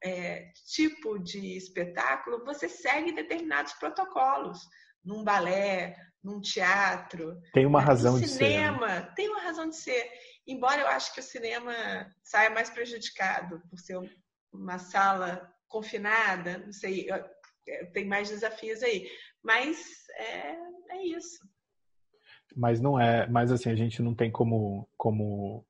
é, 0.03 0.51
tipo 0.73 1.19
de 1.19 1.57
espetáculo, 1.57 2.43
você 2.45 2.67
segue 2.69 3.11
determinados 3.11 3.73
protocolos. 3.73 4.59
Num 5.03 5.23
balé, 5.23 5.95
num 6.23 6.41
teatro. 6.41 7.39
Tem 7.53 7.65
uma 7.65 7.81
razão 7.81 8.19
de 8.19 8.27
cinema, 8.27 8.89
ser. 8.89 9.01
Né? 9.01 9.13
Tem 9.15 9.29
uma 9.29 9.41
razão 9.41 9.69
de 9.69 9.75
ser. 9.75 10.11
Embora 10.45 10.81
eu 10.81 10.87
acho 10.87 11.13
que 11.13 11.19
o 11.19 11.23
cinema 11.23 11.73
saia 12.23 12.49
mais 12.49 12.69
prejudicado 12.69 13.61
por 13.69 13.79
ser 13.79 13.97
uma 14.51 14.77
sala 14.77 15.49
confinada, 15.67 16.57
não 16.57 16.73
sei, 16.73 17.07
tem 17.93 18.05
mais 18.05 18.29
desafios 18.29 18.83
aí. 18.83 19.09
Mas 19.43 19.77
é, 20.15 20.57
é 20.89 21.05
isso. 21.05 21.39
Mas 22.55 22.81
não 22.81 22.99
é, 22.99 23.27
mas 23.27 23.51
assim, 23.51 23.69
a 23.69 23.75
gente 23.75 24.01
não 24.01 24.13
tem 24.13 24.31
como, 24.31 24.87
como 24.97 25.63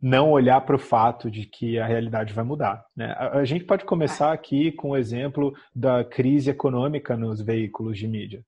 não 0.00 0.30
olhar 0.30 0.60
para 0.60 0.76
o 0.76 0.78
fato 0.78 1.30
de 1.30 1.46
que 1.46 1.78
a 1.78 1.86
realidade 1.86 2.34
vai 2.34 2.44
mudar. 2.44 2.84
Né? 2.94 3.14
A, 3.16 3.38
a 3.38 3.44
gente 3.44 3.64
pode 3.64 3.86
começar 3.86 4.32
aqui 4.32 4.70
com 4.70 4.90
o 4.90 4.96
exemplo 4.96 5.54
da 5.74 6.04
crise 6.04 6.50
econômica 6.50 7.16
nos 7.16 7.40
veículos 7.40 7.96
de 7.98 8.06
mídia. 8.06 8.44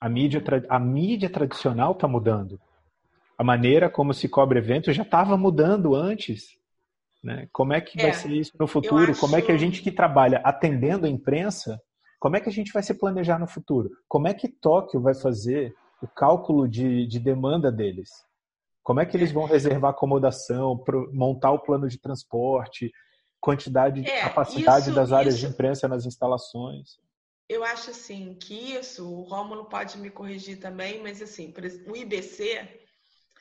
A 0.00 0.08
mídia, 0.08 0.42
a 0.68 0.78
mídia 0.78 1.28
tradicional 1.28 1.92
está 1.92 2.06
mudando. 2.06 2.60
A 3.36 3.42
maneira 3.42 3.90
como 3.90 4.14
se 4.14 4.28
cobre 4.28 4.58
eventos 4.58 4.94
já 4.94 5.02
estava 5.02 5.36
mudando 5.36 5.94
antes. 5.94 6.56
Né? 7.22 7.48
Como 7.52 7.72
é 7.72 7.80
que 7.80 8.00
vai 8.00 8.10
é, 8.10 8.12
ser 8.12 8.30
isso 8.30 8.52
no 8.58 8.68
futuro? 8.68 9.10
Acho... 9.10 9.20
Como 9.20 9.34
é 9.34 9.42
que 9.42 9.50
a 9.50 9.56
gente 9.56 9.82
que 9.82 9.90
trabalha 9.90 10.38
atendendo 10.44 11.06
a 11.06 11.08
imprensa, 11.08 11.80
como 12.20 12.36
é 12.36 12.40
que 12.40 12.48
a 12.48 12.52
gente 12.52 12.72
vai 12.72 12.84
se 12.84 12.94
planejar 12.94 13.40
no 13.40 13.48
futuro? 13.48 13.90
Como 14.08 14.28
é 14.28 14.34
que 14.34 14.48
Tóquio 14.48 15.00
vai 15.00 15.14
fazer 15.14 15.74
o 16.02 16.08
cálculo 16.08 16.68
de, 16.68 17.06
de 17.06 17.18
demanda 17.18 17.70
deles? 17.70 18.10
Como 18.82 19.00
é 19.00 19.06
que 19.06 19.16
eles 19.16 19.32
vão 19.32 19.46
reservar 19.46 19.90
acomodação, 19.90 20.82
montar 21.12 21.50
o 21.50 21.58
plano 21.58 21.88
de 21.88 21.98
transporte, 21.98 22.92
quantidade, 23.40 24.08
é, 24.08 24.20
capacidade 24.20 24.86
isso, 24.86 24.94
das 24.94 25.12
áreas 25.12 25.34
isso, 25.34 25.46
de 25.46 25.52
imprensa 25.52 25.88
nas 25.88 26.06
instalações? 26.06 26.98
Eu 27.48 27.64
acho 27.64 27.90
assim 27.90 28.34
que 28.34 28.54
isso, 28.54 29.08
o 29.08 29.22
Rômulo 29.22 29.66
pode 29.66 29.98
me 29.98 30.10
corrigir 30.10 30.58
também, 30.58 31.02
mas 31.02 31.22
assim, 31.22 31.52
o 31.88 31.96
IBC, 31.96 32.68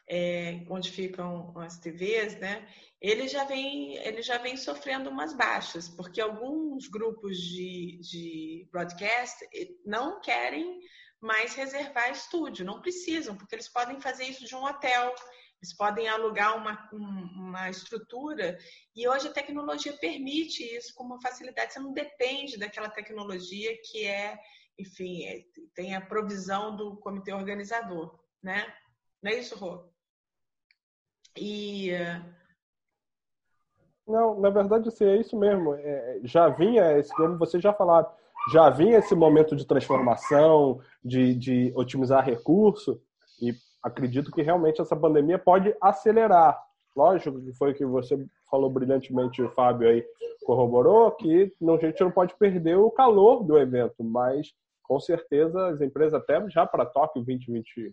é, 0.07 0.63
onde 0.69 0.91
ficam 0.91 1.53
as 1.57 1.77
TVs, 1.77 2.39
né? 2.39 2.67
Ele 3.01 3.27
já 3.27 3.43
vem, 3.43 3.97
ele 3.97 4.21
já 4.21 4.37
vem 4.37 4.57
sofrendo 4.57 5.09
umas 5.09 5.35
baixas, 5.35 5.87
porque 5.87 6.21
alguns 6.21 6.87
grupos 6.87 7.37
de, 7.37 7.99
de 8.01 8.67
broadcast 8.71 9.43
eh, 9.53 9.69
não 9.85 10.19
querem 10.21 10.79
mais 11.25 11.55
reservar 11.55 12.11
estúdio, 12.11 12.65
não 12.65 12.81
precisam, 12.81 13.35
porque 13.35 13.55
eles 13.55 13.67
podem 13.67 13.99
fazer 13.99 14.25
isso 14.25 14.45
de 14.45 14.55
um 14.55 14.63
hotel, 14.63 15.13
eles 15.61 15.75
podem 15.75 16.07
alugar 16.07 16.55
uma, 16.55 16.89
uma 16.91 17.69
estrutura 17.69 18.57
e 18.95 19.07
hoje 19.07 19.27
a 19.27 19.33
tecnologia 19.33 19.93
permite 19.97 20.63
isso 20.63 20.93
com 20.93 21.03
uma 21.03 21.21
facilidade. 21.21 21.73
Você 21.73 21.79
não 21.79 21.93
depende 21.93 22.57
daquela 22.57 22.89
tecnologia 22.89 23.75
que 23.83 24.05
é, 24.05 24.39
enfim, 24.77 25.25
é, 25.25 25.43
tem 25.73 25.95
a 25.95 26.01
provisão 26.01 26.75
do 26.75 26.97
comitê 26.97 27.33
organizador, 27.33 28.19
né? 28.41 28.71
Não 29.21 29.31
é 29.31 29.35
isso, 29.35 29.55
Rô? 29.55 29.89
E 31.37 31.91
não, 34.07 34.39
na 34.39 34.49
verdade, 34.49 34.87
assim, 34.87 35.05
é 35.05 35.17
isso 35.17 35.37
mesmo. 35.37 35.73
É, 35.73 36.19
já 36.23 36.47
vinha, 36.47 36.83
como 37.15 37.37
vocês 37.37 37.61
já 37.61 37.73
falaram, 37.73 38.09
já 38.51 38.69
vinha 38.69 38.99
esse 38.99 39.15
momento 39.15 39.55
de 39.55 39.65
transformação, 39.65 40.79
de, 41.03 41.35
de 41.35 41.73
otimizar 41.75 42.23
recurso, 42.23 43.01
e 43.41 43.53
acredito 43.83 44.31
que 44.31 44.41
realmente 44.41 44.81
essa 44.81 44.95
pandemia 44.95 45.37
pode 45.37 45.75
acelerar. 45.81 46.59
Lógico 46.95 47.41
que 47.41 47.53
foi 47.53 47.71
o 47.71 47.75
que 47.75 47.85
você 47.85 48.17
falou 48.49 48.69
brilhantemente, 48.69 49.41
o 49.41 49.49
Fábio 49.49 49.89
aí 49.89 50.05
corroborou, 50.45 51.11
que 51.11 51.51
a 51.61 51.85
gente 51.85 52.01
não 52.01 52.11
pode 52.11 52.35
perder 52.35 52.77
o 52.77 52.91
calor 52.91 53.43
do 53.43 53.57
evento, 53.57 54.03
mas 54.03 54.53
com 54.83 54.99
certeza 54.99 55.67
as 55.67 55.81
empresas, 55.81 56.13
até 56.13 56.47
já 56.49 56.65
para 56.65 56.85
Tóquio 56.85 57.23
2020, 57.23 57.91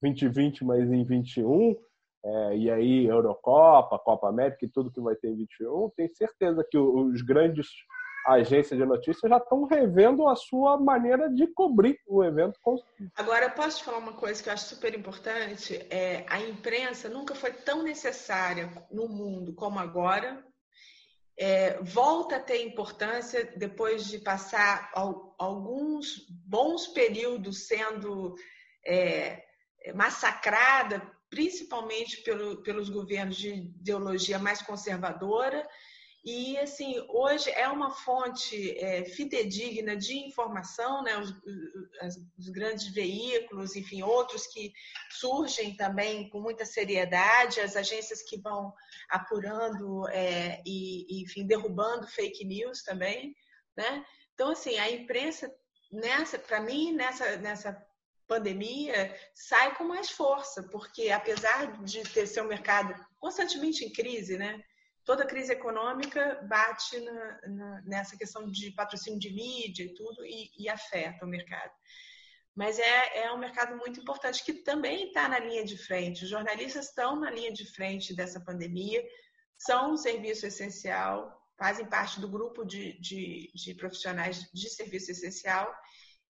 2020, 0.00 0.64
mas 0.64 0.90
em 0.90 1.04
21, 1.04 1.76
é, 2.24 2.56
e 2.56 2.70
aí 2.70 3.06
Eurocopa, 3.06 3.98
Copa 3.98 4.28
América 4.28 4.64
e 4.64 4.68
tudo 4.68 4.90
que 4.90 5.00
vai 5.00 5.14
ter 5.14 5.28
em 5.28 5.36
21, 5.36 5.90
tenho 5.96 6.14
certeza 6.14 6.66
que 6.68 6.78
os 6.78 7.20
grandes 7.22 7.68
agências 8.26 8.78
de 8.78 8.84
notícias 8.84 9.28
já 9.28 9.36
estão 9.36 9.64
revendo 9.64 10.28
a 10.28 10.36
sua 10.36 10.78
maneira 10.78 11.28
de 11.28 11.46
cobrir 11.48 12.00
o 12.06 12.22
evento. 12.22 12.58
Agora, 13.16 13.50
posso 13.50 13.78
te 13.78 13.84
falar 13.84 13.98
uma 13.98 14.14
coisa 14.14 14.42
que 14.42 14.48
eu 14.48 14.52
acho 14.52 14.68
super 14.68 14.94
importante? 14.94 15.74
É, 15.90 16.24
a 16.28 16.40
imprensa 16.40 17.08
nunca 17.08 17.34
foi 17.34 17.52
tão 17.52 17.82
necessária 17.82 18.70
no 18.90 19.08
mundo 19.08 19.54
como 19.54 19.78
agora. 19.78 20.44
É, 21.36 21.82
volta 21.82 22.36
a 22.36 22.40
ter 22.40 22.64
importância 22.64 23.52
depois 23.56 24.06
de 24.06 24.18
passar 24.18 24.90
alguns 25.38 26.26
bons 26.28 26.88
períodos 26.88 27.66
sendo 27.66 28.34
é, 28.86 29.42
massacrada, 29.94 31.02
principalmente 31.30 32.22
pelo, 32.22 32.62
pelos 32.62 32.90
governos 32.90 33.36
de 33.36 33.54
ideologia 33.54 34.38
mais 34.38 34.60
conservadora 34.60 35.66
e, 36.24 36.56
assim, 36.58 37.04
hoje 37.08 37.50
é 37.50 37.66
uma 37.66 37.90
fonte 37.90 38.78
é, 38.78 39.04
fidedigna 39.04 39.96
de 39.96 40.16
informação, 40.18 41.02
né? 41.02 41.18
Os, 41.18 41.34
os, 42.38 42.48
grandes 42.48 42.86
veículos, 42.94 43.74
enfim, 43.74 44.02
outros 44.02 44.46
que 44.46 44.72
surgem 45.10 45.76
também 45.76 46.28
com 46.30 46.40
muita 46.40 46.64
seriedade, 46.64 47.60
as 47.60 47.74
agências 47.74 48.22
que 48.22 48.38
vão 48.38 48.72
apurando 49.10 50.08
é, 50.10 50.62
e, 50.64 51.22
enfim, 51.24 51.44
derrubando 51.44 52.06
fake 52.06 52.44
news 52.44 52.84
também, 52.84 53.34
né? 53.76 54.04
Então, 54.34 54.52
assim, 54.52 54.78
a 54.78 54.88
imprensa, 54.92 55.52
nessa, 55.90 56.38
para 56.38 56.60
mim, 56.60 56.92
nessa, 56.92 57.36
nessa 57.38 57.84
pandemia, 58.28 59.12
sai 59.34 59.74
com 59.74 59.82
mais 59.82 60.08
força, 60.10 60.62
porque 60.70 61.10
apesar 61.10 61.82
de 61.82 62.04
ter 62.04 62.28
seu 62.28 62.44
mercado 62.44 62.94
constantemente 63.18 63.84
em 63.84 63.92
crise, 63.92 64.38
né? 64.38 64.62
Toda 65.04 65.26
crise 65.26 65.52
econômica 65.52 66.40
bate 66.48 66.98
na, 67.00 67.40
na, 67.48 67.82
nessa 67.82 68.16
questão 68.16 68.50
de 68.50 68.70
patrocínio 68.72 69.18
de 69.18 69.32
mídia 69.32 69.84
e 69.84 69.94
tudo 69.94 70.24
e, 70.24 70.50
e 70.56 70.68
afeta 70.68 71.24
o 71.24 71.28
mercado. 71.28 71.72
Mas 72.54 72.78
é, 72.78 73.24
é 73.24 73.32
um 73.32 73.38
mercado 73.38 73.76
muito 73.76 73.98
importante 73.98 74.44
que 74.44 74.52
também 74.52 75.08
está 75.08 75.28
na 75.28 75.38
linha 75.38 75.64
de 75.64 75.76
frente. 75.76 76.24
Os 76.24 76.30
jornalistas 76.30 76.88
estão 76.88 77.18
na 77.18 77.30
linha 77.30 77.52
de 77.52 77.64
frente 77.64 78.14
dessa 78.14 78.40
pandemia, 78.40 79.02
são 79.56 79.92
um 79.92 79.96
serviço 79.96 80.46
essencial, 80.46 81.40
fazem 81.58 81.86
parte 81.86 82.20
do 82.20 82.28
grupo 82.28 82.64
de, 82.64 82.98
de, 83.00 83.50
de 83.54 83.74
profissionais 83.74 84.50
de 84.52 84.68
serviço 84.68 85.10
essencial. 85.10 85.72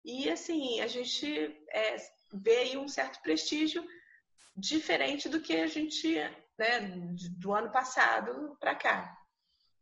E, 0.04 0.28
assim, 0.28 0.80
a 0.80 0.86
gente 0.86 1.26
é, 1.70 1.96
vê 2.34 2.56
aí 2.58 2.76
um 2.76 2.88
certo 2.88 3.20
prestígio 3.22 3.82
diferente 4.56 5.28
do 5.28 5.40
que 5.40 5.56
a 5.56 5.66
gente 5.66 6.18
né, 6.60 6.78
do 7.38 7.54
ano 7.54 7.72
passado 7.72 8.54
para 8.60 8.74
cá. 8.74 9.16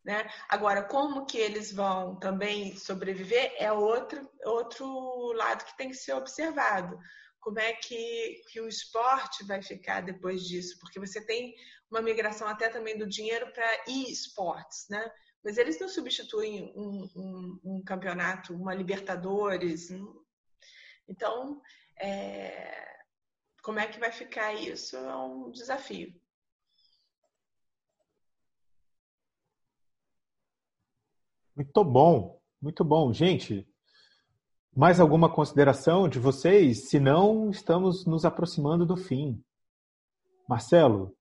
Né? 0.04 0.30
Agora, 0.48 0.84
como 0.84 1.26
que 1.26 1.36
eles 1.36 1.72
vão 1.72 2.16
também 2.20 2.76
sobreviver 2.76 3.52
é 3.58 3.72
outro, 3.72 4.30
outro 4.44 5.32
lado 5.32 5.64
que 5.64 5.76
tem 5.76 5.88
que 5.88 5.96
ser 5.96 6.12
observado. 6.12 6.96
Como 7.40 7.58
é 7.58 7.72
que, 7.72 8.42
que 8.52 8.60
o 8.60 8.68
esporte 8.68 9.44
vai 9.44 9.60
ficar 9.60 10.02
depois 10.02 10.44
disso? 10.44 10.78
Porque 10.80 11.00
você 11.00 11.20
tem 11.20 11.52
uma 11.90 12.00
migração 12.00 12.46
até 12.46 12.68
também 12.68 12.96
do 12.96 13.08
dinheiro 13.08 13.52
para 13.52 13.84
e-sports, 13.88 14.86
né? 14.88 15.10
Mas 15.44 15.58
eles 15.58 15.80
não 15.80 15.88
substituem 15.88 16.72
um, 16.76 17.08
um, 17.16 17.60
um 17.64 17.82
campeonato, 17.84 18.54
uma 18.54 18.74
Libertadores. 18.74 19.88
Então, 21.08 21.60
é, 22.00 22.98
como 23.62 23.80
é 23.80 23.86
que 23.88 23.98
vai 23.98 24.12
ficar 24.12 24.52
isso 24.54 24.96
é 24.96 25.16
um 25.16 25.50
desafio. 25.50 26.12
Muito 31.58 31.82
bom, 31.82 32.40
muito 32.62 32.84
bom. 32.84 33.12
Gente, 33.12 33.66
mais 34.76 35.00
alguma 35.00 35.28
consideração 35.28 36.08
de 36.08 36.20
vocês? 36.20 36.88
Se 36.88 37.00
não, 37.00 37.50
estamos 37.50 38.06
nos 38.06 38.24
aproximando 38.24 38.86
do 38.86 38.96
fim. 38.96 39.42
Marcelo? 40.48 41.16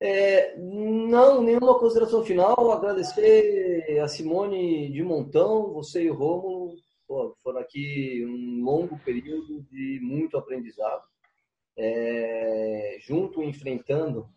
É, 0.00 0.56
não, 0.56 1.42
nenhuma 1.42 1.76
consideração 1.76 2.24
final. 2.24 2.70
Agradecer 2.70 3.98
a 3.98 4.06
Simone 4.06 4.92
de 4.92 5.02
montão, 5.02 5.72
você 5.72 6.04
e 6.04 6.10
o 6.10 6.14
Romulo. 6.14 6.76
Foram 7.42 7.58
aqui 7.58 8.24
um 8.24 8.62
longo 8.62 8.96
período 9.00 9.60
de 9.72 9.98
muito 10.04 10.36
aprendizado. 10.36 11.02
É, 11.76 12.98
junto, 13.00 13.42
enfrentando 13.42 14.28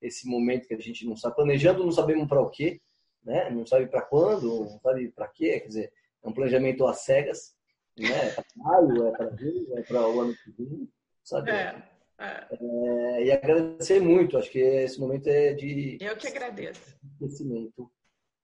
esse 0.00 0.28
momento 0.28 0.68
que 0.68 0.74
a 0.74 0.78
gente 0.78 1.04
não 1.04 1.16
sabe, 1.16 1.34
planejando, 1.34 1.82
não 1.82 1.90
sabemos 1.90 2.28
para 2.28 2.40
o 2.40 2.48
quê 2.48 2.80
né? 3.24 3.50
Não 3.50 3.66
sabe 3.66 3.86
para 3.86 4.02
quando, 4.02 4.60
não 4.60 4.80
sabe 4.80 5.08
para 5.10 5.28
quê, 5.28 5.60
quer 5.60 5.68
dizer, 5.68 5.92
é 6.22 6.28
um 6.28 6.32
planejamento 6.32 6.86
às 6.86 7.00
cegas, 7.04 7.56
né? 7.98 8.28
É 8.28 8.30
para 8.30 8.44
maio, 8.56 9.06
é 9.06 9.10
para 9.12 9.36
junho, 9.36 9.78
é 9.78 9.82
para 9.82 10.08
o 10.08 10.20
ano 10.20 10.34
que 10.36 10.50
vem, 10.50 10.88
sabe? 11.22 11.50
É, 11.50 11.82
é. 12.18 12.46
É, 12.50 13.24
e 13.24 13.32
agradecer 13.32 14.00
muito, 14.00 14.38
acho 14.38 14.50
que 14.50 14.58
esse 14.58 15.00
momento 15.00 15.26
é 15.28 15.54
de. 15.54 15.98
Eu 16.00 16.16
que 16.16 16.28
agradeço. 16.28 16.96
Conhecimento 17.18 17.90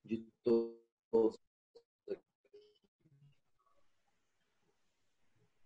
de 0.04 0.26
todos. 0.42 1.38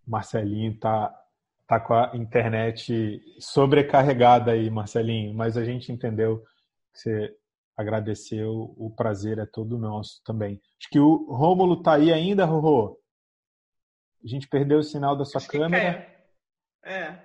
Marcelinho 0.07 0.78
tá 0.78 1.24
tá 1.66 1.81
com 1.81 1.95
a 1.95 2.12
internet 2.15 3.23
sobrecarregada 3.39 4.53
aí, 4.53 4.70
Marcelinho, 4.70 5.35
mas 5.35 5.57
a 5.57 5.65
gente 5.65 5.91
entendeu 5.91 6.45
que 6.93 7.01
você 7.01 7.36
agradecer, 7.76 8.44
o, 8.44 8.74
o 8.76 8.90
prazer 8.90 9.38
é 9.38 9.46
todo 9.46 9.78
nosso 9.78 10.22
também. 10.24 10.60
Acho 10.80 10.90
que 10.90 10.98
o 10.98 11.32
Rômulo 11.32 11.82
tá 11.82 11.94
aí 11.94 12.12
ainda, 12.12 12.44
Rorô? 12.44 12.98
A 14.24 14.28
gente 14.28 14.48
perdeu 14.48 14.78
o 14.78 14.82
sinal 14.82 15.16
da 15.16 15.24
sua 15.24 15.38
Acho 15.38 15.48
câmera. 15.48 16.06
É. 16.84 17.18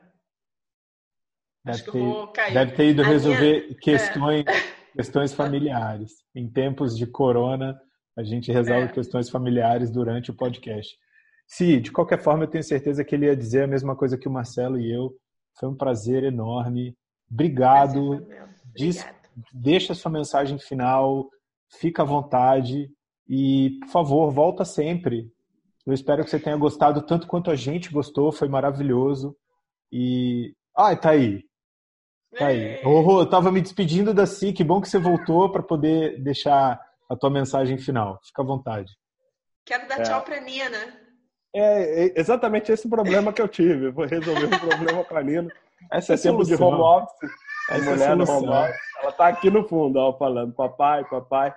Deve 1.64 1.84
ter, 1.92 2.54
deve 2.54 2.72
ter, 2.74 2.90
ido 2.90 3.04
resolver 3.04 3.64
minha... 3.64 3.76
questões, 3.76 4.46
é. 4.48 4.94
questões 4.96 5.34
familiares. 5.34 6.12
Em 6.34 6.50
tempos 6.50 6.98
de 6.98 7.06
corona, 7.06 7.80
a 8.18 8.24
gente 8.24 8.52
resolve 8.52 8.86
é. 8.86 8.92
questões 8.92 9.30
familiares 9.30 9.92
durante 9.92 10.32
o 10.32 10.36
podcast. 10.36 10.98
Se, 11.48 11.80
de 11.80 11.92
qualquer 11.92 12.22
forma, 12.22 12.44
eu 12.44 12.50
tenho 12.50 12.64
certeza 12.64 13.04
que 13.04 13.16
ele 13.16 13.26
ia 13.26 13.36
dizer 13.36 13.64
a 13.64 13.68
mesma 13.68 13.96
coisa 13.96 14.18
que 14.18 14.28
o 14.28 14.32
Marcelo 14.32 14.80
e 14.80 14.92
eu. 14.92 15.16
Foi 15.60 15.70
um 15.70 15.76
prazer 15.76 16.24
enorme. 16.24 16.96
Obrigado. 17.30 18.26
Diz, 18.76 19.06
deixa 19.54 19.94
sua 19.94 20.12
mensagem 20.12 20.58
final, 20.58 21.30
fica 21.80 22.02
à 22.02 22.06
vontade 22.06 22.90
e, 23.28 23.78
por 23.82 23.90
favor, 23.90 24.32
volta 24.32 24.66
sempre. 24.66 25.32
Eu 25.86 25.94
espero 25.94 26.24
que 26.24 26.30
você 26.30 26.40
tenha 26.40 26.58
gostado 26.58 27.02
tanto 27.02 27.28
quanto 27.28 27.50
a 27.50 27.56
gente 27.56 27.92
gostou, 27.92 28.32
foi 28.32 28.48
maravilhoso. 28.48 29.36
E. 29.92 30.54
Ah, 30.76 30.96
tá 30.96 31.12
aí. 31.12 31.44
Tá 32.38 32.48
aí. 32.48 32.80
Oh, 32.86 33.22
eu 33.22 33.26
tava 33.26 33.52
me 33.52 33.62
despedindo 33.62 34.14
da 34.14 34.26
Si, 34.26 34.54
que 34.54 34.64
bom 34.64 34.80
que 34.80 34.88
você 34.88 35.00
voltou 35.00 35.52
para 35.52 35.64
poder 35.64 36.22
deixar 36.22 36.80
a 37.10 37.16
tua 37.16 37.30
mensagem 37.30 37.78
final. 37.78 38.20
Fica 38.24 38.42
à 38.42 38.46
vontade. 38.46 38.92
Quero 39.66 39.88
dar 39.88 40.00
é. 40.00 40.04
tchau 40.04 40.22
pra 40.22 40.40
Nina. 40.40 40.78
É, 41.54 42.06
é 42.06 42.20
exatamente 42.20 42.72
esse 42.72 42.88
problema 42.88 43.34
que 43.34 43.42
eu 43.42 43.48
tive. 43.48 43.90
Vou 43.90 44.06
resolver 44.06 44.46
o 44.46 44.60
problema 44.60 45.04
com 45.04 45.18
a 45.18 45.24
Nina. 45.24 45.52
Essa 45.92 46.14
é 46.14 46.18
tempo 46.18 46.44
de 46.44 46.54
home 46.56 46.82
office. 46.82 47.32
Essa 47.70 47.92
mulher 47.92 48.22
office. 48.22 48.80
Ela 49.02 49.12
tá 49.14 49.28
aqui 49.28 49.50
no 49.50 49.68
fundo, 49.68 49.98
ó, 49.98 50.18
falando 50.18 50.54
papai, 50.54 51.06
papai. 51.06 51.54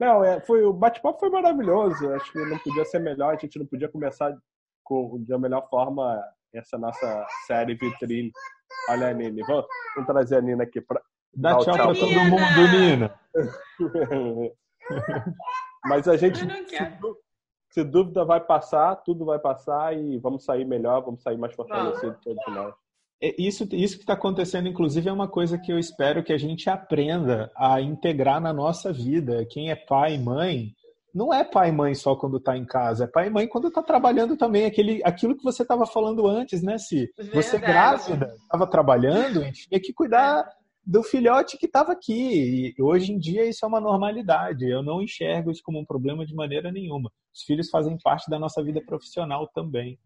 Não, 0.00 0.24
é, 0.24 0.40
foi, 0.40 0.64
o 0.64 0.72
bate-papo 0.72 1.18
foi 1.18 1.28
maravilhoso. 1.28 2.10
Acho 2.14 2.32
que 2.32 2.38
não 2.38 2.58
podia 2.58 2.84
ser 2.86 3.00
melhor. 3.00 3.34
A 3.34 3.38
gente 3.38 3.58
não 3.58 3.66
podia 3.66 3.88
começar 3.88 4.34
com, 4.82 5.22
de 5.22 5.34
a 5.34 5.38
melhor 5.38 5.68
forma 5.68 6.18
essa 6.54 6.78
nossa 6.78 7.26
série 7.46 7.74
vitrine. 7.74 8.32
Olha 8.88 9.08
a 9.08 9.12
Nina. 9.12 9.44
Vamos, 9.46 9.66
vamos 9.94 10.06
trazer 10.06 10.36
a 10.36 10.40
Nina 10.40 10.62
aqui 10.62 10.80
para 10.80 11.02
Dá 11.34 11.50
tchau, 11.58 11.64
tchau 11.64 11.74
para 11.74 11.94
todo 11.94 12.24
mundo, 12.24 12.68
Nina. 12.72 13.20
Mas 15.84 16.08
a 16.08 16.16
gente, 16.16 16.38
se, 16.38 16.98
se, 17.70 17.84
dúvida 17.84 18.24
vai 18.24 18.40
passar, 18.40 18.96
tudo 18.96 19.24
vai 19.24 19.38
passar 19.38 19.96
e 19.96 20.18
vamos 20.18 20.44
sair 20.44 20.64
melhor, 20.64 21.02
vamos 21.02 21.22
sair 21.22 21.38
mais 21.38 21.54
fortalecidos 21.54 22.18
todos 22.20 22.42
nós. 22.48 22.74
É, 23.22 23.34
isso, 23.38 23.68
isso 23.72 23.96
que 23.96 24.02
está 24.02 24.14
acontecendo, 24.14 24.68
inclusive, 24.68 25.08
é 25.08 25.12
uma 25.12 25.28
coisa 25.28 25.58
que 25.58 25.72
eu 25.72 25.78
espero 25.78 26.22
que 26.22 26.32
a 26.32 26.38
gente 26.38 26.70
aprenda 26.70 27.50
a 27.56 27.80
integrar 27.80 28.40
na 28.40 28.52
nossa 28.52 28.92
vida. 28.92 29.46
Quem 29.50 29.70
é 29.70 29.76
pai 29.76 30.14
e 30.14 30.18
mãe, 30.18 30.74
não 31.14 31.32
é 31.34 31.44
pai 31.44 31.68
e 31.68 31.72
mãe 31.72 31.94
só 31.94 32.16
quando 32.16 32.38
está 32.38 32.56
em 32.56 32.64
casa, 32.64 33.04
é 33.04 33.06
pai 33.06 33.26
e 33.26 33.30
mãe 33.30 33.46
quando 33.46 33.68
está 33.68 33.82
trabalhando 33.82 34.36
também. 34.36 34.64
Aquele, 34.64 35.02
aquilo 35.04 35.36
que 35.36 35.44
você 35.44 35.62
estava 35.62 35.86
falando 35.86 36.26
antes, 36.26 36.62
né, 36.62 36.78
Si? 36.78 37.10
Você 37.34 37.58
grávida, 37.58 38.34
estava 38.42 38.66
trabalhando 38.66 39.44
e 39.44 39.52
tinha 39.52 39.80
que 39.80 39.92
cuidar 39.92 40.48
do 40.86 41.02
filhote 41.02 41.58
que 41.58 41.66
estava 41.66 41.92
aqui. 41.92 42.74
E 42.76 42.82
hoje 42.82 43.12
em 43.12 43.18
dia 43.18 43.44
isso 43.44 43.64
é 43.64 43.68
uma 43.68 43.80
normalidade. 43.80 44.68
Eu 44.68 44.82
não 44.82 45.02
enxergo 45.02 45.50
isso 45.50 45.62
como 45.62 45.78
um 45.78 45.84
problema 45.84 46.24
de 46.24 46.34
maneira 46.34 46.72
nenhuma. 46.72 47.12
Os 47.34 47.42
filhos 47.42 47.68
fazem 47.70 47.98
parte 48.02 48.30
da 48.30 48.38
nossa 48.38 48.62
vida 48.62 48.80
profissional 48.80 49.46
também. 49.48 49.98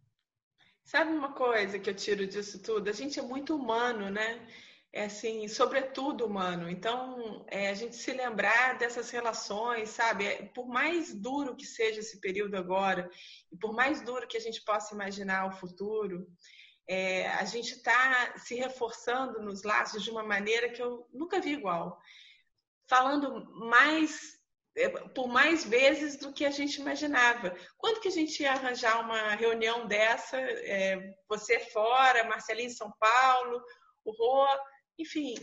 Sabe 0.84 1.12
uma 1.12 1.32
coisa 1.32 1.78
que 1.78 1.88
eu 1.88 1.94
tiro 1.94 2.26
disso 2.26 2.62
tudo? 2.62 2.90
A 2.90 2.92
gente 2.92 3.18
é 3.18 3.22
muito 3.22 3.56
humano, 3.56 4.10
né? 4.10 4.46
É 4.92 5.06
assim, 5.06 5.48
sobretudo 5.48 6.26
humano. 6.26 6.68
Então, 6.68 7.44
é, 7.48 7.70
a 7.70 7.74
gente 7.74 7.96
se 7.96 8.12
lembrar 8.12 8.78
dessas 8.78 9.10
relações, 9.10 9.88
sabe? 9.88 10.26
É, 10.26 10.42
por 10.54 10.68
mais 10.68 11.14
duro 11.14 11.56
que 11.56 11.64
seja 11.64 12.00
esse 12.00 12.20
período 12.20 12.56
agora, 12.56 13.10
e 13.50 13.56
por 13.56 13.72
mais 13.72 14.02
duro 14.02 14.28
que 14.28 14.36
a 14.36 14.40
gente 14.40 14.62
possa 14.62 14.94
imaginar 14.94 15.46
o 15.46 15.52
futuro, 15.52 16.28
é, 16.86 17.28
a 17.28 17.44
gente 17.46 17.72
está 17.72 18.38
se 18.38 18.54
reforçando 18.54 19.40
nos 19.40 19.62
laços 19.62 20.02
de 20.04 20.10
uma 20.10 20.22
maneira 20.22 20.68
que 20.68 20.82
eu 20.82 21.08
nunca 21.12 21.40
vi 21.40 21.54
igual. 21.54 21.98
Falando 22.86 23.50
mais 23.68 24.38
por 25.14 25.28
mais 25.28 25.64
vezes 25.64 26.16
do 26.16 26.32
que 26.32 26.44
a 26.44 26.50
gente 26.50 26.80
imaginava. 26.80 27.54
Quando 27.78 28.00
que 28.00 28.08
a 28.08 28.12
gente 28.12 28.42
ia 28.42 28.52
arranjar 28.52 29.00
uma 29.00 29.34
reunião 29.34 29.86
dessa? 29.86 30.36
É, 30.36 31.14
você 31.28 31.60
fora, 31.60 32.24
Marcelinho 32.24 32.66
em 32.66 32.70
São 32.70 32.92
Paulo, 32.98 33.62
o 34.04 34.10
Rô, 34.10 34.46
enfim, 34.98 35.34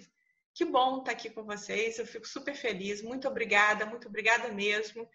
que 0.53 0.65
bom 0.65 0.99
estar 0.99 1.13
aqui 1.13 1.29
com 1.29 1.45
vocês. 1.45 1.97
Eu 1.97 2.05
fico 2.05 2.27
super 2.27 2.53
feliz. 2.53 3.01
Muito 3.01 3.27
obrigada, 3.27 3.85
muito 3.85 4.09
obrigada 4.09 4.49
mesmo. 4.49 5.07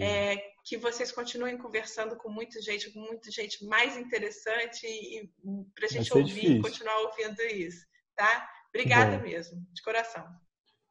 É, 0.00 0.36
que 0.64 0.76
vocês 0.76 1.10
continuem 1.10 1.58
conversando 1.58 2.16
com 2.16 2.30
muita 2.30 2.60
gente, 2.62 2.92
com 2.92 3.00
muita 3.00 3.30
gente 3.30 3.64
mais 3.64 3.96
interessante 3.96 4.86
e, 4.86 5.28
para 5.74 5.86
a 5.86 5.88
gente 5.88 6.16
ouvir 6.16 6.58
e 6.58 6.62
continuar 6.62 6.96
ouvindo 7.00 7.40
isso, 7.42 7.84
tá? 8.14 8.48
Obrigada 8.68 9.18
mesmo, 9.18 9.66
de 9.72 9.82
coração. 9.82 10.24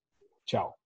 Tchau. 0.45 0.80